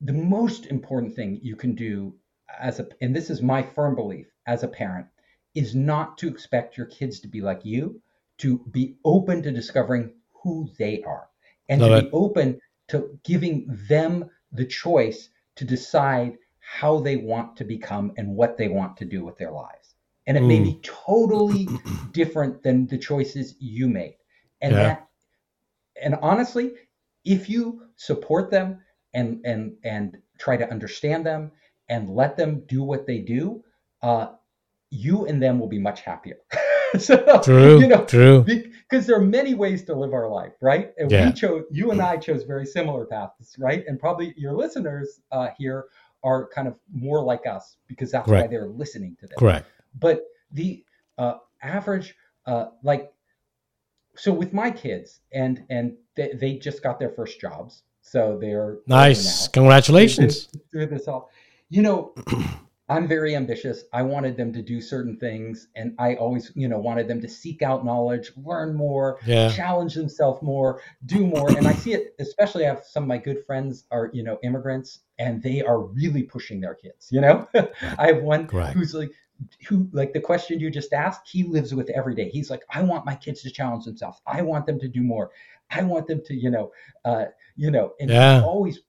the 0.00 0.12
most 0.12 0.66
important 0.66 1.16
thing 1.16 1.40
you 1.42 1.56
can 1.56 1.74
do 1.74 2.14
as 2.60 2.78
a 2.78 2.86
and 3.00 3.14
this 3.14 3.28
is 3.28 3.42
my 3.42 3.60
firm 3.60 3.96
belief 3.96 4.28
as 4.46 4.62
a 4.62 4.68
parent 4.68 5.08
is 5.56 5.74
not 5.74 6.16
to 6.18 6.28
expect 6.28 6.76
your 6.76 6.86
kids 6.86 7.18
to 7.20 7.28
be 7.28 7.40
like 7.40 7.64
you 7.64 8.00
to 8.36 8.58
be 8.70 8.94
open 9.04 9.42
to 9.42 9.50
discovering 9.50 10.12
who 10.44 10.70
they 10.78 11.02
are 11.02 11.26
and 11.68 11.80
Love 11.80 11.90
to 11.90 11.96
it. 11.96 12.02
be 12.02 12.10
open 12.12 12.60
to 12.86 13.18
giving 13.24 13.66
them 13.88 14.30
the 14.52 14.64
choice 14.64 15.28
to 15.56 15.64
decide 15.64 16.38
how 16.60 17.00
they 17.00 17.16
want 17.16 17.56
to 17.56 17.64
become 17.64 18.12
and 18.16 18.36
what 18.36 18.56
they 18.56 18.68
want 18.68 18.96
to 18.98 19.04
do 19.04 19.24
with 19.24 19.36
their 19.38 19.50
lives 19.50 19.96
and 20.28 20.36
it 20.36 20.44
mm. 20.44 20.48
may 20.52 20.60
be 20.60 20.78
totally 20.84 21.66
different 22.12 22.62
than 22.62 22.86
the 22.86 22.98
choices 23.10 23.56
you 23.58 23.88
made 23.88 24.18
and 24.60 24.72
yeah. 24.72 24.82
that 24.84 25.08
and 26.00 26.14
honestly 26.22 26.74
if 27.24 27.48
you 27.48 27.87
support 27.98 28.50
them 28.50 28.80
and 29.12 29.40
and 29.44 29.74
and 29.84 30.16
try 30.38 30.56
to 30.56 30.68
understand 30.70 31.26
them 31.26 31.52
and 31.88 32.08
let 32.08 32.36
them 32.36 32.64
do 32.66 32.82
what 32.82 33.06
they 33.06 33.18
do, 33.18 33.62
uh, 34.02 34.28
you 34.90 35.26
and 35.26 35.42
them 35.42 35.58
will 35.58 35.68
be 35.68 35.78
much 35.78 36.00
happier. 36.02 36.38
so, 36.98 37.40
True. 37.42 37.80
You 37.80 37.86
know, 37.88 38.04
true. 38.04 38.42
because 38.44 39.06
there 39.06 39.16
are 39.16 39.24
many 39.24 39.54
ways 39.54 39.84
to 39.84 39.94
live 39.94 40.12
our 40.14 40.28
life, 40.28 40.52
right? 40.60 40.92
And 40.98 41.10
Yeah. 41.10 41.26
we 41.26 41.32
chose, 41.32 41.64
you 41.70 41.90
and 41.90 42.00
I 42.00 42.16
chose 42.16 42.44
very 42.44 42.66
similar 42.66 43.04
paths, 43.06 43.56
right? 43.58 43.84
And 43.86 43.98
probably 43.98 44.34
your 44.36 44.52
listeners 44.52 45.20
uh, 45.32 45.48
here 45.56 45.86
are 46.22 46.48
kind 46.48 46.68
of 46.68 46.78
more 46.92 47.22
like 47.22 47.46
us 47.46 47.76
because 47.86 48.10
that's 48.10 48.28
why 48.28 48.46
they're 48.46 48.68
listening 48.68 49.16
to 49.20 49.26
this. 49.26 49.38
Correct. 49.38 49.66
But 49.98 50.24
the 50.52 50.84
uh, 51.16 51.34
average, 51.62 52.14
uh, 52.46 52.66
like, 52.82 53.12
so 54.16 54.32
with 54.32 54.52
my 54.52 54.70
kids, 54.70 55.20
and 55.32 55.64
and 55.70 55.96
they, 56.16 56.32
they 56.34 56.54
just 56.54 56.82
got 56.82 56.98
their 56.98 57.10
first 57.10 57.40
jobs, 57.40 57.84
so 58.10 58.38
they're 58.40 58.78
Nice. 58.86 59.48
Congratulations. 59.48 60.48
through 60.70 60.86
this 60.86 61.08
all. 61.08 61.30
You 61.70 61.82
know, 61.82 62.14
I'm 62.90 63.06
very 63.06 63.36
ambitious. 63.36 63.84
I 63.92 64.00
wanted 64.00 64.36
them 64.38 64.50
to 64.54 64.62
do 64.62 64.80
certain 64.80 65.18
things, 65.18 65.68
and 65.76 65.94
I 65.98 66.14
always, 66.14 66.50
you 66.54 66.68
know, 66.68 66.78
wanted 66.78 67.06
them 67.06 67.20
to 67.20 67.28
seek 67.28 67.60
out 67.60 67.84
knowledge, 67.84 68.32
learn 68.42 68.74
more, 68.74 69.18
Yeah. 69.26 69.50
challenge 69.52 69.94
themselves 69.94 70.40
more, 70.42 70.80
do 71.04 71.26
more. 71.26 71.50
And 71.50 71.66
I 71.68 71.74
see 71.74 71.92
it, 71.92 72.14
especially 72.18 72.64
I 72.64 72.68
have 72.68 72.84
some 72.84 73.02
of 73.02 73.08
my 73.08 73.18
good 73.18 73.44
friends 73.44 73.84
are, 73.90 74.08
you 74.14 74.22
know, 74.22 74.38
immigrants, 74.42 75.00
and 75.18 75.42
they 75.42 75.60
are 75.62 75.80
really 75.82 76.22
pushing 76.22 76.60
their 76.62 76.74
kids. 76.74 77.08
You 77.10 77.20
know, 77.20 77.46
I 77.98 78.06
have 78.06 78.22
one 78.22 78.46
Correct. 78.46 78.72
who's 78.74 78.94
like, 78.94 79.10
who 79.68 79.88
like 79.92 80.12
the 80.14 80.20
question 80.20 80.58
you 80.58 80.70
just 80.70 80.92
asked, 80.94 81.28
he 81.28 81.42
lives 81.44 81.72
with 81.74 81.90
every 81.90 82.14
day. 82.14 82.28
He's 82.30 82.48
like, 82.50 82.62
I 82.70 82.82
want 82.82 83.04
my 83.04 83.14
kids 83.14 83.42
to 83.42 83.50
challenge 83.50 83.84
themselves. 83.84 84.20
I 84.26 84.40
want 84.42 84.64
them 84.66 84.80
to 84.80 84.88
do 84.88 85.02
more. 85.02 85.30
I 85.70 85.82
want 85.82 86.06
them 86.06 86.22
to, 86.26 86.34
you 86.34 86.50
know, 86.50 86.72
uh, 87.04 87.26
you 87.56 87.70
know, 87.70 87.92
and 88.00 88.10
Yeah. 88.10 88.42
always 88.42 88.80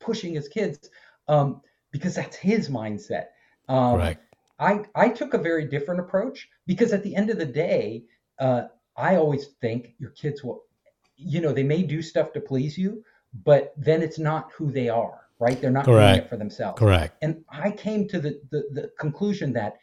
pushing 0.00 0.34
his 0.34 0.48
kids 0.48 0.90
um, 1.28 1.60
because 1.90 2.14
that's 2.14 2.36
his 2.36 2.68
mindset. 2.68 3.26
Um, 3.68 3.98
Correct. 3.98 4.20
I 4.58 4.84
I 4.94 5.08
took 5.08 5.34
a 5.34 5.38
very 5.38 5.64
different 5.66 6.00
approach 6.00 6.48
because 6.66 6.92
at 6.92 7.02
the 7.02 7.14
end 7.16 7.30
of 7.30 7.38
the 7.38 7.46
day, 7.46 8.04
uh, 8.38 8.64
I 8.96 9.16
always 9.16 9.48
think 9.60 9.94
your 9.98 10.10
kids 10.10 10.44
will, 10.44 10.62
you 11.16 11.40
know, 11.40 11.52
they 11.52 11.62
may 11.64 11.82
do 11.82 12.02
stuff 12.02 12.32
to 12.32 12.40
please 12.40 12.78
you, 12.78 13.02
but 13.44 13.72
then 13.76 14.02
it's 14.02 14.18
not 14.18 14.52
who 14.52 14.70
they 14.70 14.88
are, 14.88 15.20
right? 15.40 15.60
They're 15.60 15.70
not 15.70 15.86
doing 15.86 16.14
it 16.16 16.28
for 16.28 16.36
themselves. 16.36 16.78
Correct. 16.78 17.16
And 17.22 17.44
I 17.48 17.70
came 17.70 18.06
to 18.08 18.20
the, 18.20 18.40
the 18.50 18.68
the 18.72 18.90
conclusion 18.98 19.52
that 19.54 19.78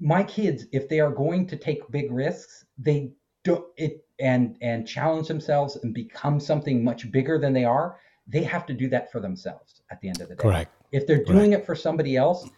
my 0.00 0.22
kids, 0.24 0.66
if 0.72 0.88
they 0.88 1.00
are 1.00 1.10
going 1.10 1.46
to 1.48 1.56
take 1.56 1.88
big 1.90 2.10
risks, 2.10 2.64
they 2.78 3.12
don't 3.44 3.66
it 3.76 4.04
and 4.22 4.56
and 4.62 4.86
challenge 4.86 5.26
themselves 5.28 5.76
and 5.82 5.92
become 5.92 6.38
something 6.38 6.82
much 6.82 7.10
bigger 7.10 7.38
than 7.38 7.52
they 7.52 7.64
are. 7.64 7.98
They 8.28 8.44
have 8.44 8.64
to 8.66 8.72
do 8.72 8.88
that 8.88 9.10
for 9.10 9.18
themselves 9.20 9.82
at 9.90 10.00
the 10.00 10.08
end 10.08 10.20
of 10.20 10.28
the 10.28 10.36
day. 10.36 10.42
Correct. 10.42 10.72
If 10.92 11.06
they're 11.06 11.24
doing 11.24 11.52
it 11.52 11.66
for 11.66 11.74
somebody 11.74 12.16
else, 12.16 12.48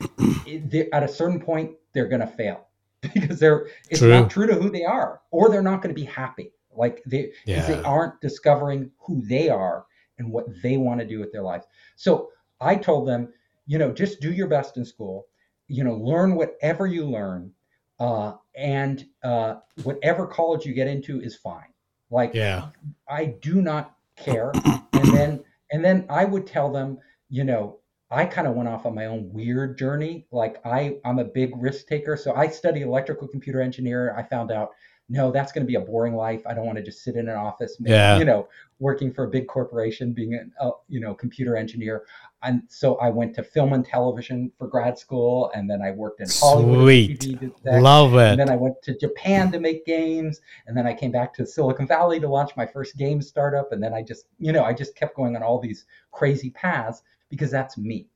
at 0.93 1.03
a 1.03 1.09
certain 1.09 1.41
point 1.41 1.71
they're 1.95 2.09
going 2.09 2.21
to 2.21 2.27
fail 2.27 2.67
because 3.15 3.41
they're 3.41 3.69
it's 3.89 4.01
True. 4.01 4.11
not 4.11 4.31
true 4.31 4.47
to 4.47 4.55
who 4.55 4.69
they 4.71 4.85
are, 4.85 5.23
or 5.31 5.49
they're 5.49 5.63
not 5.63 5.81
going 5.81 5.95
to 5.95 5.99
be 6.01 6.07
happy. 6.07 6.53
Like 6.77 7.03
they 7.07 7.33
Yeah. 7.47 7.67
they 7.67 7.83
aren't 7.83 8.21
discovering 8.21 8.91
who 8.99 9.23
they 9.23 9.49
are 9.49 9.87
and 10.19 10.31
what 10.31 10.45
they 10.63 10.77
want 10.77 11.01
to 11.01 11.07
do 11.07 11.19
with 11.19 11.33
their 11.33 11.43
lives. 11.43 11.67
So 11.97 12.31
I 12.61 12.77
told 12.77 13.09
them, 13.09 13.33
you 13.67 13.79
know, 13.79 13.91
just 13.91 14.21
do 14.21 14.33
your 14.33 14.49
best 14.49 14.77
in 14.77 14.85
school. 14.85 15.27
You 15.69 15.83
know, 15.83 15.95
learn 15.95 16.35
whatever 16.35 16.87
you 16.87 17.07
learn, 17.07 17.53
uh, 17.99 18.35
and 18.57 19.05
uh, 19.23 19.57
whatever 19.83 20.27
college 20.27 20.65
you 20.65 20.75
get 20.75 20.89
into 20.89 21.21
is 21.21 21.37
fine. 21.37 21.73
Like 22.11 22.35
Yeah. 22.35 22.69
I 23.09 23.27
do 23.27 23.61
not 23.61 23.95
care. 24.17 24.53
And 24.93 25.05
then 25.13 25.45
and 25.71 25.85
then 25.85 26.07
I 26.09 26.25
would 26.25 26.47
tell 26.47 26.71
them, 26.71 26.99
you 27.29 27.45
know, 27.45 27.81
I 28.11 28.27
kind 28.27 28.47
of 28.47 28.55
went 28.55 28.69
off 28.69 28.87
on 28.87 28.95
my 28.95 29.07
own 29.07 29.33
weird 29.33 29.77
journey. 29.77 30.27
Like 30.31 30.65
I 30.65 30.99
I'm 31.05 31.19
a 31.19 31.25
big 31.25 31.53
risk 31.57 31.87
taker, 31.87 32.17
so 32.17 32.35
I 32.35 32.49
studied 32.49 32.83
electrical 32.83 33.27
computer 33.27 33.61
engineer. 33.61 34.15
I 34.17 34.23
found 34.23 34.53
out 34.53 34.71
no, 35.09 35.31
that's 35.31 35.53
going 35.53 35.65
to 35.65 35.69
be 35.69 35.75
a 35.75 35.81
boring 35.81 36.15
life. 36.15 36.43
I 36.47 36.55
don't 36.55 36.65
want 36.65 36.79
to 36.79 36.85
just 36.85 37.03
sit 37.03 37.17
in 37.17 37.29
an 37.29 37.37
office, 37.37 37.77
ma- 37.79 37.91
Yeah. 37.91 38.19
you 38.19 38.25
know, 38.25 38.49
working 38.79 39.13
for 39.13 39.25
a 39.25 39.29
big 39.29 39.47
corporation, 39.47 40.13
being 40.13 40.35
a, 40.35 40.67
a 40.67 40.73
you 40.89 40.99
know 41.01 41.15
computer 41.15 41.57
engineer. 41.57 42.05
And 42.43 42.63
so 42.69 42.97
I 42.97 43.09
went 43.11 43.35
to 43.37 43.43
film 43.43 43.73
and 43.73 43.85
television 43.85 44.51
for 44.59 44.67
grad 44.67 44.99
school, 44.99 45.51
and 45.55 45.69
then 45.69 45.81
I 45.83 45.91
worked 45.93 46.21
in 46.21 46.27
Hollywood. 46.31 46.83
Sweet. 46.83 47.51
Love 47.65 48.15
And 48.15 48.39
then 48.39 48.51
I 48.51 48.57
went 48.57 48.81
to 48.83 48.97
Japan 48.99 49.51
to 49.53 49.61
make 49.61 49.87
games, 49.87 50.41
and 50.67 50.77
then 50.77 50.87
I 50.87 50.93
came 50.95 51.11
back 51.11 51.33
to 51.35 51.47
Silicon 51.47 51.87
Valley 51.87 52.21
to 52.21 52.29
launch 52.29 52.55
my 52.57 52.67
first 52.67 52.97
game 52.97 53.23
startup, 53.23 53.73
and 53.73 53.83
then 53.83 53.95
I 53.95 54.03
just, 54.03 54.27
you 54.39 54.53
know, 54.53 54.63
I 54.65 54.73
just 54.75 54.95
kept 54.95 55.17
going 55.17 55.37
on 55.37 55.43
all 55.43 55.59
these 55.59 55.87
crazy 56.13 56.51
paths 56.51 57.03
because 57.31 57.51
that's 57.51 57.77
me. 57.79 58.09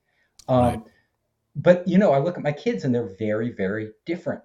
Um, 0.48 0.64
Right. 0.64 0.83
But 1.57 1.88
you 1.88 1.98
know, 1.98 2.12
I 2.12 2.18
look 2.18 2.37
at 2.37 2.42
my 2.44 2.53
kids, 2.53 2.85
and 2.85 2.94
they're 2.94 3.14
very, 3.18 3.51
very 3.51 3.92
different. 4.07 4.42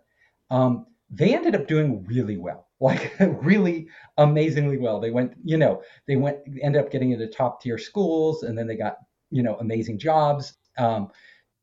Um, 0.49 0.88
they 1.13 1.36
ended 1.36 1.56
up 1.56 1.67
doing 1.67 2.04
really 2.06 2.38
well, 2.38 2.67
like 2.80 3.13
really 3.19 3.88
amazingly 4.17 4.78
well. 4.78 4.99
They 4.99 5.12
went, 5.12 5.34
you 5.43 5.58
know, 5.58 5.82
they 6.08 6.15
went, 6.15 6.38
ended 6.62 6.84
up 6.84 6.91
getting 6.91 7.12
into 7.12 7.28
top 7.28 7.62
tier 7.62 7.78
schools, 7.78 8.43
and 8.43 8.58
then 8.58 8.67
they 8.67 8.76
got, 8.76 8.97
you 9.30 9.43
know, 9.43 9.56
amazing 9.56 9.99
jobs. 9.99 10.54
Um, 10.78 11.10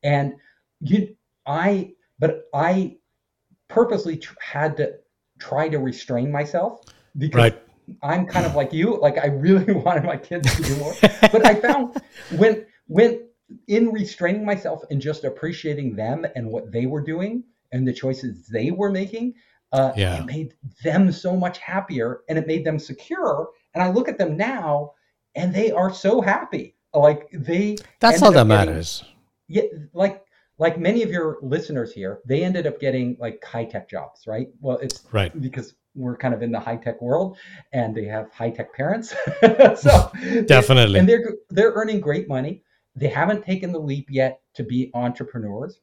and 0.02 0.34
you, 0.80 1.16
I, 1.46 1.92
but 2.18 2.44
I 2.54 2.96
purposely 3.68 4.16
tr- 4.16 4.34
had 4.40 4.76
to 4.78 4.94
try 5.38 5.68
to 5.68 5.78
restrain 5.78 6.30
myself 6.30 6.80
because 7.16 7.52
Right. 7.52 7.62
I'm 8.02 8.26
kind 8.26 8.46
of 8.46 8.54
like 8.54 8.72
you. 8.72 8.98
Like 9.00 9.18
I 9.18 9.26
really 9.26 9.72
wanted 9.84 10.04
my 10.04 10.16
kids 10.16 10.54
to 10.56 10.62
do 10.62 10.76
more, 10.76 10.94
but 11.02 11.44
I 11.44 11.54
found 11.54 12.00
when 12.36 12.66
when 12.86 13.26
in 13.66 13.90
restraining 13.90 14.44
myself 14.44 14.82
and 14.90 15.00
just 15.00 15.24
appreciating 15.24 15.96
them 15.96 16.24
and 16.36 16.48
what 16.48 16.70
they 16.70 16.86
were 16.86 17.00
doing 17.00 17.42
and 17.72 17.86
the 17.86 17.92
choices 17.92 18.46
they 18.48 18.70
were 18.70 18.90
making, 18.90 19.34
uh, 19.72 19.92
Yeah. 19.96 20.20
it 20.20 20.26
made 20.26 20.54
them 20.82 21.12
so 21.12 21.36
much 21.36 21.58
happier 21.58 22.20
and 22.28 22.38
it 22.38 22.46
made 22.46 22.64
them 22.64 22.78
secure. 22.78 23.48
And 23.74 23.82
I 23.82 23.90
look 23.90 24.08
at 24.08 24.18
them 24.18 24.36
now, 24.36 24.92
and 25.36 25.54
they 25.54 25.70
are 25.70 25.92
so 25.92 26.20
happy. 26.20 26.76
Like 26.92 27.28
they 27.32 27.76
That's 28.00 28.20
all 28.22 28.32
that 28.32 28.46
getting- 28.48 28.48
matters. 28.48 29.04
yeah, 29.48 29.62
like 29.92 30.22
like 30.58 30.78
many 30.78 31.02
of 31.02 31.10
your 31.10 31.38
listeners 31.40 31.90
here, 31.90 32.20
they 32.26 32.44
ended 32.44 32.66
up 32.66 32.78
getting 32.80 33.16
like 33.18 33.42
high 33.42 33.64
tech 33.64 33.88
jobs, 33.88 34.26
right? 34.26 34.48
Well, 34.60 34.76
it's 34.78 35.02
Right. 35.10 35.32
because 35.40 35.74
we're 35.94 36.16
kind 36.18 36.34
of 36.34 36.42
in 36.42 36.52
the 36.52 36.60
high 36.60 36.76
tech 36.76 37.00
world, 37.00 37.38
and 37.72 37.94
they 37.94 38.04
have 38.04 38.30
high 38.32 38.50
tech 38.50 38.74
parents, 38.74 39.14
so 39.80 40.10
Definitely. 40.46 40.98
and 40.98 41.08
they're 41.08 41.34
they're 41.50 41.72
earning 41.72 42.00
great 42.00 42.28
money. 42.28 42.62
They 42.96 43.08
haven't 43.08 43.44
taken 43.44 43.70
the 43.72 43.78
leap 43.78 44.08
yet 44.10 44.40
to 44.54 44.64
be 44.64 44.90
entrepreneurs. 44.94 45.80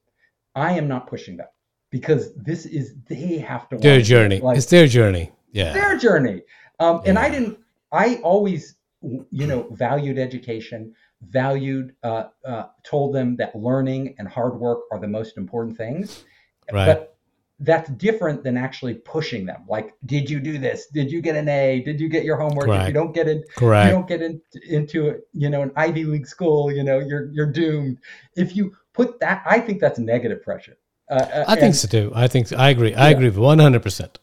I 0.56 0.74
am 0.74 0.88
not 0.90 1.08
pushing 1.08 1.38
them 1.38 1.48
because 1.90 2.34
this 2.36 2.66
is 2.66 2.96
they 3.08 3.38
have 3.38 3.70
to 3.70 3.78
Their 3.78 3.92
wanna 3.92 4.02
it. 4.02 4.04
journey. 4.04 4.40
Like, 4.40 4.58
it's 4.58 4.66
their 4.68 4.88
journey. 4.88 5.32
Yeah. 5.52 5.74
their 5.74 5.98
journey. 5.98 6.42
Um, 6.80 7.02
and 7.06 7.18
I 7.18 7.30
didn't. 7.30 7.58
I 7.92 8.16
always, 8.18 8.76
you 9.02 9.48
know, 9.48 9.68
valued 9.72 10.18
education. 10.18 10.94
Valued, 11.30 11.96
uh, 12.04 12.26
uh, 12.46 12.66
told 12.84 13.16
them 13.16 13.36
that 13.38 13.56
learning 13.56 14.14
and 14.20 14.28
hard 14.28 14.60
work 14.60 14.82
are 14.92 15.00
the 15.00 15.08
most 15.08 15.36
important 15.38 15.76
things. 15.76 16.24
Right. 16.72 16.86
But 16.86 17.18
that's 17.60 17.90
different 17.92 18.44
than 18.44 18.56
actually 18.56 18.94
pushing 18.96 19.46
them. 19.46 19.64
Like, 19.68 19.96
did 20.06 20.30
you 20.30 20.40
do 20.40 20.60
this? 20.60 20.88
Did 20.94 21.12
you 21.12 21.22
get 21.22 21.36
an 21.36 21.50
A? 21.50 21.82
Did 21.84 22.00
you 22.00 22.08
get 22.08 22.24
your 22.24 22.38
homework? 22.38 22.70
If 22.70 22.88
you 22.88 22.94
don't 22.94 23.14
get 23.14 23.28
it, 23.28 23.46
you 23.60 23.68
don't 23.68 24.08
get 24.08 24.22
in, 24.22 24.40
into 24.70 25.20
you 25.34 25.50
know 25.50 25.64
an 25.64 25.72
Ivy 25.76 26.04
League 26.04 26.28
school. 26.28 26.72
You 26.72 26.84
know, 26.84 27.00
you're 27.00 27.32
you're 27.32 27.52
doomed. 27.52 27.98
If 28.36 28.56
you 28.56 28.76
put 28.94 29.20
that, 29.22 29.42
I 29.46 29.60
think 29.60 29.82
that's 29.82 29.98
negative 29.98 30.44
pressure. 30.44 30.78
Uh, 31.10 31.14
uh, 31.16 31.44
I 31.48 31.56
think 31.56 31.74
so 31.76 31.88
too. 31.88 32.12
I 32.16 32.28
think 32.28 32.48
so. 32.48 32.58
I 32.58 32.70
agree. 32.70 32.94
I 32.94 33.10
Yeah. 33.10 33.16
agree 33.16 33.30
one 33.30 33.60
hundred 33.60 33.84
percent. 33.88 34.14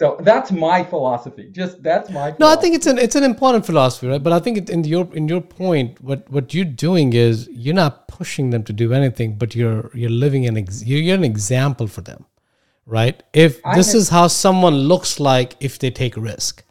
so. 0.00 0.06
That's 0.30 0.50
my 0.68 0.78
philosophy. 0.92 1.44
Just 1.60 1.74
that's 1.88 2.08
my. 2.10 2.34
No, 2.42 2.46
I 2.54 2.56
think 2.60 2.72
it's 2.78 2.88
an 2.92 2.98
it's 2.98 3.14
an 3.20 3.24
important 3.32 3.64
philosophy, 3.70 4.06
right? 4.12 4.22
But 4.26 4.32
I 4.32 4.40
think 4.44 4.54
it, 4.58 4.68
in 4.76 4.82
your 4.94 5.06
in 5.20 5.24
your 5.32 5.40
point, 5.62 5.90
what 6.08 6.20
what 6.36 6.46
you're 6.54 6.72
doing 6.88 7.08
is 7.12 7.48
you're 7.64 7.80
not 7.84 7.94
pushing 8.18 8.50
them 8.50 8.62
to 8.64 8.72
do 8.72 8.86
anything, 9.00 9.30
but 9.42 9.54
you're 9.54 9.90
you're 10.00 10.16
living 10.24 10.42
an 10.50 10.56
ex, 10.62 10.84
you're, 10.84 11.02
you're 11.06 11.20
an 11.24 11.28
example 11.34 11.86
for 11.86 12.02
them, 12.10 12.24
right? 12.86 13.22
If 13.32 13.52
I 13.64 13.76
this 13.78 13.88
have- 13.92 14.00
is 14.02 14.08
how 14.08 14.26
someone 14.28 14.76
looks 14.92 15.20
like 15.20 15.50
if 15.60 15.78
they 15.78 15.90
take 16.02 16.14
risk, 16.16 16.64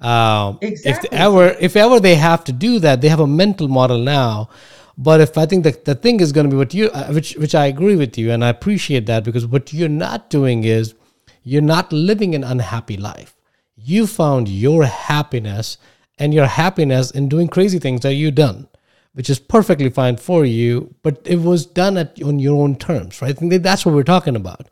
um, 0.00 0.58
Exactly. 0.60 1.08
if 1.12 1.12
ever 1.26 1.44
if 1.60 1.76
ever 1.76 2.00
they 2.00 2.16
have 2.16 2.42
to 2.44 2.52
do 2.52 2.72
that, 2.80 3.00
they 3.00 3.08
have 3.08 3.20
a 3.20 3.26
mental 3.44 3.68
model 3.68 3.98
now. 3.98 4.48
But 4.96 5.20
if 5.20 5.36
I 5.36 5.46
think 5.46 5.64
that 5.64 5.84
the 5.84 5.94
thing 5.94 6.20
is 6.20 6.32
going 6.32 6.46
to 6.48 6.50
be 6.50 6.56
what 6.56 6.72
you, 6.72 6.90
uh, 6.90 7.08
which 7.08 7.34
which 7.36 7.54
I 7.54 7.66
agree 7.66 7.96
with 7.96 8.16
you, 8.16 8.30
and 8.30 8.44
I 8.44 8.48
appreciate 8.48 9.06
that 9.06 9.24
because 9.24 9.46
what 9.46 9.72
you're 9.72 9.88
not 9.88 10.30
doing 10.30 10.64
is 10.64 10.94
you're 11.42 11.62
not 11.62 11.92
living 11.92 12.34
an 12.34 12.44
unhappy 12.44 12.96
life. 12.96 13.34
You 13.76 14.06
found 14.06 14.48
your 14.48 14.84
happiness 14.84 15.78
and 16.18 16.32
your 16.32 16.46
happiness 16.46 17.10
in 17.10 17.28
doing 17.28 17.48
crazy 17.48 17.78
things 17.78 18.02
that 18.02 18.14
you've 18.14 18.36
done, 18.36 18.68
which 19.14 19.28
is 19.28 19.40
perfectly 19.40 19.90
fine 19.90 20.16
for 20.16 20.44
you. 20.44 20.94
But 21.02 21.20
it 21.24 21.40
was 21.40 21.66
done 21.66 21.98
at 21.98 22.22
on 22.22 22.38
your 22.38 22.62
own 22.62 22.76
terms, 22.76 23.20
right? 23.20 23.30
I 23.30 23.34
think 23.34 23.62
that's 23.62 23.84
what 23.84 23.94
we're 23.94 24.04
talking 24.04 24.36
about. 24.36 24.68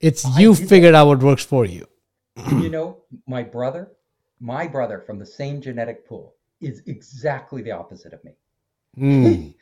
It's 0.00 0.24
you 0.38 0.54
did 0.54 0.64
that. 0.64 0.68
figured 0.68 0.94
out 0.94 1.06
what 1.06 1.22
works 1.22 1.44
for 1.44 1.64
you. 1.64 1.86
you 2.60 2.68
know, 2.68 2.98
my 3.26 3.42
brother, 3.42 3.92
my 4.40 4.66
brother 4.66 5.00
from 5.00 5.18
the 5.18 5.26
same 5.26 5.60
genetic 5.62 6.06
pool 6.06 6.34
is 6.60 6.82
exactly 6.86 7.62
the 7.62 7.70
opposite 7.70 8.12
of 8.12 8.22
me. 8.24 8.32
Mm, 8.98 9.54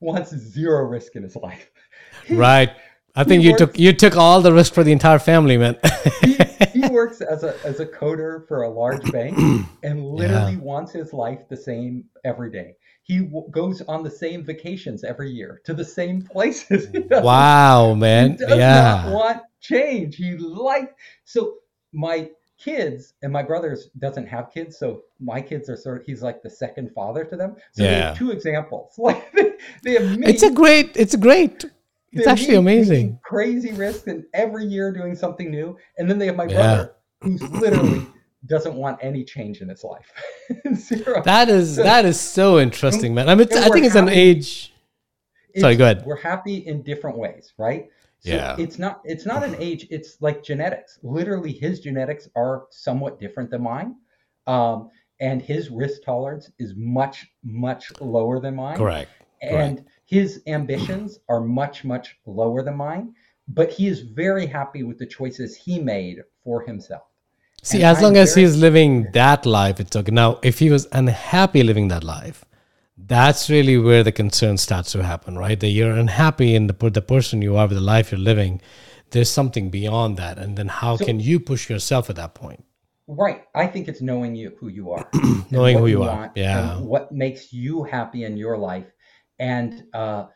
Wants 0.00 0.30
zero 0.36 0.84
risk 0.84 1.16
in 1.16 1.22
his 1.22 1.36
life. 1.36 1.70
right. 2.30 2.70
I 3.14 3.24
think 3.24 3.42
He 3.42 3.48
you 3.48 3.54
took 3.54 3.78
you 3.78 3.92
took 3.94 4.16
all 4.16 4.40
the 4.42 4.52
risk 4.52 4.74
for 4.74 4.84
the 4.84 4.92
entire 4.92 5.18
family, 5.18 5.56
man. 5.56 5.76
he, 6.22 6.38
he 6.72 6.84
works 6.90 7.20
as 7.22 7.44
a 7.44 7.58
as 7.64 7.80
a 7.80 7.86
coder 7.86 8.46
for 8.46 8.62
a 8.62 8.68
large 8.68 9.10
bank 9.10 9.46
and 9.82 10.04
literally 10.04 10.56
wants 10.56 10.92
his 10.92 11.12
life 11.12 11.48
the 11.48 11.56
same 11.56 12.04
every 12.24 12.50
day. 12.50 12.74
He 13.02 13.20
w- 13.20 13.48
goes 13.50 13.82
on 13.82 14.02
the 14.02 14.10
same 14.10 14.44
vacations 14.44 15.04
every 15.04 15.30
year 15.30 15.60
to 15.64 15.72
the 15.74 15.84
same 15.84 16.22
places. 16.22 16.88
He 16.92 17.04
wow, 17.18 17.94
He 17.94 18.00
man. 18.00 18.36
does 18.36 18.66
not 18.68 19.00
Yeah. 19.00 19.04
want 19.04 19.42
change. 19.60 20.16
He 20.16 20.36
like 20.36 20.94
so 21.24 21.56
my 21.92 22.30
kids 22.58 23.14
and 23.22 23.32
my 23.32 23.42
brothers 23.42 23.90
doesn't 23.98 24.26
have 24.26 24.50
kids, 24.52 24.78
so 24.78 25.02
my 25.20 25.40
kids 25.40 25.68
are 25.68 25.76
sort 25.76 26.00
of 26.00 26.06
he's 26.06 26.22
like 26.22 26.42
the 26.42 26.50
second 26.50 26.90
father 26.94 27.24
to 27.24 27.36
them. 27.36 27.56
So 27.72 27.82
they 27.82 27.90
Yeah. 27.90 28.08
have 28.08 28.18
two 28.18 28.30
examples. 28.30 28.92
Like 28.98 29.32
they, 29.32 29.52
they 29.84 29.92
have 29.94 30.18
me. 30.18 30.26
It's 30.26 30.42
a 30.42 30.50
great 30.50 30.96
it's 30.96 31.16
great. 31.16 31.64
It's 32.12 32.26
actually 32.26 32.54
amazing. 32.54 33.18
Crazy 33.22 33.72
risks 33.72 34.06
and 34.06 34.24
every 34.32 34.64
year 34.64 34.90
doing 34.90 35.14
something 35.14 35.50
new. 35.50 35.76
And 35.98 36.08
then 36.08 36.18
they 36.18 36.26
have 36.26 36.36
my 36.36 36.44
Yeah. 36.46 36.54
brother 36.56 36.94
who's 37.22 37.42
literally 37.42 38.06
doesn't 38.46 38.74
want 38.74 38.98
any 39.02 39.24
change 39.24 39.60
in 39.60 39.68
his 39.68 39.82
life. 39.84 40.10
Zero. 40.74 41.22
That 41.24 41.48
is 41.48 41.76
that 41.76 42.04
is 42.06 42.18
so 42.18 42.58
interesting, 42.58 43.14
man. 43.14 43.28
I 43.28 43.34
mean, 43.34 43.48
I 43.52 43.68
think 43.68 43.84
it's 43.84 43.96
an 43.96 44.08
age. 44.08 44.72
sorry, 45.58 45.76
go 45.76 45.84
ahead. 45.84 46.04
We're 46.06 46.16
happy 46.20 46.56
in 46.66 46.82
different 46.82 47.18
ways, 47.18 47.52
right? 47.58 47.88
So 48.26 48.32
Yeah. 48.32 48.56
It's 48.58 48.78
not 48.78 49.00
it's 49.04 49.26
not 49.26 49.42
an 49.44 49.56
age, 49.58 49.86
it's 49.90 50.20
like 50.20 50.42
genetics. 50.42 50.98
Literally 51.02 51.52
his 51.52 51.80
genetics 51.80 52.28
are 52.36 52.66
somewhat 52.70 53.20
different 53.20 53.50
than 53.50 53.62
mine. 53.62 53.94
Um, 54.46 54.90
and 55.20 55.40
his 55.40 55.70
risk 55.70 56.02
tolerance 56.04 56.50
is 56.58 56.74
much, 56.76 57.26
much 57.42 57.90
lower 58.00 58.38
than 58.38 58.54
mine. 58.56 58.76
Correct. 58.76 59.10
and 59.42 59.84
his 60.06 60.42
ambitions 60.46 61.18
are 61.28 61.40
much 61.40 61.84
much 61.84 62.16
lower 62.26 62.62
than 62.62 62.76
mine 62.76 63.14
but 63.48 63.70
he 63.70 63.86
is 63.86 64.00
very 64.00 64.46
happy 64.46 64.82
with 64.82 64.98
the 64.98 65.06
choices 65.06 65.56
he 65.56 65.78
made 65.78 66.18
for 66.42 66.62
himself 66.62 67.02
See, 67.62 67.78
And 67.78 67.86
as 67.86 67.98
I'm 67.98 68.04
long 68.04 68.16
as 68.16 68.34
he's 68.34 68.56
living 68.56 69.10
that 69.12 69.44
life, 69.44 69.80
it's 69.80 69.96
okay. 69.96 70.12
Now, 70.12 70.38
if 70.44 70.60
he 70.60 70.70
was 70.70 70.86
unhappy 70.92 71.64
living 71.64 71.88
that 71.88 72.04
life, 72.04 72.44
that's 73.06 73.48
really 73.48 73.78
where 73.78 74.02
the 74.02 74.12
concern 74.12 74.58
starts 74.58 74.92
to 74.92 75.02
happen, 75.02 75.38
right? 75.38 75.58
That 75.58 75.68
you're 75.68 75.92
unhappy 75.92 76.54
in 76.54 76.66
the 76.66 76.90
the 76.90 77.02
person 77.02 77.42
you 77.42 77.56
are 77.56 77.66
with 77.66 77.76
the 77.76 77.82
life 77.82 78.10
you're 78.10 78.18
living. 78.18 78.60
There's 79.10 79.30
something 79.30 79.70
beyond 79.70 80.16
that, 80.16 80.38
and 80.38 80.58
then 80.58 80.68
how 80.68 80.96
can 80.96 81.20
you 81.20 81.38
push 81.38 81.70
yourself 81.70 82.10
at 82.10 82.16
that 82.16 82.34
point? 82.34 82.64
right 83.08 83.44
i 83.54 83.66
think 83.66 83.88
it's 83.88 84.00
knowing 84.00 84.34
you 84.34 84.56
who 84.58 84.68
you 84.68 84.90
are 84.90 85.08
Knowing 85.50 85.78
who 85.78 85.86
you 85.86 86.02
are, 86.02 86.32
yeah. 86.34 86.78
what 86.80 87.12
makes 87.12 87.52
you 87.52 87.84
happy 87.84 88.24
in 88.24 88.36
your 88.36 88.58
life 88.58 88.90
and 89.38 89.84
uh, 89.94 90.26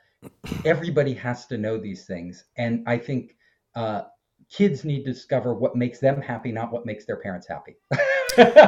everybody 0.65 1.15
has 1.15 1.47
to 1.47 1.59
know 1.59 1.79
these 1.79 2.05
things 2.05 2.45
and 2.57 2.85
i 2.87 2.97
think 2.97 3.37
uh, 3.75 4.03
kids 4.51 4.85
need 4.85 5.05
to 5.05 5.13
discover 5.13 5.55
what 5.55 5.77
makes 5.77 5.99
them 6.01 6.21
happy 6.21 6.51
not 6.53 6.73
what 6.73 6.85
makes 6.85 7.05
their 7.07 7.17
parents 7.17 7.47
happy 7.49 7.77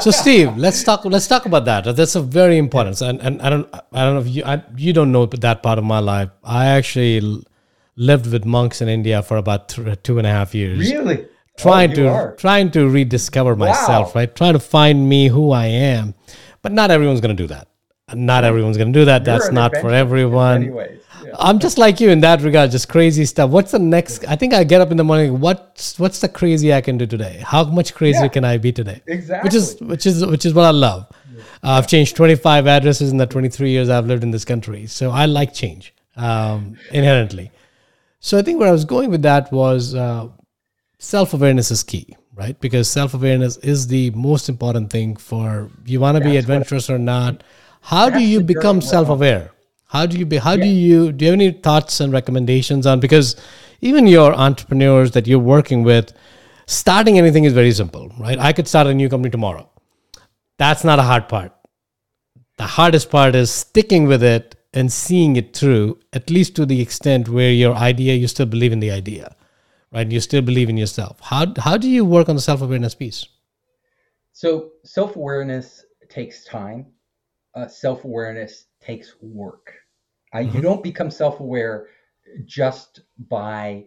So, 0.01 0.11
Steve, 0.11 0.57
let's 0.57 0.83
talk. 0.83 1.05
Let's 1.05 1.29
talk 1.29 1.47
about 1.47 1.65
that. 1.67 1.85
That's 1.97 2.17
a 2.17 2.21
very 2.21 2.59
important. 2.59 3.01
And, 3.01 3.21
and 3.21 3.41
I 3.41 3.49
don't. 3.49 3.69
I 3.93 4.01
don't 4.05 4.15
know 4.15 4.21
if 4.21 4.29
you. 4.29 4.43
I, 4.45 4.61
you 4.77 4.93
don't 4.93 5.13
know 5.13 5.25
that 5.27 5.63
part 5.63 5.79
of 5.79 5.85
my 5.85 6.01
life. 6.01 6.31
I 6.43 6.67
actually 6.67 7.21
lived 7.95 8.27
with 8.33 8.45
monks 8.45 8.81
in 8.83 8.89
India 8.89 9.23
for 9.23 9.37
about 9.37 9.69
th- 9.69 10.03
two 10.03 10.19
and 10.19 10.27
a 10.27 10.31
half 10.31 10.53
years. 10.53 10.81
really 10.81 11.29
trying 11.57 11.93
Oh, 11.93 11.95
to 11.95 12.09
are. 12.09 12.35
trying 12.35 12.73
to 12.73 12.89
rediscover 12.89 13.55
myself, 13.55 14.09
Wow. 14.17 14.21
right? 14.23 14.35
Trying 14.35 14.55
to 14.55 14.59
find 14.59 15.09
me 15.09 15.29
who 15.29 15.53
I 15.53 15.67
am. 15.67 16.15
But 16.63 16.73
not 16.73 16.91
everyone's 16.91 17.21
going 17.21 17.37
to 17.37 17.41
do 17.43 17.47
that. 17.55 17.69
Not 18.13 18.43
everyone's 18.43 18.77
going 18.77 18.93
to 18.93 18.99
do 18.99 19.05
that. 19.05 19.25
You're 19.25 19.39
That's 19.39 19.53
not 19.53 19.71
for 19.71 19.77
adventurer 19.77 19.95
in 19.95 20.01
everyone. 20.01 20.63
Yeah. 21.25 21.35
I'm 21.39 21.59
just 21.59 21.79
like 21.79 22.01
you 22.01 22.11
in 22.11 22.21
that 22.21 22.43
regard, 22.43 22.71
just 22.71 22.89
crazy 22.89 23.25
stuff. 23.25 23.51
What's 23.51 23.73
the 23.73 23.79
next? 23.79 24.25
I 24.27 24.37
think 24.37 24.53
I 24.55 24.65
get 24.65 24.81
up 24.81 24.91
in 24.91 24.97
the 24.97 25.05
morning. 25.05 25.41
What's 25.41 25.99
what's 25.99 26.21
the 26.21 26.29
crazy 26.29 26.73
I 26.73 26.81
can 26.81 26.99
do 26.99 27.07
today? 27.07 27.43
How 27.45 27.65
much 27.65 27.95
crazier 27.95 28.23
Yeah. 28.23 28.29
can 28.29 28.45
I 28.45 28.59
be 28.59 28.73
today? 28.73 29.03
Exactly. 29.07 29.47
Which 29.47 29.55
is 29.55 29.81
which 29.81 30.07
is 30.07 30.27
which 30.27 30.47
is 30.47 30.55
what 30.55 30.65
I 30.65 30.71
love. 30.71 31.07
Uh, 31.65 31.71
I've 31.79 31.87
changed 31.87 32.17
25 32.17 32.67
addresses 32.67 33.11
in 33.13 33.17
the 33.19 33.27
23 33.27 33.71
years 33.71 33.89
I've 33.89 34.07
lived 34.07 34.23
in 34.25 34.31
this 34.33 34.45
country, 34.45 34.87
so 34.87 35.11
I 35.11 35.27
like 35.27 35.55
change 35.55 35.95
um, 36.17 36.77
inherently. 36.91 37.51
So 38.21 38.39
I 38.39 38.43
think 38.43 38.59
where 38.61 38.69
I 38.69 38.73
was 38.73 38.85
going 38.85 39.11
with 39.11 39.23
that 39.23 39.51
was 39.53 39.95
uh, 39.95 40.29
self 40.99 41.35
awareness 41.35 41.71
is 41.71 41.83
key, 41.83 42.17
right? 42.35 42.59
Because 42.61 42.89
self 42.91 43.15
awareness 43.15 43.57
is 43.59 43.87
the 43.87 44.11
most 44.11 44.49
important 44.49 44.91
thing 44.91 45.17
for 45.17 45.71
you 45.87 46.01
want 46.01 46.19
to 46.19 46.25
be 46.25 46.37
adventurous 46.37 46.91
or 46.91 46.99
not. 46.99 47.43
How 47.81 48.11
do 48.11 48.21
you 48.21 48.41
become 48.41 48.81
self 48.81 49.09
aware? 49.09 49.51
How 49.93 50.07
do 50.07 50.19
you 50.19 50.25
be? 50.25 50.39
How 50.39 50.57
do 50.57 50.67
you? 50.67 51.13
Do 51.13 51.23
you 51.23 51.31
have 51.33 51.39
any 51.39 51.53
thoughts 51.53 52.01
and 52.01 52.15
recommendations 52.15 52.87
on? 52.87 52.99
Because 52.99 53.37
even 53.83 54.07
your 54.07 54.33
entrepreneurs 54.33 55.11
that 55.11 55.27
you're 55.27 55.39
working 55.39 55.83
with, 55.83 56.15
starting 56.67 57.19
anything 57.19 57.45
is 57.45 57.53
very 57.53 57.73
simple, 57.73 58.11
right? 58.19 58.39
I 58.39 58.55
could 58.55 58.67
start 58.67 58.87
a 58.87 58.95
new 58.95 59.11
company 59.11 59.31
tomorrow. 59.31 59.69
That's 60.57 60.83
not 60.83 60.99
a 60.99 61.03
hard 61.03 61.29
part. 61.29 61.53
The 62.57 62.65
hardest 62.65 63.11
part 63.11 63.35
is 63.35 63.51
sticking 63.51 64.07
with 64.07 64.23
it 64.23 64.55
and 64.73 64.91
seeing 64.91 65.37
it 65.37 65.55
through, 65.55 66.01
at 66.15 66.31
least 66.31 66.57
to 66.57 66.65
the 66.65 66.81
extent 66.81 67.29
where 67.29 67.53
your 67.53 67.75
idea, 67.75 68.15
you 68.15 68.29
still 68.29 68.47
believe 68.47 68.73
in 68.73 68.81
the 68.81 68.91
idea, 68.91 69.37
right? 69.93 70.11
You 70.11 70.21
still 70.21 70.41
believe 70.41 70.71
in 70.71 70.79
yourself. 70.79 71.21
How, 71.21 71.53
how 71.59 71.77
do 71.77 71.91
you 71.91 72.07
work 72.07 72.31
on 72.31 72.37
the 72.37 72.41
self 72.41 72.63
awareness 72.63 72.95
piece? 72.95 73.27
So 74.33 74.71
self 74.85 75.17
awareness 75.17 75.85
takes 76.09 76.47
time. 76.47 76.87
Uh, 77.55 77.69
self 77.69 78.05
awareness 78.05 78.69
takes 78.81 79.17
work. 79.21 79.82
I, 80.33 80.41
You 80.41 80.61
Mm-hmm. 80.61 80.63
don't 80.63 80.83
become 80.83 81.11
self 81.11 81.41
aware 81.41 81.89
just 82.47 83.01
by 83.19 83.87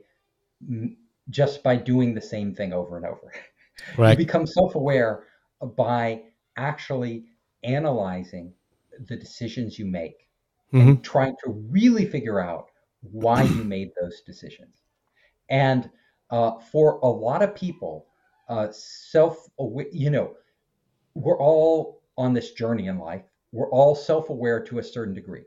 just 1.29 1.63
by 1.63 1.75
doing 1.75 2.13
the 2.13 2.21
same 2.21 2.53
thing 2.53 2.73
over 2.73 2.97
and 2.97 3.05
over. 3.05 3.31
You 4.05 4.15
become 4.15 4.45
self 4.47 4.75
aware 4.75 5.25
by 5.77 6.23
actually 6.57 7.25
analyzing 7.63 8.53
the 9.07 9.17
decisions 9.17 9.79
you 9.79 9.85
make 9.85 10.29
Mhm. 10.71 10.95
and 10.95 11.03
trying 11.03 11.35
to 11.45 11.51
really 11.51 12.05
figure 12.05 12.39
out 12.39 12.71
why 13.01 13.43
you 13.43 13.63
made 13.65 13.91
those 14.01 14.21
decisions. 14.21 14.83
And 15.49 15.89
uh, 16.31 16.59
for 16.59 16.99
a 16.99 17.07
lot 17.07 17.43
of 17.43 17.55
people, 17.55 18.07
uh, 18.49 18.71
self 18.71 19.47
aware, 19.59 19.87
you 19.91 20.09
know, 20.11 20.35
we're 21.15 21.39
all 21.39 22.03
on 22.17 22.33
this 22.33 22.53
journey 22.53 22.87
in 22.87 22.99
life. 22.99 23.25
We're 23.51 23.71
all 23.71 23.95
self 23.95 24.29
aware 24.29 24.63
to 24.65 24.79
a 24.79 24.83
certain 24.83 25.13
degree. 25.15 25.45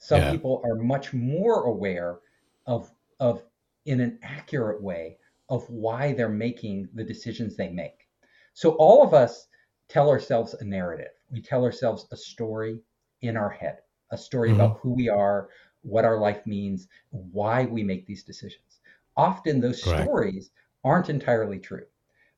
Some 0.00 0.24
Yeah. 0.24 0.24
people 0.24 0.60
are 0.64 0.74
much 0.74 1.14
more 1.14 1.62
aware 1.64 2.20
of, 2.66 2.92
of, 3.20 3.46
in 3.84 4.00
an 4.00 4.18
accurate 4.22 4.82
way, 4.82 5.18
of 5.48 5.70
why 5.70 6.12
they're 6.12 6.28
making 6.28 6.88
the 6.94 7.04
decisions 7.04 7.56
they 7.56 7.70
make. 7.70 8.08
So 8.54 8.72
all 8.72 9.02
of 9.04 9.14
us 9.14 9.46
tell 9.88 10.10
ourselves 10.10 10.54
a 10.54 10.64
narrative. 10.64 11.12
We 11.30 11.40
tell 11.40 11.64
ourselves 11.64 12.08
a 12.10 12.16
story 12.16 12.82
in 13.22 13.36
our 13.36 13.50
head, 13.50 13.82
a 14.10 14.18
story 14.18 14.50
Mhm. 14.50 14.52
about 14.52 14.80
who 14.80 14.92
we 14.92 15.08
are, 15.08 15.50
what 15.82 16.04
our 16.04 16.18
life 16.18 16.46
means, 16.46 16.88
why 17.10 17.64
we 17.66 17.84
make 17.84 18.06
these 18.06 18.24
decisions. 18.24 18.80
Often 19.16 19.60
those 19.60 19.82
Correct. 19.82 20.20
stories 20.20 20.50
aren't 20.84 21.10
entirely 21.10 21.60
true 21.60 21.86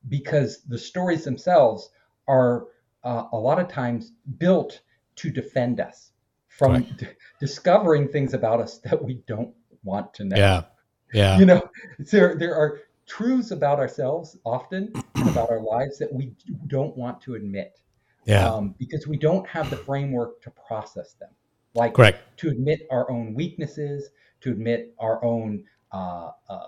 because 0.09 0.63
the 0.63 0.77
stories 0.79 1.25
themselves 1.25 1.91
are 2.27 2.67
uh, 3.03 3.27
a 3.33 3.37
lot 3.37 3.59
of 3.59 3.67
times 3.67 4.11
built 4.37 4.81
to 5.17 5.31
defend 5.31 5.81
us 5.81 6.12
from 6.57 6.83
d- 6.97 7.07
discovering 7.39 8.07
things 8.07 8.33
about 8.33 8.59
us 8.61 8.79
that 8.79 9.03
we 9.03 9.15
don't 9.27 9.53
want 9.83 10.13
to 10.15 10.23
know 10.23 10.37
Yeah. 10.37 10.63
Yeah. 11.13 11.37
you 11.39 11.45
know 11.45 11.61
there 12.11 12.35
there 12.35 12.55
are 12.55 12.81
truths 13.05 13.51
about 13.51 13.79
ourselves 13.79 14.37
often 14.45 14.91
and 15.15 15.29
about 15.33 15.49
our 15.49 15.59
lives 15.61 15.97
that 15.99 16.11
we 16.11 16.33
don't 16.67 16.95
want 16.95 17.21
to 17.21 17.35
admit 17.35 17.79
Yeah. 18.25 18.47
um, 18.49 18.75
because 18.77 19.07
we 19.07 19.17
don't 19.17 19.47
have 19.47 19.69
the 19.69 19.77
framework 19.77 20.41
to 20.43 20.51
process 20.51 21.13
them 21.13 21.31
like 21.75 21.93
Correct. 21.95 22.19
to 22.37 22.49
admit 22.49 22.81
our 22.91 23.09
own 23.09 23.33
weaknesses 23.33 24.09
to 24.41 24.51
admit 24.51 24.93
our 24.99 25.23
own 25.23 25.63
uh, 25.91 26.31
uh, 26.49 26.67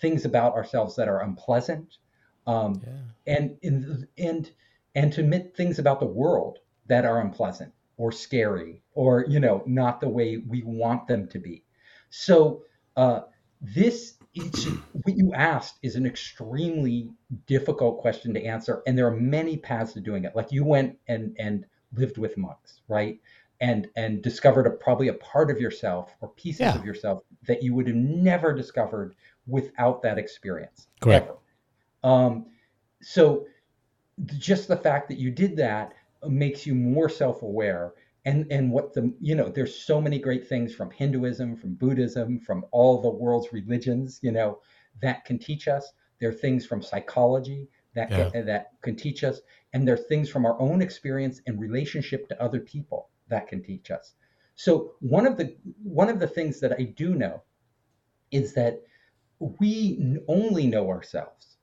things 0.00 0.24
about 0.24 0.54
ourselves 0.54 0.96
that 0.96 1.08
are 1.08 1.22
unpleasant 1.22 1.98
um, 2.46 2.80
Yeah. 2.84 3.34
and 3.34 3.56
in 3.62 4.08
and 4.18 4.50
and 4.94 5.12
to 5.12 5.20
admit 5.20 5.54
things 5.56 5.78
about 5.78 6.00
the 6.00 6.06
world 6.06 6.58
that 6.86 7.04
are 7.04 7.20
unpleasant 7.20 7.72
or 7.96 8.12
scary 8.12 8.82
or 8.94 9.24
you 9.28 9.40
know 9.40 9.62
not 9.66 10.00
the 10.00 10.08
way 10.08 10.38
we 10.48 10.62
want 10.62 11.06
them 11.06 11.26
to 11.28 11.38
be 11.38 11.62
so 12.10 12.62
uh, 12.96 13.20
this 13.60 14.14
is 14.34 14.66
what 14.92 15.16
you 15.16 15.32
asked 15.34 15.78
is 15.82 15.96
an 15.96 16.06
extremely 16.06 17.10
difficult 17.46 18.00
question 18.00 18.34
to 18.34 18.44
answer 18.44 18.82
and 18.86 18.96
there 18.96 19.06
are 19.06 19.16
many 19.16 19.56
paths 19.56 19.92
to 19.94 20.00
doing 20.00 20.24
it 20.24 20.36
like 20.36 20.52
you 20.52 20.64
went 20.64 20.96
and 21.08 21.34
and 21.38 21.64
lived 21.94 22.18
with 22.18 22.36
monks 22.36 22.80
right 22.88 23.18
and 23.60 23.88
and 23.96 24.22
discovered 24.22 24.66
a, 24.66 24.70
probably 24.70 25.08
a 25.08 25.14
part 25.14 25.50
of 25.50 25.58
yourself 25.58 26.14
or 26.20 26.28
pieces 26.30 26.60
Yeah. 26.60 26.76
of 26.76 26.84
yourself 26.84 27.22
that 27.46 27.62
you 27.62 27.74
would 27.74 27.86
have 27.86 27.96
never 27.96 28.52
discovered 28.54 29.14
without 29.46 30.02
that 30.02 30.18
experience 30.18 30.88
Correct. 31.00 31.30
Um, 32.04 32.46
so 33.00 33.46
just 34.38 34.68
the 34.68 34.76
fact 34.76 35.08
that 35.08 35.18
you 35.18 35.30
did 35.30 35.56
that 35.56 35.94
makes 36.30 36.66
you 36.66 36.74
more 36.74 37.08
self-aware. 37.08 37.94
And 38.24 38.50
and 38.50 38.72
what 38.72 38.92
the 38.92 39.14
you 39.20 39.34
know 39.36 39.48
there's 39.48 39.74
so 39.78 40.00
many 40.00 40.18
great 40.18 40.48
things 40.48 40.74
from 40.74 40.90
hinduism 40.90 41.56
from 41.56 41.74
buddhism 41.74 42.40
from 42.40 42.64
all 42.72 43.00
the 43.00 43.10
world's 43.10 43.52
religions 43.52 44.18
you 44.22 44.32
know 44.32 44.60
that 45.00 45.24
can 45.24 45.38
teach 45.38 45.68
us. 45.68 45.92
There 46.20 46.30
are 46.30 46.32
things 46.32 46.66
from 46.66 46.82
psychology 46.82 47.68
that 47.94 48.10
Yeah. 48.10 48.30
can, 48.32 48.46
that 48.46 48.72
can 48.82 48.96
teach 48.96 49.24
us. 49.24 49.40
And 49.72 49.86
there 49.86 49.94
are 49.94 49.98
things 49.98 50.28
from 50.28 50.44
our 50.46 50.60
own 50.60 50.82
experience 50.82 51.40
and 51.46 51.60
relationship 51.60 52.28
to 52.28 52.42
other 52.42 52.60
people 52.60 53.10
that 53.28 53.46
can 53.48 53.62
teach 53.62 53.90
us. 53.90 54.14
So 54.56 54.94
one 55.00 55.26
of 55.26 55.36
the 55.36 55.56
one 55.82 56.08
of 56.08 56.18
the 56.18 56.26
things 56.28 56.60
that 56.60 56.72
i 56.72 56.82
do 56.82 57.14
know 57.14 57.42
is 58.30 58.54
that 58.54 58.82
we 59.60 60.18
only 60.28 60.66
know 60.66 60.88
ourselves. 60.90 61.58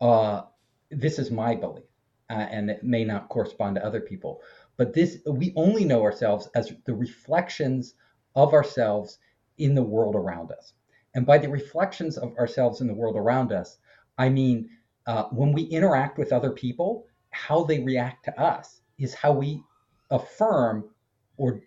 Uh, 0.00 0.42
this 0.90 1.18
is 1.18 1.30
my 1.30 1.54
belief 1.54 1.89
uh, 2.30 2.46
and 2.50 2.70
it 2.70 2.82
may 2.84 3.04
not 3.04 3.28
correspond 3.28 3.76
to 3.76 3.84
other 3.84 4.00
people 4.00 4.40
but 4.76 4.94
this 4.94 5.18
we 5.26 5.52
only 5.56 5.84
know 5.84 6.02
ourselves 6.02 6.48
as 6.54 6.72
the 6.86 6.94
reflections 6.94 7.94
of 8.36 8.54
ourselves 8.54 9.18
in 9.58 9.74
the 9.74 9.82
world 9.82 10.14
around 10.14 10.50
us 10.52 10.72
and 11.14 11.26
by 11.26 11.38
the 11.38 11.48
reflections 11.48 12.16
of 12.16 12.34
ourselves 12.36 12.80
in 12.80 12.86
the 12.86 12.94
world 12.94 13.16
around 13.16 13.52
us 13.52 13.78
i 14.18 14.28
mean 14.28 14.70
uh, 15.06 15.24
when 15.30 15.52
we 15.52 15.62
interact 15.64 16.18
with 16.18 16.32
other 16.32 16.50
people 16.52 17.06
how 17.30 17.64
they 17.64 17.80
react 17.80 18.24
to 18.24 18.40
us 18.40 18.82
is 18.98 19.14
how 19.14 19.32
we 19.32 19.62
affirm 20.10 20.90
or 21.36 21.60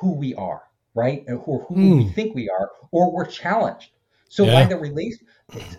who 0.00 0.12
we 0.14 0.34
are 0.34 0.62
right 0.94 1.24
or 1.28 1.64
who 1.64 1.74
we 1.74 2.04
Hmm. 2.04 2.08
think 2.14 2.34
we 2.34 2.48
are 2.48 2.70
or 2.92 3.12
we're 3.12 3.26
challenged 3.26 3.92
so 4.30 4.44
Yeah. 4.44 4.52
by 4.52 4.64
the 4.66 4.76
release, 4.78 5.18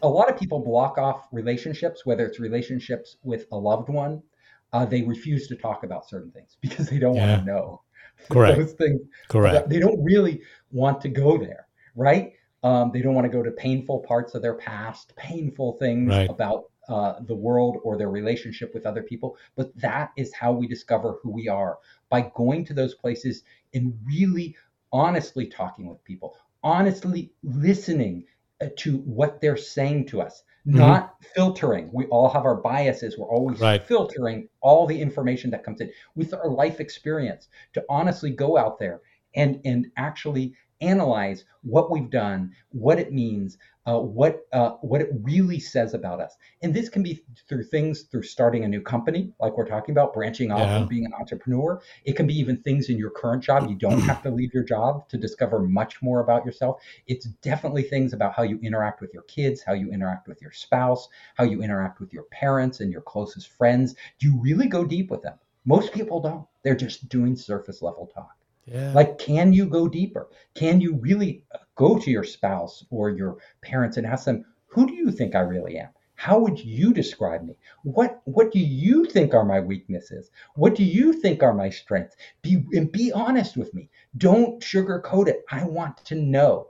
a 0.01 0.09
lot 0.09 0.27
of 0.29 0.35
people 0.39 0.59
block 0.63 0.97
off 0.97 1.27
relationships, 1.31 2.03
whether 2.03 2.25
it's 2.25 2.39
relationships 2.39 3.17
with 3.23 3.45
a 3.51 3.57
loved 3.57 3.89
one. 3.89 4.23
Uh, 4.71 4.85
they 4.85 5.01
refuse 5.01 5.47
to 5.47 5.55
talk 5.55 5.83
about 5.83 6.07
certain 6.07 6.31
things 6.31 6.57
because 6.61 6.89
they 6.89 6.99
don't 6.99 7.15
Yeah. 7.15 7.37
want 7.37 7.45
to 7.45 7.51
know 7.51 7.81
Correct. 8.29 8.57
those 8.57 8.73
things. 8.73 9.01
Correct. 9.27 9.69
They 9.69 9.79
don't 9.79 10.03
really 10.03 10.41
want 10.71 11.01
to 11.01 11.09
go 11.09 11.37
there, 11.37 11.67
right? 11.95 12.33
Um, 12.63 12.91
they 12.91 13.01
don't 13.01 13.15
want 13.15 13.25
to 13.25 13.31
go 13.31 13.41
to 13.41 13.51
painful 13.51 13.99
parts 13.99 14.35
of 14.35 14.41
their 14.41 14.55
past, 14.55 15.15
painful 15.15 15.77
things 15.77 16.09
Right. 16.09 16.29
about 16.29 16.65
uh, 16.89 17.19
the 17.21 17.35
world 17.35 17.77
or 17.83 17.97
their 17.97 18.09
relationship 18.09 18.73
with 18.73 18.85
other 18.85 19.03
people. 19.03 19.37
But 19.55 19.75
that 19.79 20.11
is 20.17 20.33
how 20.33 20.51
we 20.51 20.67
discover 20.67 21.19
who 21.21 21.29
we 21.31 21.47
are 21.47 21.77
by 22.09 22.31
going 22.35 22.65
to 22.65 22.73
those 22.73 22.95
places 22.95 23.43
and 23.73 23.97
really 24.05 24.55
honestly 24.91 25.45
talking 25.47 25.87
with 25.87 26.03
people, 26.03 26.35
honestly 26.63 27.31
listening 27.43 28.25
uh, 28.61 28.67
to 28.77 28.97
what 28.97 29.39
they're 29.39 29.55
saying 29.57 30.07
to 30.07 30.21
us, 30.21 30.43
Mhm. 30.67 30.75
not 30.75 31.15
filtering. 31.35 31.89
We 31.93 32.05
all 32.07 32.29
have 32.29 32.45
our 32.45 32.55
biases. 32.55 33.17
We're 33.17 33.29
always 33.29 33.59
Right. 33.59 33.83
filtering 33.85 34.49
all 34.61 34.85
the 34.85 34.99
information 35.01 35.49
that 35.51 35.63
comes 35.63 35.81
in 35.81 35.91
with 36.15 36.33
our 36.33 36.49
life 36.49 36.79
experience 36.79 37.47
to 37.73 37.83
honestly 37.89 38.31
go 38.31 38.57
out 38.57 38.79
there 38.79 39.01
and 39.35 39.61
and 39.65 39.87
actually 39.97 40.53
analyze 40.81 41.43
what 41.61 41.91
we've 41.91 42.09
done, 42.09 42.51
what 42.71 42.99
it 42.99 43.11
means, 43.13 43.57
uh, 43.85 43.99
what 43.99 44.47
uh, 44.53 44.71
what 44.81 45.01
it 45.01 45.09
really 45.21 45.59
says 45.59 45.93
about 45.93 46.19
us. 46.19 46.35
And 46.61 46.73
this 46.73 46.89
can 46.89 47.01
be 47.01 47.23
through 47.47 47.63
things 47.63 48.03
through 48.03 48.23
starting 48.23 48.63
a 48.63 48.67
new 48.67 48.81
company, 48.81 49.31
like 49.39 49.57
we're 49.57 49.67
talking 49.67 49.93
about, 49.93 50.13
branching 50.13 50.51
off 50.51 50.59
Yeah. 50.59 50.77
and 50.77 50.89
being 50.89 51.05
an 51.05 51.13
entrepreneur. 51.13 51.81
It 52.03 52.13
can 52.15 52.27
be 52.27 52.37
even 52.37 52.57
things 52.57 52.89
in 52.89 52.97
your 52.97 53.09
current 53.09 53.43
job. 53.43 53.69
You 53.69 53.75
don't 53.75 54.01
have 54.01 54.21
to 54.23 54.31
leave 54.31 54.53
your 54.53 54.63
job 54.63 55.07
to 55.09 55.17
discover 55.17 55.59
much 55.59 56.01
more 56.01 56.19
about 56.19 56.45
yourself. 56.45 56.81
It's 57.07 57.25
definitely 57.41 57.83
things 57.83 58.13
about 58.13 58.33
how 58.33 58.43
you 58.43 58.59
interact 58.61 59.01
with 59.01 59.13
your 59.13 59.23
kids, 59.23 59.63
how 59.63 59.73
you 59.73 59.91
interact 59.91 60.27
with 60.27 60.41
your 60.41 60.51
spouse, 60.51 61.07
how 61.35 61.45
you 61.45 61.61
interact 61.63 61.99
with 61.99 62.13
your 62.13 62.23
parents 62.23 62.81
and 62.81 62.91
your 62.91 63.01
closest 63.01 63.49
friends. 63.49 63.95
Do 64.19 64.27
you 64.27 64.39
really 64.39 64.67
go 64.67 64.83
deep 64.83 65.09
with 65.09 65.21
them? 65.21 65.39
Most 65.65 65.93
people 65.93 66.19
don't. 66.21 66.45
They're 66.63 66.75
just 66.75 67.09
doing 67.09 67.35
surface 67.35 67.81
level 67.81 68.07
talk. 68.13 68.35
Yeah. 68.65 68.91
Like, 68.93 69.17
can 69.17 69.51
you 69.51 69.65
go 69.65 69.87
deeper? 69.87 70.27
Can 70.53 70.79
you 70.79 70.95
really 70.95 71.43
uh, 71.53 71.57
go 71.79 71.97
to 71.97 72.11
your 72.11 72.25
spouse 72.25 72.85
or 72.89 73.09
your 73.09 73.37
parents 73.61 73.95
and 73.95 74.05
ask 74.05 74.25
them, 74.25 74.43
who 74.67 74.85
do 74.85 74.93
you 74.93 75.11
think 75.11 75.33
I 75.33 75.39
really 75.39 75.77
am? 75.77 75.89
How 76.15 76.37
would 76.37 76.59
you 76.59 76.93
describe 76.93 77.41
me? 77.47 77.55
What 77.83 78.21
what 78.25 78.51
do 78.51 78.59
you 78.59 79.05
think 79.05 79.33
are 79.33 79.45
my 79.45 79.61
weaknesses? 79.61 80.31
What 80.55 80.75
do 80.75 80.83
you 80.83 81.13
think 81.13 81.41
are 81.41 81.53
my 81.53 81.69
strengths? 81.69 82.17
Be 82.41 82.53
and 82.73 82.91
be 82.91 83.13
honest 83.13 83.55
with 83.55 83.73
me. 83.73 83.89
Don't 84.17 84.61
sugarcoat 84.61 85.29
it. 85.29 85.39
I 85.49 85.63
want 85.63 85.95
to 86.09 86.15
know. 86.15 86.67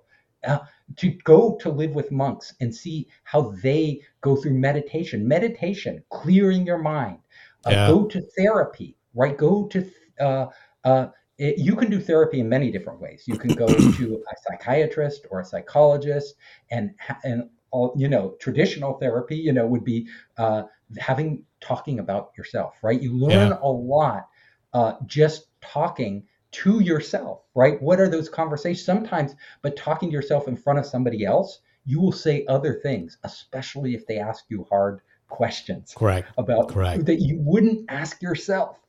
Uh, 0.47 0.59
to 0.95 1.09
go 1.25 1.57
to 1.59 1.69
live 1.69 1.95
with 1.95 2.11
monks 2.11 2.53
and 2.61 2.73
see 2.73 3.07
how 3.25 3.41
they 3.61 3.99
go 4.21 4.37
through 4.37 4.53
meditation, 4.53 5.27
meditation, 5.27 6.01
clearing 6.09 6.65
your 6.65 6.77
mind. 6.77 7.17
Uh, 7.65 7.71
Yeah. 7.71 7.87
Go 7.87 8.05
to 8.13 8.21
therapy, 8.37 8.95
right? 9.13 9.35
Go 9.35 9.67
to 9.73 9.79
uh, 10.21 10.45
uh, 10.85 11.07
it, 11.39 11.57
you 11.57 11.75
can 11.75 11.89
do 11.89 11.99
therapy 11.99 12.39
in 12.41 12.49
many 12.49 12.69
different 12.69 12.99
ways. 12.99 13.23
You 13.25 13.37
can 13.37 13.55
go 13.55 13.67
to 13.97 14.23
a 14.31 14.35
psychiatrist 14.45 15.25
or 15.31 15.39
a 15.39 15.45
psychologist, 15.45 16.35
and 16.69 16.91
and 17.23 17.49
all 17.71 17.93
you 17.95 18.07
know, 18.07 18.35
traditional 18.39 18.93
therapy, 18.99 19.35
you 19.35 19.53
know, 19.53 19.65
would 19.65 19.83
be 19.83 20.07
uh, 20.37 20.63
having 20.97 21.43
talking 21.61 21.99
about 21.99 22.31
yourself, 22.37 22.75
right? 22.83 23.01
You 23.01 23.13
learn 23.15 23.49
Yeah. 23.51 23.59
a 23.61 23.69
lot 23.69 24.27
uh, 24.73 24.93
just 25.05 25.47
talking 25.61 26.23
to 26.51 26.79
yourself, 26.79 27.43
right? 27.55 27.81
What 27.81 27.99
are 27.99 28.09
those 28.09 28.27
conversations? 28.27 28.83
Sometimes, 28.85 29.35
but 29.61 29.75
talking 29.75 30.09
to 30.09 30.13
yourself 30.13 30.47
in 30.47 30.55
front 30.57 30.79
of 30.79 30.85
somebody 30.85 31.25
else, 31.25 31.59
you 31.85 31.99
will 31.99 32.11
say 32.11 32.45
other 32.47 32.73
things, 32.73 33.17
especially 33.23 33.93
if 33.93 34.05
they 34.07 34.17
ask 34.19 34.45
you 34.49 34.65
hard 34.69 35.01
questions 35.27 35.93
Correct. 35.95 36.27
about 36.37 36.69
Correct. 36.69 37.05
that 37.05 37.19
you 37.19 37.39
wouldn't 37.39 37.85
ask 37.89 38.21
yourself. 38.21 38.79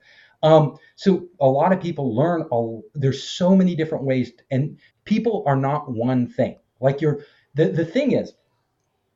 Um, 0.43 0.79
so 0.97 1.29
a 1.41 1.47
lot 1.47 1.73
of 1.73 1.81
people 1.81 2.15
learn. 2.15 2.47
A, 2.51 2.81
there's 2.95 3.23
so 3.23 3.55
many 3.55 3.75
different 3.75 4.05
ways, 4.05 4.33
and 4.51 4.79
people 5.05 5.45
are 5.47 5.57
not 5.57 5.91
one 5.91 6.27
thing. 6.27 6.59
Like 6.81 7.01
you're 7.01 7.25
the 7.55 7.69
the 7.69 7.85
thing 7.85 8.13
is, 8.13 8.33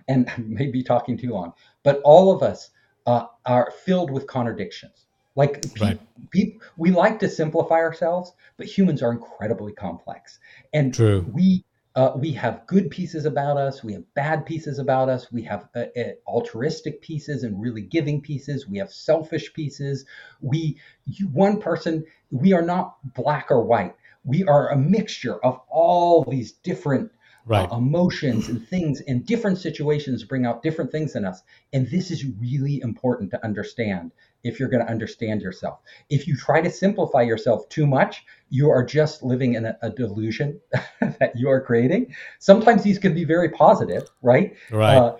and 0.09 0.31
maybe 0.39 0.83
talking 0.83 1.17
too 1.17 1.31
long, 1.31 1.53
but 1.83 2.01
all 2.05 2.33
of 2.35 2.43
us 2.43 2.71
uh, 3.07 3.27
are 3.47 3.73
filled 3.85 4.11
with 4.11 4.27
contradictions. 4.27 5.07
Like 5.37 5.63
pe- 5.75 5.81
Right. 5.81 6.01
pe- 6.31 6.59
we 6.77 6.91
like 6.91 7.19
to 7.21 7.29
simplify 7.29 7.77
ourselves, 7.77 8.33
but 8.57 8.67
humans 8.67 9.03
are 9.03 9.13
incredibly 9.13 9.73
complex, 9.73 10.39
and 10.73 10.95
True. 10.95 11.27
we 11.33 11.65
uh, 11.97 12.13
we 12.17 12.33
have 12.33 12.67
good 12.67 12.91
pieces 12.91 13.25
about 13.25 13.57
us 13.57 13.85
we 13.85 13.93
have 13.93 14.15
bad 14.15 14.45
pieces 14.45 14.79
about 14.79 15.09
us 15.09 15.31
we 15.31 15.43
have 15.43 15.69
uh, 15.77 15.85
uh, 15.97 16.11
altruistic 16.27 17.01
pieces 17.01 17.45
and 17.45 17.61
really 17.61 17.83
giving 17.83 18.21
pieces 18.21 18.69
we 18.69 18.79
have 18.79 18.91
selfish 18.91 19.53
pieces. 19.53 20.05
We 20.41 20.79
you, 21.07 21.29
one 21.29 21.61
person 21.61 22.05
we 22.31 22.53
are 22.53 22.63
not 22.63 22.97
black 23.15 23.51
or 23.51 23.63
white. 23.63 23.95
We 24.25 24.45
are 24.45 24.71
a 24.71 24.77
mixture 24.77 25.45
of 25.45 25.61
all 25.69 26.25
these 26.25 26.53
different 26.53 27.11
Right. 27.47 27.71
uh, 27.71 27.77
emotions 27.77 28.49
and 28.49 28.67
things 28.69 29.03
and 29.07 29.27
different 29.27 29.59
situations 29.59 30.25
bring 30.25 30.47
out 30.47 30.63
different 30.63 30.91
things 30.91 31.15
in 31.15 31.25
us 31.25 31.43
and 31.73 31.87
this 31.91 32.11
is 32.11 32.25
really 32.41 32.81
important 32.81 33.31
to 33.31 33.45
understand 33.45 34.13
if 34.45 34.59
you're 34.59 34.69
going 34.69 34.85
to 34.85 34.91
understand 34.91 35.43
yourself 35.43 35.81
if 36.09 36.27
you 36.27 36.37
try 36.37 36.61
to 36.61 36.71
simplify 36.71 37.21
yourself 37.23 37.69
too 37.69 37.87
much 37.87 38.25
you 38.49 38.71
are 38.71 38.85
just 38.85 39.23
living 39.23 39.55
in 39.55 39.67
a, 39.67 39.79
a 39.83 39.91
delusion 39.91 40.59
that 41.01 41.33
you 41.35 41.49
are 41.49 41.61
creating 41.61 42.15
sometimes 42.39 42.83
these 42.83 42.99
can 42.99 43.15
be 43.15 43.25
very 43.25 43.51
positive 43.51 44.09
right 44.23 44.55
Right. 44.71 44.97
uh, 44.97 45.17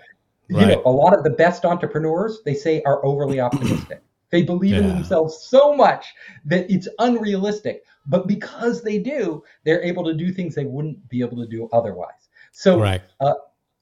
you 0.47 0.57
Right. 0.57 0.69
know 0.69 0.81
a 0.85 0.91
lot 0.91 1.17
of 1.17 1.23
the 1.23 1.31
best 1.31 1.65
entrepreneurs 1.65 2.39
they 2.45 2.53
say 2.53 2.81
are 2.83 3.05
overly 3.05 3.39
optimistic 3.39 4.03
they 4.31 4.41
believe 4.43 4.75
in 4.75 4.87
themselves 4.87 5.37
so 5.37 5.75
much 5.75 6.13
that 6.45 6.69
it's 6.71 6.87
unrealistic 6.99 7.83
but 8.07 8.27
because 8.27 8.81
they 8.83 8.97
do 8.99 9.43
they're 9.63 9.81
able 9.83 10.03
to 10.03 10.13
do 10.13 10.31
things 10.31 10.55
they 10.55 10.65
wouldn't 10.65 11.07
be 11.09 11.21
able 11.21 11.37
to 11.37 11.47
do 11.47 11.69
otherwise 11.71 12.29
so 12.51 12.77
Correct. 12.77 13.11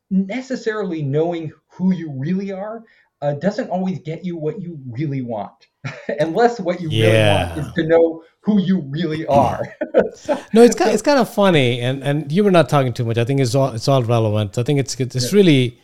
necessarily 0.10 1.02
knowing 1.02 1.52
who 1.68 1.94
you 1.94 2.12
really 2.12 2.52
are 2.52 2.84
uh, 3.22 3.34
doesn't 3.34 3.70
always 3.70 4.00
get 4.00 4.26
you 4.26 4.36
what 4.36 4.62
you 4.62 4.78
really 4.90 5.22
want 5.22 5.68
unless 6.20 6.60
what 6.60 6.82
you 6.82 6.90
really 6.90 7.30
want 7.30 7.58
is 7.58 7.74
to 7.74 7.84
know 7.88 8.24
who 8.42 8.60
you 8.62 8.82
really 8.82 9.26
are 9.28 9.64
So- 10.16 10.38
No, 10.54 10.62
it's 10.62 10.76
kind, 10.76 10.92
it's 10.92 11.02
kind 11.02 11.20
of 11.20 11.34
funny, 11.34 11.80
and, 11.80 12.04
and 12.04 12.32
you 12.32 12.44
were 12.44 12.52
not 12.52 12.68
talking 12.70 12.94
too 12.94 13.06
much. 13.06 13.18
I 13.18 13.24
think 13.26 13.40
it's 13.40 13.56
all 13.56 13.70
it's 13.70 13.88
all 13.88 14.04
relevant. 14.04 14.58
I 14.58 14.64
think 14.64 14.80
it's 14.80 15.00
it's 15.00 15.32
really. 15.34 15.80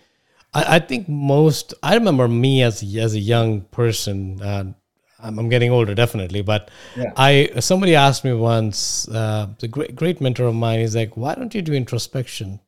I, 0.54 0.76
I 0.76 0.80
think 0.80 1.08
most. 1.10 1.74
I 1.84 1.96
remember 1.96 2.28
me 2.28 2.64
as 2.64 2.82
as 2.96 3.14
a 3.16 3.20
young 3.20 3.62
person. 3.62 4.42
Uh, 4.42 4.74
I'm, 5.22 5.38
I'm 5.38 5.50
getting 5.50 5.72
older, 5.72 5.94
definitely, 5.96 6.42
but 6.42 6.72
Yeah. 6.96 7.12
I 7.18 7.50
somebody 7.60 7.96
asked 7.96 8.24
me 8.24 8.34
once. 8.34 9.08
Uh, 9.10 9.48
the 9.60 9.68
great 9.68 9.96
great 9.96 10.22
mentor 10.22 10.46
of 10.46 10.56
mine 10.56 10.80
is 10.80 10.96
like, 10.96 11.16
"Why 11.18 11.36
don't 11.36 11.54
you 11.54 11.62
do 11.62 11.74
introspection?" 11.74 12.60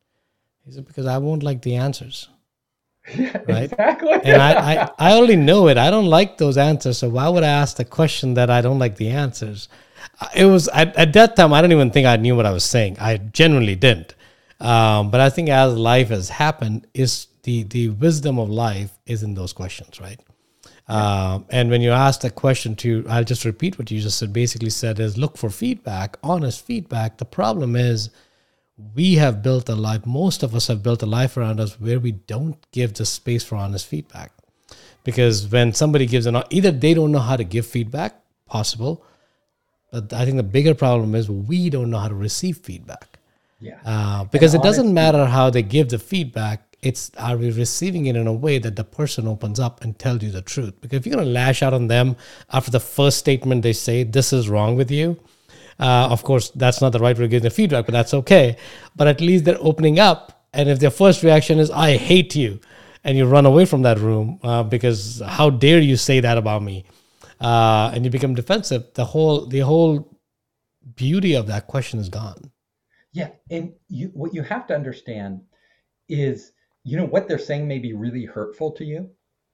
He 0.64 0.72
said, 0.72 0.86
"Because 0.86 1.06
I 1.06 1.18
won't 1.18 1.42
like 1.42 1.62
the 1.62 1.76
answers." 1.76 2.28
Right. 3.48 3.64
exactly 3.64 4.12
and 4.22 4.40
I, 4.40 4.52
I, 4.74 4.90
I 4.98 5.12
already 5.14 5.34
know 5.34 5.66
it. 5.66 5.76
I 5.76 5.90
don't 5.90 6.06
like 6.06 6.38
those 6.38 6.56
answers. 6.56 6.98
So 6.98 7.08
why 7.08 7.28
would 7.28 7.42
I 7.42 7.48
ask 7.48 7.76
the 7.76 7.84
question 7.84 8.34
that 8.34 8.48
I 8.48 8.60
don't 8.60 8.78
like 8.78 8.94
the 8.96 9.08
answers? 9.10 9.68
Uh, 10.20 10.28
It 10.36 10.44
was 10.44 10.68
at, 10.68 10.94
at 10.96 11.12
that 11.14 11.34
time. 11.34 11.52
I 11.52 11.60
don't 11.60 11.72
even 11.72 11.90
think 11.90 12.06
I 12.06 12.14
knew 12.16 12.36
what 12.36 12.46
I 12.46 12.52
was 12.52 12.62
saying. 12.64 12.98
I 13.00 13.16
genuinely 13.16 13.74
didn't. 13.74 14.14
Um, 14.60 15.10
but 15.10 15.20
I 15.20 15.30
think 15.30 15.48
as 15.48 15.74
life 15.76 16.10
has 16.10 16.28
happened, 16.28 16.86
is 16.94 17.26
the 17.42 17.64
the 17.64 17.88
wisdom 17.90 18.38
of 18.38 18.48
life 18.48 18.98
is 19.06 19.22
in 19.22 19.34
those 19.34 19.52
questions, 19.52 20.00
right? 20.00 20.20
Um, 20.88 21.46
and 21.50 21.70
when 21.70 21.80
you 21.80 21.90
ask 21.90 22.20
that 22.20 22.34
question 22.34 22.74
to, 22.76 23.04
I'll 23.08 23.24
just 23.24 23.44
repeat 23.44 23.78
what 23.78 23.90
you 23.90 24.00
just 24.00 24.18
said. 24.18 24.32
Basically, 24.32 24.70
said 24.70 25.00
is 25.00 25.16
look 25.16 25.36
for 25.36 25.50
feedback, 25.50 26.18
honest 26.22 26.64
feedback. 26.64 27.18
The 27.18 27.24
problem 27.24 27.76
is 27.76 28.10
we 28.94 29.14
have 29.14 29.42
built 29.42 29.68
a 29.68 29.74
life. 29.74 30.04
Most 30.06 30.42
of 30.42 30.54
us 30.54 30.66
have 30.66 30.82
built 30.82 31.02
a 31.02 31.06
life 31.06 31.36
around 31.36 31.60
us 31.60 31.80
where 31.80 32.00
we 32.00 32.12
don't 32.12 32.58
give 32.72 32.94
the 32.94 33.06
space 33.06 33.44
for 33.44 33.56
honest 33.56 33.86
feedback, 33.86 34.32
because 35.04 35.46
when 35.46 35.72
somebody 35.72 36.06
gives 36.06 36.26
an 36.26 36.42
either 36.50 36.70
they 36.70 36.94
don't 36.94 37.12
know 37.12 37.20
how 37.20 37.36
to 37.36 37.44
give 37.44 37.66
feedback, 37.66 38.20
possible, 38.46 39.04
but 39.92 40.12
I 40.12 40.24
think 40.24 40.36
the 40.36 40.42
bigger 40.42 40.74
problem 40.74 41.14
is 41.14 41.30
we 41.30 41.70
don't 41.70 41.90
know 41.90 41.98
how 41.98 42.08
to 42.08 42.14
receive 42.14 42.58
feedback. 42.58 43.18
Yeah. 43.60 43.78
Uh, 43.84 44.24
because 44.24 44.54
it 44.54 44.62
doesn't 44.62 44.92
matter 44.92 45.26
how 45.26 45.50
they 45.50 45.62
give 45.62 45.90
the 45.90 45.98
feedback. 45.98 46.71
It's 46.82 47.12
are 47.16 47.36
we 47.36 47.52
receiving 47.52 48.06
it 48.06 48.16
in 48.16 48.26
a 48.26 48.32
way 48.32 48.58
that 48.58 48.74
the 48.74 48.82
person 48.82 49.28
opens 49.28 49.60
up 49.60 49.82
and 49.82 49.96
tells 49.96 50.22
you 50.22 50.32
the 50.32 50.42
truth? 50.42 50.80
Because 50.80 50.98
if 50.98 51.06
you're 51.06 51.14
gonna 51.14 51.28
lash 51.28 51.62
out 51.62 51.72
on 51.72 51.86
them 51.86 52.16
after 52.52 52.72
the 52.72 52.80
first 52.80 53.18
statement 53.18 53.62
they 53.62 53.72
say, 53.72 54.02
"This 54.02 54.32
is 54.32 54.48
wrong 54.48 54.74
with 54.74 54.90
you," 54.90 55.16
uh, 55.78 56.08
of 56.10 56.24
course 56.24 56.50
that's 56.50 56.80
not 56.80 56.90
the 56.90 56.98
right 56.98 57.16
way 57.16 57.22
to 57.22 57.28
give 57.28 57.42
the 57.42 57.50
feedback, 57.50 57.86
but 57.86 57.92
that's 57.92 58.12
okay. 58.12 58.56
But 58.96 59.06
at 59.06 59.20
least 59.20 59.44
they're 59.44 59.58
opening 59.60 60.00
up, 60.00 60.44
and 60.52 60.68
if 60.68 60.80
their 60.80 60.90
first 60.90 61.22
reaction 61.22 61.60
is 61.60 61.70
"I 61.70 61.96
hate 61.96 62.34
you," 62.34 62.58
and 63.04 63.16
you 63.16 63.26
run 63.26 63.46
away 63.46 63.64
from 63.64 63.82
that 63.82 63.98
room 64.00 64.40
uh, 64.42 64.64
because 64.64 65.22
how 65.24 65.50
dare 65.50 65.78
you 65.78 65.96
say 65.96 66.18
that 66.18 66.36
about 66.36 66.64
me, 66.64 66.84
uh, 67.40 67.92
and 67.94 68.04
you 68.04 68.10
become 68.10 68.34
defensive, 68.34 68.86
the 68.94 69.04
whole 69.04 69.46
the 69.46 69.60
whole 69.60 70.18
beauty 70.96 71.34
of 71.34 71.46
that 71.46 71.68
question 71.68 72.00
is 72.00 72.08
gone. 72.08 72.50
Yeah, 73.12 73.28
and 73.50 73.72
you 73.88 74.10
what 74.14 74.34
you 74.34 74.42
have 74.42 74.66
to 74.66 74.74
understand 74.74 75.42
is 76.08 76.50
you 76.84 76.96
know 76.96 77.06
what 77.06 77.28
they're 77.28 77.38
saying 77.38 77.66
may 77.68 77.78
be 77.78 77.92
really 77.92 78.24
hurtful 78.24 78.70
to 78.72 78.84
you 78.84 79.08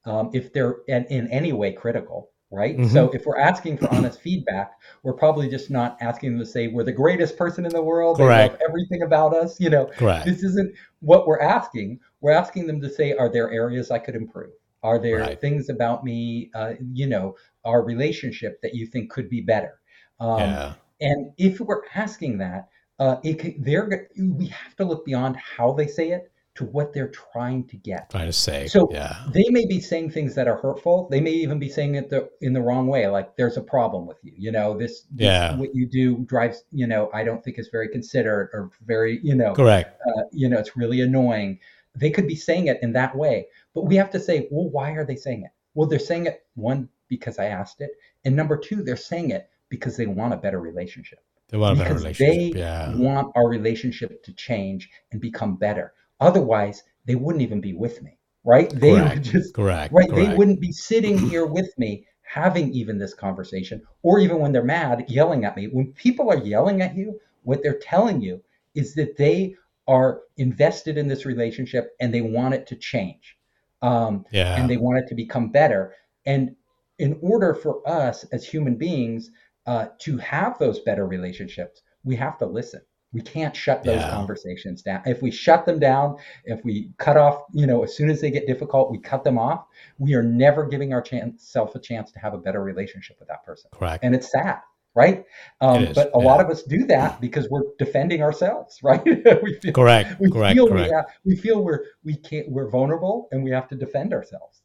um, 0.05 0.31
if 0.33 0.53
they're 0.53 0.77
in, 0.89 1.05
in 1.07 1.29
any 1.31 1.53
way 1.53 1.73
critical 1.73 2.31
right 2.51 2.79
Mm-hmm. 2.79 2.89
so 2.89 3.11
if 3.11 3.27
we're 3.27 3.39
asking 3.39 3.77
for 3.77 3.93
honest 3.93 4.21
feedback 4.23 4.73
we're 5.03 5.13
probably 5.13 5.49
just 5.51 5.71
not 5.71 5.99
asking 6.01 6.31
them 6.33 6.39
to 6.41 6.47
say 6.47 6.69
we're 6.69 6.85
the 6.85 6.93
greatest 6.93 7.37
person 7.37 7.67
in 7.67 7.73
the 7.73 7.83
world 7.83 8.17
Correct. 8.17 8.55
they 8.55 8.59
love 8.59 8.61
everything 8.69 9.03
about 9.03 9.35
us 9.35 9.61
you 9.61 9.69
know 9.69 9.87
Correct. 9.99 10.25
this 10.25 10.43
isn't 10.43 10.75
what 11.01 11.27
we're 11.27 11.41
asking 11.41 12.01
we're 12.23 12.33
asking 12.33 12.67
them 12.67 12.81
to 12.81 12.89
say 12.89 13.13
are 13.13 13.29
there 13.31 13.51
areas 13.51 13.91
i 13.91 13.99
could 13.99 14.15
improve 14.15 14.51
are 14.83 14.99
there 14.99 15.19
Right. 15.21 15.41
things 15.41 15.69
about 15.69 16.05
me 16.05 16.51
uh, 16.55 16.73
you 16.93 17.07
know 17.07 17.35
our 17.67 17.83
relationship 17.83 18.61
that 18.63 18.75
you 18.75 18.87
think 18.87 19.11
could 19.11 19.29
be 19.29 19.43
better 19.43 19.81
um, 20.21 20.41
yeah. 20.41 20.75
and 21.01 21.31
if 21.37 21.61
we're 21.61 21.83
asking 21.95 22.39
that, 22.39 22.69
uh, 22.99 23.17
it 23.23 23.63
they're 23.63 24.09
we 24.19 24.47
have 24.47 24.75
to 24.77 24.85
look 24.85 25.05
beyond 25.05 25.37
how 25.37 25.73
they 25.73 25.87
say 25.87 26.11
it 26.11 26.33
to 26.59 26.65
what 26.65 26.93
they're 26.93 27.13
trying 27.33 27.65
to 27.69 27.77
get. 27.77 28.11
Trying 28.11 28.27
to 28.27 28.33
say. 28.33 28.67
So 28.69 28.89
yeah. 28.93 29.17
they 29.33 29.45
may 29.51 29.65
be 29.67 29.81
saying 29.81 30.11
things 30.11 30.35
that 30.35 30.47
are 30.47 30.57
hurtful. 30.57 31.09
They 31.11 31.21
may 31.21 31.31
even 31.31 31.59
be 31.59 31.69
saying 31.69 31.95
it 31.95 32.11
the, 32.11 32.29
in 32.41 32.53
the 32.53 32.61
wrong 32.61 32.87
way, 32.89 33.07
like 33.07 33.37
"there's 33.37 33.57
a 33.57 33.63
problem 33.63 34.07
with 34.07 34.19
you." 34.23 34.33
You 34.37 34.53
know, 34.53 34.77
this, 34.77 35.03
this 35.11 35.25
Yeah. 35.27 35.57
what 35.57 35.75
you 35.75 35.87
do 35.87 36.19
drives. 36.19 36.65
You 36.73 36.87
know, 36.87 37.11
I 37.15 37.25
don't 37.25 37.43
think 37.43 37.59
is 37.59 37.69
very 37.69 37.89
considerate 37.89 38.51
or 38.53 38.71
very. 38.85 39.21
You 39.23 39.35
know, 39.35 39.55
Correct. 39.55 40.01
uh, 40.07 40.23
you 40.33 40.49
know, 40.49 40.59
it's 40.59 40.77
really 40.77 41.01
annoying. 41.01 41.61
They 41.95 42.11
could 42.11 42.29
be 42.29 42.37
saying 42.37 42.67
it 42.67 42.79
in 42.83 42.93
that 42.93 43.17
way, 43.17 43.47
but 43.75 43.87
we 43.87 43.97
have 43.97 44.11
to 44.11 44.21
say, 44.21 44.49
well, 44.51 44.69
why 44.69 44.91
are 44.93 45.05
they 45.05 45.17
saying 45.17 45.43
it? 45.45 45.51
Well, 45.75 45.89
they're 45.89 45.99
saying 45.99 46.27
it 46.27 46.45
one 46.55 46.89
because 47.09 47.39
I 47.39 47.47
asked 47.47 47.81
it, 47.81 47.91
and 48.25 48.37
number 48.37 48.57
two, 48.57 48.83
they're 48.83 48.97
saying 48.97 49.31
it 49.31 49.49
because 49.69 49.97
they 49.97 50.07
want 50.07 50.35
a 50.35 50.37
better 50.37 50.61
relationship 50.61 51.21
They 51.49 51.57
want 51.59 51.77
a 51.77 51.83
better 51.83 51.95
because 51.95 52.03
relationship. 52.03 52.55
they 52.55 52.59
yeah. 52.61 52.95
want 52.97 53.33
our 53.37 53.49
relationship 53.49 54.23
to 54.25 54.33
change 54.33 54.91
and 55.13 55.21
become 55.21 55.57
better. 55.57 55.93
Otherwise, 56.21 56.83
they 57.07 57.15
wouldn't 57.15 57.43
even 57.43 57.61
be 57.61 57.73
with 57.73 58.03
me, 58.03 58.19
right? 58.45 58.71
They 58.71 58.95
Correct. 58.95 59.15
would 59.15 59.25
just 59.25 59.55
Correct. 59.55 59.93
right. 59.93 60.09
Correct. 60.09 60.31
They 60.31 60.37
wouldn't 60.37 60.61
be 60.61 60.73
sitting 60.73 61.19
here 61.19 61.47
with 61.47 61.73
me 61.79 62.07
having 62.23 62.73
even 62.73 62.99
this 62.99 63.15
conversation, 63.15 63.83
or 64.03 64.19
even 64.19 64.39
when 64.39 64.53
they're 64.53 64.63
mad, 64.63 65.07
yelling 65.09 65.45
at 65.45 65.57
me. 65.57 65.67
When 65.67 65.93
people 65.95 66.31
are 66.31 66.45
yelling 66.45 66.83
at 66.83 66.95
you, 66.95 67.19
what 67.43 67.63
they're 67.63 67.79
telling 67.79 68.21
you 68.21 68.43
is 68.75 68.95
that 68.95 69.17
they 69.17 69.55
are 69.87 70.21
invested 70.37 70.99
in 70.99 71.09
this 71.09 71.25
relationship 71.25 71.97
and 72.01 72.13
they 72.13 72.21
want 72.21 72.55
it 72.55 72.67
to 72.67 72.77
change. 72.77 73.37
Um, 73.81 74.27
yeah. 74.33 74.61
and 74.61 74.69
they 74.69 74.77
want 74.77 74.99
it 74.99 75.09
to 75.09 75.15
become 75.15 75.51
better. 75.51 75.95
And 76.27 76.57
in 76.99 77.19
order 77.23 77.55
for 77.55 77.89
us 77.89 78.25
as 78.25 78.45
human 78.45 78.75
beings 78.75 79.31
uh, 79.67 79.87
to 80.01 80.19
have 80.19 80.59
those 80.59 80.81
better 80.81 81.07
relationships, 81.07 81.83
we 82.05 82.17
have 82.17 82.39
to 82.39 82.47
listen. 82.47 82.83
We 83.13 83.23
can't 83.23 83.57
shut 83.57 83.83
those 83.85 84.01
Yeah. 84.01 84.11
conversations 84.11 84.83
down. 84.83 85.03
If 85.07 85.23
we 85.23 85.31
shut 85.31 85.65
them 85.65 85.79
down, 85.79 86.19
if 86.45 86.63
we 86.65 86.91
cut 86.99 87.17
off, 87.17 87.45
you 87.55 87.67
know, 87.67 87.83
as 87.83 87.97
soon 87.97 88.11
as 88.11 88.21
they 88.21 88.31
get 88.31 88.47
difficult, 88.47 88.91
we 88.91 88.99
cut 88.99 89.25
them 89.25 89.39
off. 89.39 89.65
We 89.99 90.15
are 90.15 90.23
never 90.23 90.67
giving 90.67 90.93
our 90.93 91.01
chance, 91.01 91.49
self 91.49 91.75
a 91.75 91.79
chance 91.79 92.13
to 92.13 92.19
have 92.19 92.35
a 92.35 92.39
better 92.39 92.63
relationship 92.63 93.19
with 93.19 93.29
that 93.29 93.45
person, 93.47 93.71
Correct. 93.73 94.05
and 94.05 94.15
it's 94.15 94.31
sad, 94.31 94.59
right? 94.95 95.25
Um, 95.63 95.85
is, 95.85 95.95
but 95.95 96.11
a 96.13 96.19
lot 96.19 96.41
of 96.41 96.51
us 96.51 96.63
do 96.65 96.85
that 96.87 97.19
because 97.19 97.49
we're 97.49 97.63
defending 97.79 98.23
ourselves, 98.23 98.79
right? 98.83 99.03
we 99.43 99.55
feel, 99.55 99.73
Correct. 99.73 100.21
we 100.21 100.31
correct. 100.31 100.55
feel 100.55 100.69
correct. 100.69 100.89
we, 100.91 100.95
have, 100.95 101.07
we 101.25 101.37
feel 101.37 101.65
we're 101.65 101.85
we 102.05 102.15
can't 102.15 102.51
we're 102.51 102.69
vulnerable 102.69 103.29
and 103.33 103.43
we 103.43 103.51
have 103.53 103.69
to 103.69 103.75
defend 103.75 104.13
ourselves. 104.13 104.61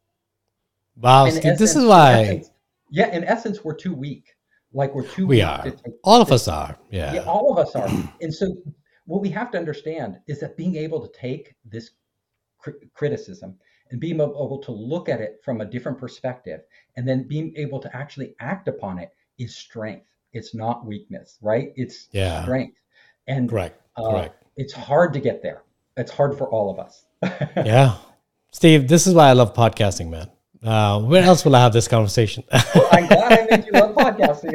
wow, 1.02 1.30
Steve, 1.30 1.58
this 1.58 1.78
is 1.78 1.86
why 1.86 2.24
essence- 2.24 2.50
yeah, 2.89 3.08
in 3.16 3.24
essence, 3.24 3.64
we're 3.64 3.74
too 3.74 3.94
weak. 3.94 4.36
Like 4.74 4.94
we're 4.96 5.08
too 5.08 5.28
we 5.28 5.42
are. 5.42 5.64
to 5.64 5.78
All 6.04 6.22
of 6.22 6.32
us 6.32 6.48
are. 6.48 6.78
Yeah. 6.90 7.14
yeah, 7.14 7.22
all 7.22 7.52
of 7.52 7.58
us 7.66 7.76
are. 7.76 7.88
And 8.22 8.34
so, 8.34 8.56
what 9.06 9.22
we 9.22 9.30
have 9.30 9.52
to 9.52 9.58
understand 9.58 10.20
is 10.28 10.40
that 10.40 10.58
being 10.58 10.76
able 10.76 11.06
to 11.06 11.12
take 11.20 11.54
this 11.66 11.92
cri- 12.58 12.90
criticism 12.94 13.56
and 13.92 14.00
being 14.00 14.16
able 14.16 14.60
to 14.64 14.72
look 14.72 15.10
at 15.10 15.22
it 15.22 15.40
from 15.44 15.62
a 15.62 15.66
different 15.66 15.98
perspective 16.00 16.62
and 16.98 17.08
then 17.08 17.28
being 17.28 17.54
able 17.58 17.80
to 17.80 17.96
actually 17.96 18.36
act 18.40 18.68
upon 18.68 18.98
it 19.00 19.12
is 19.38 19.56
strength. 19.56 20.08
It's 20.32 20.56
not 20.56 20.86
weakness, 20.86 21.38
right? 21.42 21.74
It's 21.76 22.08
Yeah. 22.12 22.42
strength. 22.44 22.78
And 23.28 23.50
Correct. 23.50 23.80
uh, 23.98 24.10
Correct. 24.10 24.44
it's 24.58 24.74
hard 24.74 25.14
to 25.14 25.20
get 25.20 25.44
there. 25.44 25.64
It's 25.98 26.12
hard 26.12 26.36
for 26.38 26.50
all 26.50 26.72
of 26.72 26.80
us. 26.80 27.06
Yeah. 27.58 27.98
Steve, 28.52 28.88
this 28.88 29.06
is 29.08 29.14
why 29.14 29.30
I 29.30 29.34
love 29.34 29.54
podcasting, 29.54 30.10
man. 30.10 30.30
Uh, 30.64 31.01
where 31.01 31.24
else 31.24 31.43
will 31.43 31.55
I 31.55 31.59
have 31.59 31.74
this 31.74 31.88
conversation? 31.88 32.43
I'm 32.51 33.07
glad 33.07 33.34
I 33.34 33.47
made 33.57 33.66
you 33.66 33.72
love 33.74 33.95
podcasting. 33.95 34.53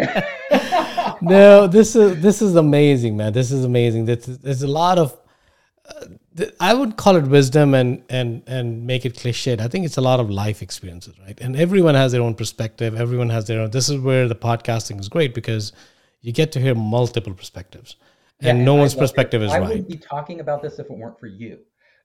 no, 1.23 1.67
this 1.67 1.95
is 1.95 2.21
this 2.23 2.41
is 2.41 2.57
amazing, 2.57 3.17
man. 3.17 3.33
This 3.33 3.53
is 3.53 3.65
amazing. 3.65 4.07
There's, 4.07 4.25
there's 4.27 4.63
a 4.63 4.69
lot 4.69 4.99
of 4.99 5.17
uh, 5.89 6.07
th- 6.37 6.55
I 6.61 6.73
would 6.73 6.97
call 6.97 7.17
it 7.17 7.25
wisdom 7.27 7.75
and 7.75 8.03
and 8.09 8.43
and 8.47 8.87
make 8.87 9.05
it 9.05 9.17
cliched. 9.17 9.61
I 9.61 9.69
think 9.69 9.85
it's 9.85 9.99
a 9.99 10.01
lot 10.01 10.19
of 10.19 10.31
life 10.31 10.63
experiences, 10.63 11.15
right? 11.21 11.39
And 11.41 11.57
everyone 11.57 11.95
has 11.95 12.13
their 12.13 12.23
own 12.23 12.35
perspective. 12.35 12.99
Everyone 12.99 13.29
has 13.29 13.47
their 13.47 13.61
own. 13.61 13.71
This 13.71 13.91
is 13.91 13.99
where 13.99 14.29
the 14.29 14.35
podcasting 14.37 14.99
is 15.01 15.09
great 15.11 15.35
because 15.35 15.73
you 16.23 16.33
get 16.33 16.53
to 16.53 16.61
hear 16.61 16.75
multiple 16.75 17.35
perspectives, 17.35 17.97
and 18.41 18.59
Yeah, 18.59 18.65
no 18.65 18.77
I 18.77 18.81
one's 18.81 18.95
perspective 18.95 19.43
is 19.43 19.53
I 19.53 19.59
right. 19.59 19.67
I 19.67 19.69
wouldn't 19.69 19.89
be 19.89 19.99
talking 19.99 20.41
about 20.41 20.63
this 20.63 20.79
if 20.79 20.87
it 20.87 20.93
weren't 20.93 21.19
for 21.21 21.27
you, 21.27 21.59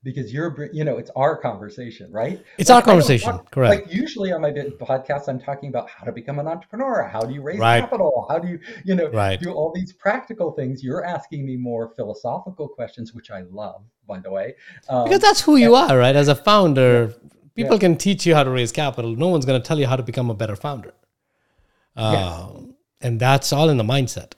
because 0.03 0.33
you're, 0.33 0.69
you 0.73 0.83
know, 0.83 0.97
it's 0.97 1.09
our 1.15 1.37
conversation, 1.37 2.11
right? 2.11 2.43
It's 2.57 2.69
Like, 2.69 2.75
our 2.77 2.81
conversation, 2.81 3.31
talk- 3.31 3.51
correct. 3.51 3.85
Like 3.85 3.93
usually 3.93 4.33
on 4.33 4.41
my 4.41 4.51
podcast, 4.51 5.29
I'm 5.29 5.39
talking 5.39 5.69
about 5.69 5.89
how 5.89 6.03
to 6.05 6.11
become 6.11 6.39
an 6.39 6.47
entrepreneur, 6.47 7.03
how 7.03 7.21
do 7.21 7.33
you 7.33 7.41
raise 7.41 7.59
Right. 7.59 7.79
capital, 7.79 8.25
how 8.29 8.37
do 8.39 8.47
you, 8.49 8.59
you 8.83 8.95
know, 8.95 9.09
Right. 9.09 9.39
do 9.39 9.51
all 9.53 9.71
these 9.73 9.93
practical 9.93 10.51
things. 10.51 10.83
You're 10.83 11.05
asking 11.05 11.45
me 11.45 11.55
more 11.55 11.93
philosophical 11.95 12.67
questions, 12.67 13.13
which 13.13 13.31
I 13.31 13.41
love, 13.51 13.81
by 14.07 14.19
the 14.19 14.29
way. 14.31 14.55
Um, 14.89 15.05
Because 15.05 15.21
that's 15.21 15.41
who 15.41 15.55
you 15.55 15.73
are, 15.75 15.97
right? 15.97 16.15
As 16.15 16.27
a 16.27 16.35
founder, 16.35 17.13
people 17.55 17.79
can 17.79 17.95
teach 17.95 18.25
you 18.25 18.35
how 18.35 18.43
to 18.43 18.49
raise 18.49 18.71
capital. 18.73 19.15
No 19.15 19.29
one's 19.29 19.45
going 19.45 19.61
to 19.61 19.65
tell 19.65 19.79
you 19.79 19.87
how 19.87 19.95
to 19.95 20.03
become 20.03 20.29
a 20.29 20.33
better 20.35 20.55
founder. 20.57 20.93
Um, 21.95 22.75
And 23.01 23.19
that's 23.19 23.51
all 23.51 23.69
in 23.69 23.77
the 23.77 23.83
mindset. 23.83 24.31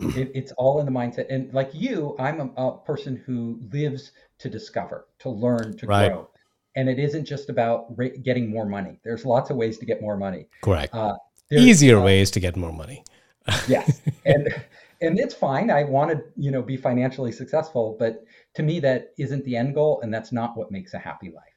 It, 0.00 0.30
it's 0.34 0.52
all 0.52 0.80
in 0.80 0.86
the 0.86 0.92
mindset. 0.92 1.26
And 1.30 1.52
like 1.54 1.70
you, 1.72 2.16
I'm 2.18 2.40
a, 2.40 2.62
a 2.62 2.78
person 2.78 3.16
who 3.26 3.60
lives 3.72 4.12
to 4.38 4.48
discover, 4.50 5.06
to 5.20 5.30
learn, 5.30 5.76
to 5.78 5.86
Right. 5.86 6.10
grow. 6.10 6.28
And 6.74 6.88
it 6.88 6.98
isn't 6.98 7.26
just 7.26 7.50
about 7.50 7.86
ra- 7.98 8.16
getting 8.22 8.50
more 8.50 8.64
money. 8.66 8.98
There's 9.04 9.24
lots 9.26 9.50
of 9.50 9.56
ways 9.56 9.78
to 9.78 9.86
get 9.86 10.00
more 10.00 10.16
money. 10.16 10.48
Correct. 10.62 10.94
Uh, 10.94 11.14
Easier 11.50 11.98
uh, 11.98 12.02
ways 12.02 12.30
to 12.32 12.40
get 12.40 12.56
more 12.56 12.72
money. 12.72 13.04
yes 13.68 14.00
and 14.24 14.54
and 15.00 15.18
it's 15.18 15.34
fine 15.34 15.68
i 15.68 15.82
want 15.82 16.08
to 16.12 16.22
you 16.36 16.52
know 16.52 16.62
be 16.62 16.76
financially 16.76 17.32
successful 17.32 17.96
but 17.98 18.24
to 18.54 18.62
me 18.62 18.78
that 18.78 19.12
isn't 19.18 19.44
the 19.44 19.56
end 19.56 19.74
goal 19.74 20.00
and 20.02 20.14
that's 20.14 20.30
not 20.30 20.56
what 20.56 20.70
makes 20.70 20.94
a 20.94 20.98
happy 20.98 21.28
life 21.30 21.56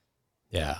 Yeah. 0.49 0.79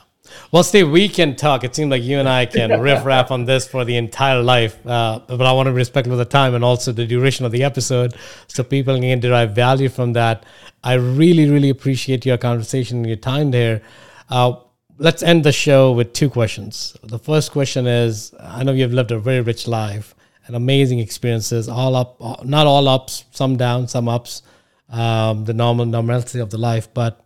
Well, 0.51 0.63
Steve, 0.63 0.89
we 0.89 1.09
can 1.09 1.35
talk. 1.35 1.63
It 1.63 1.75
seems 1.75 1.89
like 1.89 2.03
you 2.03 2.19
and 2.19 2.29
I 2.29 2.45
can 2.45 2.79
riff 2.87 3.05
raff 3.05 3.31
on 3.31 3.45
this 3.45 3.67
for 3.67 3.85
the 3.85 3.97
entire 3.97 4.41
life. 4.41 4.85
Uh, 4.85 5.19
but 5.27 5.41
I 5.41 5.51
want 5.51 5.67
to 5.67 5.71
be 5.71 5.77
respectful 5.77 6.13
of 6.13 6.19
the 6.19 6.25
time 6.25 6.53
and 6.53 6.63
also 6.63 6.91
the 6.91 7.05
duration 7.05 7.45
of 7.45 7.51
the 7.51 7.63
episode 7.63 8.15
so 8.47 8.63
people 8.63 8.99
can 8.99 9.19
derive 9.19 9.51
value 9.51 9.89
from 9.89 10.13
that. 10.13 10.45
I 10.83 10.93
really, 10.93 11.49
really 11.49 11.69
appreciate 11.69 12.25
your 12.25 12.37
conversation 12.37 12.97
and 12.97 13.07
your 13.07 13.17
time 13.17 13.51
there. 13.51 13.81
Uh, 14.29 14.55
let's 14.97 15.23
end 15.23 15.43
the 15.43 15.51
show 15.51 15.91
with 15.91 16.13
two 16.13 16.29
questions. 16.29 16.95
The 17.03 17.19
first 17.19 17.51
question 17.51 17.87
is 17.87 18.33
I 18.39 18.63
know 18.63 18.71
you've 18.71 18.93
lived 18.93 19.11
a 19.11 19.19
very 19.19 19.41
rich 19.41 19.67
life 19.67 20.15
and 20.47 20.55
amazing 20.55 20.99
experiences, 20.99 21.67
all 21.67 21.95
up, 21.95 22.45
not 22.45 22.67
all 22.67 22.87
ups, 22.87 23.25
some 23.31 23.57
downs, 23.57 23.91
some 23.91 24.07
ups, 24.07 24.43
um, 24.89 25.45
the 25.45 25.53
normal 25.53 25.85
normality 25.85 26.39
of 26.39 26.51
the 26.51 26.57
life. 26.57 26.93
But 26.93 27.24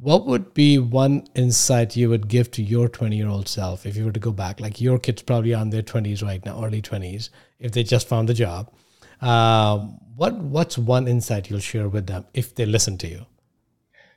What 0.00 0.26
would 0.26 0.54
be 0.54 0.78
one 0.78 1.26
insight 1.34 1.94
you 1.94 2.08
would 2.08 2.28
give 2.28 2.50
to 2.52 2.62
your 2.62 2.88
20 2.88 3.16
year 3.16 3.28
old 3.28 3.48
self 3.48 3.84
if 3.84 3.96
you 3.96 4.06
were 4.06 4.12
to 4.12 4.20
go 4.20 4.32
back? 4.32 4.58
Like 4.58 4.80
your 4.80 4.98
kids 4.98 5.20
probably 5.20 5.52
are 5.52 5.60
in 5.60 5.68
their 5.68 5.82
20s 5.82 6.22
right 6.22 6.42
now, 6.44 6.64
early 6.64 6.80
20s, 6.80 7.28
if 7.58 7.72
they 7.72 7.82
just 7.82 8.08
found 8.08 8.28
the 8.28 8.34
job. 8.34 8.72
Uh, 9.20 9.78
what 10.16 10.36
What's 10.36 10.78
one 10.78 11.06
insight 11.06 11.50
you'll 11.50 11.60
share 11.60 11.88
with 11.88 12.06
them 12.06 12.24
if 12.32 12.54
they 12.54 12.64
listen 12.64 12.96
to 12.98 13.08
you? 13.08 13.26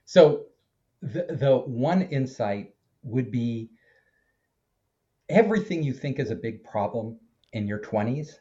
So, 0.05 0.45
the, 1.01 1.27
the 1.29 1.57
one 1.57 2.03
insight 2.03 2.73
would 3.03 3.29
be 3.29 3.69
everything 5.27 5.83
you 5.83 5.93
think 5.93 6.17
is 6.17 6.31
a 6.31 6.35
big 6.35 6.63
problem 6.63 7.19
in 7.51 7.67
your 7.67 7.79
20s, 7.79 8.39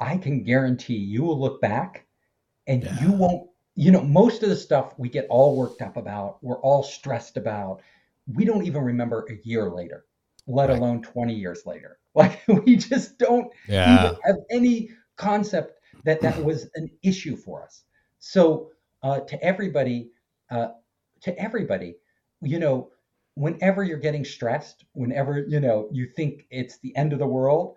I 0.00 0.16
can 0.16 0.44
guarantee 0.44 0.96
you 0.96 1.24
will 1.24 1.40
look 1.40 1.60
back 1.60 2.06
and 2.68 2.84
yeah. 2.84 3.00
you 3.02 3.12
won't 3.12 3.47
you 3.78 3.92
know, 3.92 4.02
most 4.02 4.42
of 4.42 4.48
the 4.48 4.56
stuff 4.56 4.92
we 4.98 5.08
get 5.08 5.24
all 5.30 5.56
worked 5.56 5.82
up 5.82 5.96
about, 5.96 6.42
we're 6.42 6.60
all 6.62 6.82
stressed 6.82 7.36
about, 7.36 7.80
we 8.34 8.44
don't 8.44 8.66
even 8.66 8.82
remember 8.82 9.24
a 9.30 9.38
year 9.46 9.70
later, 9.70 10.04
let 10.48 10.68
right. 10.68 10.76
alone 10.76 11.00
20 11.00 11.32
years 11.32 11.64
later. 11.64 11.98
Like 12.14 12.40
we 12.48 12.74
just 12.74 13.16
don't 13.18 13.48
yeah. 13.68 14.06
even 14.06 14.16
have 14.24 14.36
any 14.50 14.90
concept 15.14 15.78
that 16.04 16.20
that 16.20 16.42
was 16.42 16.68
an 16.74 16.90
issue 17.04 17.36
for 17.36 17.62
us. 17.62 17.84
So 18.18 18.70
uh, 19.04 19.20
to 19.20 19.40
everybody, 19.40 20.10
uh, 20.50 20.70
to 21.20 21.38
everybody, 21.38 21.94
you 22.42 22.58
know, 22.58 22.90
whenever 23.34 23.84
you're 23.84 23.98
getting 23.98 24.24
stressed, 24.24 24.84
whenever 24.94 25.46
you 25.46 25.60
know 25.60 25.88
you 25.92 26.08
think 26.16 26.46
it's 26.50 26.78
the 26.78 26.96
end 26.96 27.12
of 27.12 27.20
the 27.20 27.26
world, 27.26 27.76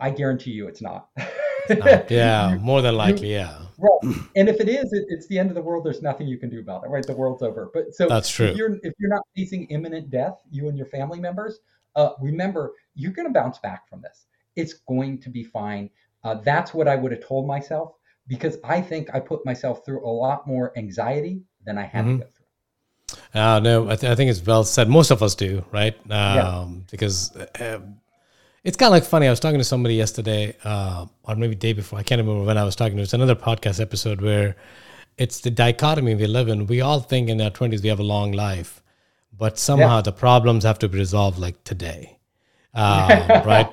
I 0.00 0.10
guarantee 0.10 0.50
you 0.50 0.66
it's 0.66 0.82
not. 0.82 1.10
yeah, 2.08 2.56
more 2.60 2.82
than 2.82 2.96
likely, 2.96 3.32
yeah. 3.32 3.58
Right. 3.78 4.16
And 4.36 4.48
if 4.48 4.60
it 4.60 4.68
is, 4.68 4.92
it, 4.92 5.06
it's 5.08 5.26
the 5.26 5.38
end 5.38 5.50
of 5.50 5.54
the 5.54 5.62
world. 5.62 5.84
There's 5.84 6.02
nothing 6.02 6.26
you 6.26 6.38
can 6.38 6.48
do 6.48 6.60
about 6.60 6.84
it, 6.84 6.88
right? 6.88 7.06
The 7.06 7.14
world's 7.14 7.42
over. 7.42 7.70
But 7.72 7.94
so 7.94 8.08
that's 8.08 8.30
true. 8.30 8.46
If 8.46 8.56
you're 8.56 8.74
if 8.82 8.94
you're 8.98 9.10
not 9.10 9.22
facing 9.36 9.66
imminent 9.66 10.10
death, 10.10 10.40
you 10.50 10.68
and 10.68 10.76
your 10.76 10.86
family 10.86 11.20
members, 11.20 11.60
uh, 11.94 12.10
remember 12.20 12.72
you're 12.94 13.12
going 13.12 13.28
to 13.28 13.32
bounce 13.32 13.58
back 13.58 13.88
from 13.88 14.00
this. 14.00 14.26
It's 14.56 14.74
going 14.88 15.20
to 15.20 15.28
be 15.28 15.44
fine. 15.44 15.90
Uh, 16.24 16.34
that's 16.34 16.72
what 16.72 16.88
I 16.88 16.96
would 16.96 17.12
have 17.12 17.24
told 17.24 17.46
myself 17.46 17.92
because 18.26 18.56
I 18.64 18.80
think 18.80 19.08
I 19.14 19.20
put 19.20 19.44
myself 19.44 19.84
through 19.84 20.04
a 20.04 20.10
lot 20.10 20.46
more 20.46 20.72
anxiety 20.76 21.42
than 21.64 21.78
I 21.78 21.84
had 21.84 22.04
mm-hmm. 22.04 22.18
to 22.18 22.24
go 22.24 22.30
through. 22.30 23.40
Uh, 23.40 23.60
no, 23.60 23.84
I, 23.90 23.96
th- 23.96 24.10
I, 24.10 24.14
think 24.14 24.30
it's 24.30 24.44
well 24.44 24.64
said. 24.64 24.88
Most 24.88 25.10
of 25.10 25.22
us 25.22 25.34
do, 25.34 25.64
right? 25.70 25.94
Um, 26.04 26.10
yeah. 26.10 26.66
Because 26.90 27.36
uh, 27.36 27.80
it's 28.66 28.76
kind 28.76 28.88
of 28.88 28.94
like 28.94 29.04
funny. 29.04 29.28
I 29.28 29.30
was 29.30 29.38
talking 29.38 29.58
to 29.58 29.64
somebody 29.64 29.94
yesterday, 29.94 30.56
uh, 30.64 31.06
or 31.22 31.36
maybe 31.36 31.54
day 31.54 31.72
before. 31.72 32.00
I 32.00 32.02
can't 32.02 32.20
remember 32.20 32.44
when 32.44 32.58
I 32.58 32.64
was 32.64 32.74
talking 32.74 32.96
to. 32.96 33.02
It's 33.04 33.12
another 33.12 33.36
podcast 33.36 33.80
episode 33.80 34.20
where 34.20 34.56
it's 35.16 35.38
the 35.40 35.52
dichotomy 35.52 36.16
we 36.16 36.26
live 36.26 36.48
in. 36.48 36.66
We 36.66 36.80
all 36.80 36.98
think 36.98 37.28
in 37.28 37.40
our 37.40 37.50
twenties 37.50 37.80
we 37.84 37.90
have 37.90 38.00
a 38.00 38.08
long 38.16 38.32
life, 38.32 38.82
but 39.32 39.56
somehow 39.56 39.96
yeah. 39.96 40.02
the 40.02 40.10
problems 40.10 40.64
have 40.64 40.80
to 40.80 40.88
be 40.88 40.98
resolved 40.98 41.38
like 41.38 41.62
today. 41.64 42.12
Um, 42.76 43.08
right? 43.46 43.70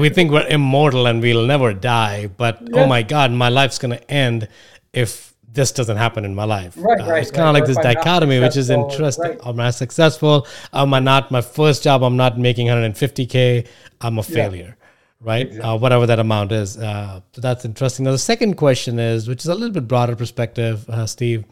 we 0.00 0.08
think 0.08 0.30
we're 0.30 0.46
immortal 0.46 1.08
and 1.08 1.20
we'll 1.20 1.46
never 1.46 1.72
die, 1.74 2.28
but 2.28 2.60
yeah. 2.62 2.84
oh 2.84 2.86
my 2.86 3.02
God, 3.02 3.32
my 3.32 3.48
life's 3.48 3.76
gonna 3.76 4.00
end 4.08 4.46
if 4.92 5.34
this 5.56 5.72
doesn't 5.72 5.96
happen 5.96 6.24
in 6.24 6.34
my 6.34 6.44
life. 6.44 6.74
Right, 6.76 7.00
uh, 7.00 7.10
right. 7.10 7.22
It's 7.22 7.32
kind 7.32 7.48
of 7.48 7.54
right. 7.54 7.60
like 7.60 7.66
this 7.66 7.78
dichotomy, 7.78 8.38
which 8.38 8.56
is 8.56 8.70
interesting. 8.70 9.30
Right. 9.30 9.46
Am 9.46 9.58
I 9.58 9.70
successful? 9.70 10.46
Am 10.72 10.94
I 10.94 11.00
not? 11.00 11.32
My 11.32 11.40
first 11.40 11.82
job, 11.82 12.04
I'm 12.04 12.16
not 12.16 12.38
making 12.38 12.68
150k. 12.68 13.66
I'm 14.00 14.18
a 14.18 14.22
failure, 14.22 14.76
yeah. 14.78 14.86
right? 15.20 15.46
Exactly. 15.46 15.68
Uh, 15.68 15.76
whatever 15.76 16.06
that 16.06 16.20
amount 16.20 16.52
is. 16.52 16.76
Uh, 16.76 17.20
so 17.32 17.40
that's 17.40 17.64
interesting. 17.64 18.04
Now, 18.04 18.12
the 18.12 18.18
second 18.18 18.54
question 18.54 19.00
is, 19.00 19.26
which 19.26 19.40
is 19.40 19.46
a 19.46 19.54
little 19.54 19.72
bit 19.72 19.88
broader 19.88 20.14
perspective, 20.14 20.88
uh, 20.88 21.06
Steve. 21.06 21.44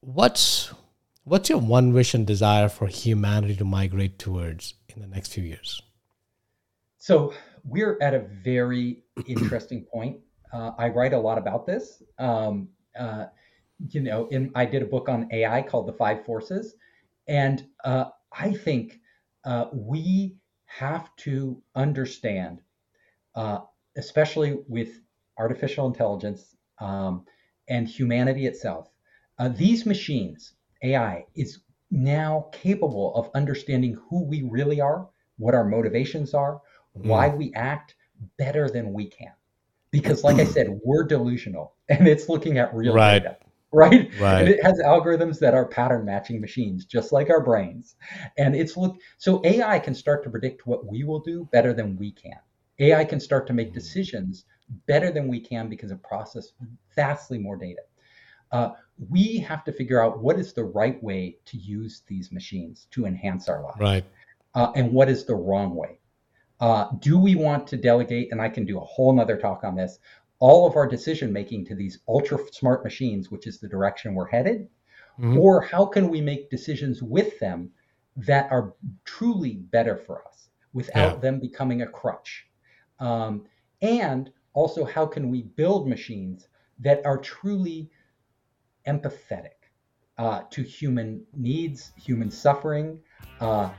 What's 0.00 0.72
what's 1.24 1.50
your 1.50 1.58
one 1.58 1.92
wish 1.92 2.14
and 2.14 2.24
desire 2.24 2.68
for 2.68 2.86
humanity 2.86 3.56
to 3.56 3.64
migrate 3.64 4.20
towards 4.20 4.74
in 4.94 5.02
the 5.02 5.08
next 5.08 5.32
few 5.32 5.42
years? 5.42 5.82
So 6.98 7.34
we're 7.64 7.98
at 8.00 8.14
a 8.14 8.20
very 8.44 9.02
interesting 9.26 9.84
point 9.92 10.20
uh, 10.56 10.72
I 10.78 10.88
write 10.88 11.12
a 11.12 11.18
lot 11.18 11.36
about 11.36 11.66
this. 11.66 12.02
Um, 12.18 12.68
uh, 12.98 13.26
you 13.90 14.00
know, 14.00 14.26
in, 14.28 14.50
I 14.54 14.64
did 14.64 14.82
a 14.82 14.86
book 14.86 15.08
on 15.08 15.28
AI 15.30 15.60
called 15.62 15.86
The 15.86 15.92
Five 15.92 16.24
Forces. 16.24 16.74
And 17.28 17.66
uh, 17.84 18.06
I 18.32 18.52
think 18.52 19.00
uh, 19.44 19.66
we 19.72 20.36
have 20.64 21.14
to 21.16 21.60
understand, 21.74 22.62
uh, 23.34 23.58
especially 23.96 24.58
with 24.66 25.00
artificial 25.36 25.86
intelligence 25.86 26.56
um, 26.78 27.26
and 27.68 27.86
humanity 27.86 28.46
itself, 28.46 28.88
uh, 29.38 29.48
these 29.48 29.84
machines, 29.84 30.54
AI, 30.82 31.26
is 31.34 31.58
now 31.90 32.48
capable 32.52 33.14
of 33.14 33.30
understanding 33.34 33.98
who 34.08 34.24
we 34.24 34.42
really 34.42 34.80
are, 34.80 35.06
what 35.36 35.54
our 35.54 35.64
motivations 35.64 36.32
are, 36.32 36.62
mm. 36.96 37.04
why 37.04 37.28
we 37.28 37.52
act 37.54 37.94
better 38.38 38.70
than 38.70 38.94
we 38.94 39.06
can 39.06 39.32
because 40.00 40.24
like 40.24 40.36
i 40.36 40.44
said 40.56 40.78
we're 40.84 41.04
delusional 41.04 41.74
and 41.88 42.06
it's 42.06 42.28
looking 42.28 42.58
at 42.58 42.74
real 42.74 42.94
right. 42.94 43.22
data 43.22 43.36
right. 43.72 44.10
right? 44.18 44.40
And 44.40 44.48
it 44.48 44.62
has 44.64 44.80
algorithms 44.80 45.38
that 45.40 45.54
are 45.54 45.66
pattern 45.66 46.04
matching 46.04 46.40
machines 46.40 46.84
just 46.84 47.12
like 47.12 47.30
our 47.30 47.42
brains. 47.42 47.96
And 48.38 48.56
it's 48.56 48.76
look 48.76 48.96
so 49.18 49.42
ai 49.44 49.78
can 49.78 49.94
start 49.94 50.24
to 50.24 50.30
predict 50.30 50.66
what 50.66 50.86
we 50.86 51.04
will 51.04 51.20
do 51.20 51.48
better 51.52 51.72
than 51.72 51.96
we 51.96 52.12
can. 52.12 52.38
Ai 52.78 53.04
can 53.04 53.20
start 53.20 53.46
to 53.46 53.52
make 53.52 53.72
decisions 53.72 54.44
better 54.86 55.10
than 55.10 55.28
we 55.28 55.40
can 55.40 55.68
because 55.68 55.90
it 55.90 56.02
processes 56.02 56.52
vastly 56.94 57.38
more 57.38 57.56
data. 57.56 57.82
Uh, 58.52 58.70
we 59.10 59.38
have 59.38 59.64
to 59.64 59.72
figure 59.72 60.02
out 60.02 60.20
what 60.20 60.38
is 60.38 60.52
the 60.52 60.64
right 60.64 61.02
way 61.02 61.36
to 61.44 61.56
use 61.56 62.02
these 62.06 62.30
machines 62.32 62.86
to 62.92 63.06
enhance 63.06 63.48
our 63.48 63.62
lives. 63.62 63.80
Right. 63.80 64.04
Uh, 64.54 64.72
and 64.74 64.92
what 64.92 65.08
is 65.08 65.24
the 65.24 65.34
wrong 65.34 65.74
way 65.74 65.98
uh, 66.60 66.88
do 66.98 67.18
we 67.18 67.34
want 67.34 67.66
to 67.68 67.76
delegate? 67.76 68.28
And 68.32 68.40
I 68.40 68.48
can 68.48 68.64
do 68.64 68.78
a 68.78 68.84
whole 68.84 69.12
nother 69.12 69.36
talk 69.36 69.64
on 69.64 69.76
this. 69.76 69.98
All 70.38 70.66
of 70.66 70.76
our 70.76 70.86
decision 70.86 71.32
making 71.32 71.66
to 71.66 71.74
these 71.74 72.00
ultra 72.08 72.38
smart 72.52 72.84
machines, 72.84 73.30
which 73.30 73.46
is 73.46 73.58
the 73.58 73.68
direction 73.68 74.14
we're 74.14 74.26
headed, 74.26 74.68
mm-hmm. 75.18 75.38
or 75.38 75.62
how 75.62 75.86
can 75.86 76.08
we 76.08 76.20
make 76.20 76.50
decisions 76.50 77.02
with 77.02 77.38
them 77.38 77.70
that 78.16 78.50
are 78.50 78.74
truly 79.04 79.54
better 79.54 79.96
for 79.96 80.26
us 80.26 80.48
without 80.72 81.14
yeah. 81.14 81.20
them 81.20 81.40
becoming 81.40 81.82
a 81.82 81.86
crutch? 81.86 82.46
Um, 82.98 83.44
and 83.82 84.30
also, 84.52 84.84
how 84.84 85.06
can 85.06 85.30
we 85.30 85.42
build 85.42 85.88
machines 85.88 86.48
that 86.78 87.04
are 87.04 87.18
truly 87.18 87.90
empathetic 88.86 89.56
uh, 90.18 90.42
to 90.50 90.62
human 90.62 91.24
needs, 91.34 91.92
human 91.96 92.30
suffering, 92.30 93.00
uh, 93.40 93.70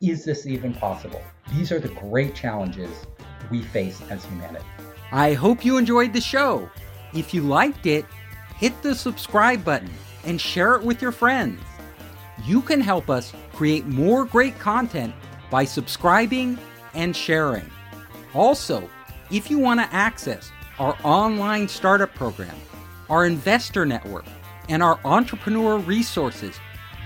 is 0.00 0.24
this 0.24 0.46
even 0.46 0.74
possible? 0.74 1.22
These 1.52 1.70
are 1.72 1.78
the 1.78 1.88
great 1.88 2.34
challenges 2.34 3.06
we 3.50 3.62
face 3.62 4.00
as 4.10 4.24
humanity. 4.24 4.64
I 5.12 5.34
hope 5.34 5.64
you 5.64 5.78
enjoyed 5.78 6.12
the 6.12 6.20
show. 6.20 6.68
If 7.12 7.32
you 7.32 7.42
liked 7.42 7.86
it, 7.86 8.04
hit 8.56 8.80
the 8.82 8.94
subscribe 8.94 9.64
button 9.64 9.90
and 10.24 10.40
share 10.40 10.74
it 10.74 10.82
with 10.82 11.00
your 11.00 11.12
friends. 11.12 11.60
You 12.44 12.60
can 12.60 12.80
help 12.80 13.08
us 13.08 13.32
create 13.52 13.86
more 13.86 14.24
great 14.24 14.58
content 14.58 15.14
by 15.50 15.64
subscribing 15.64 16.58
and 16.94 17.14
sharing. 17.14 17.70
Also, 18.34 18.88
if 19.30 19.50
you 19.50 19.58
want 19.58 19.80
to 19.80 19.94
access 19.94 20.50
our 20.78 20.96
online 21.04 21.68
startup 21.68 22.12
program, 22.14 22.56
our 23.08 23.26
investor 23.26 23.86
network, 23.86 24.24
and 24.68 24.82
our 24.82 24.98
entrepreneur 25.04 25.78
resources, 25.78 26.58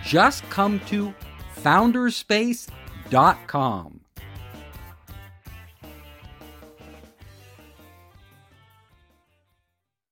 just 0.05 0.49
come 0.49 0.81
to 0.87 1.13
founderspace.com. 1.63 3.98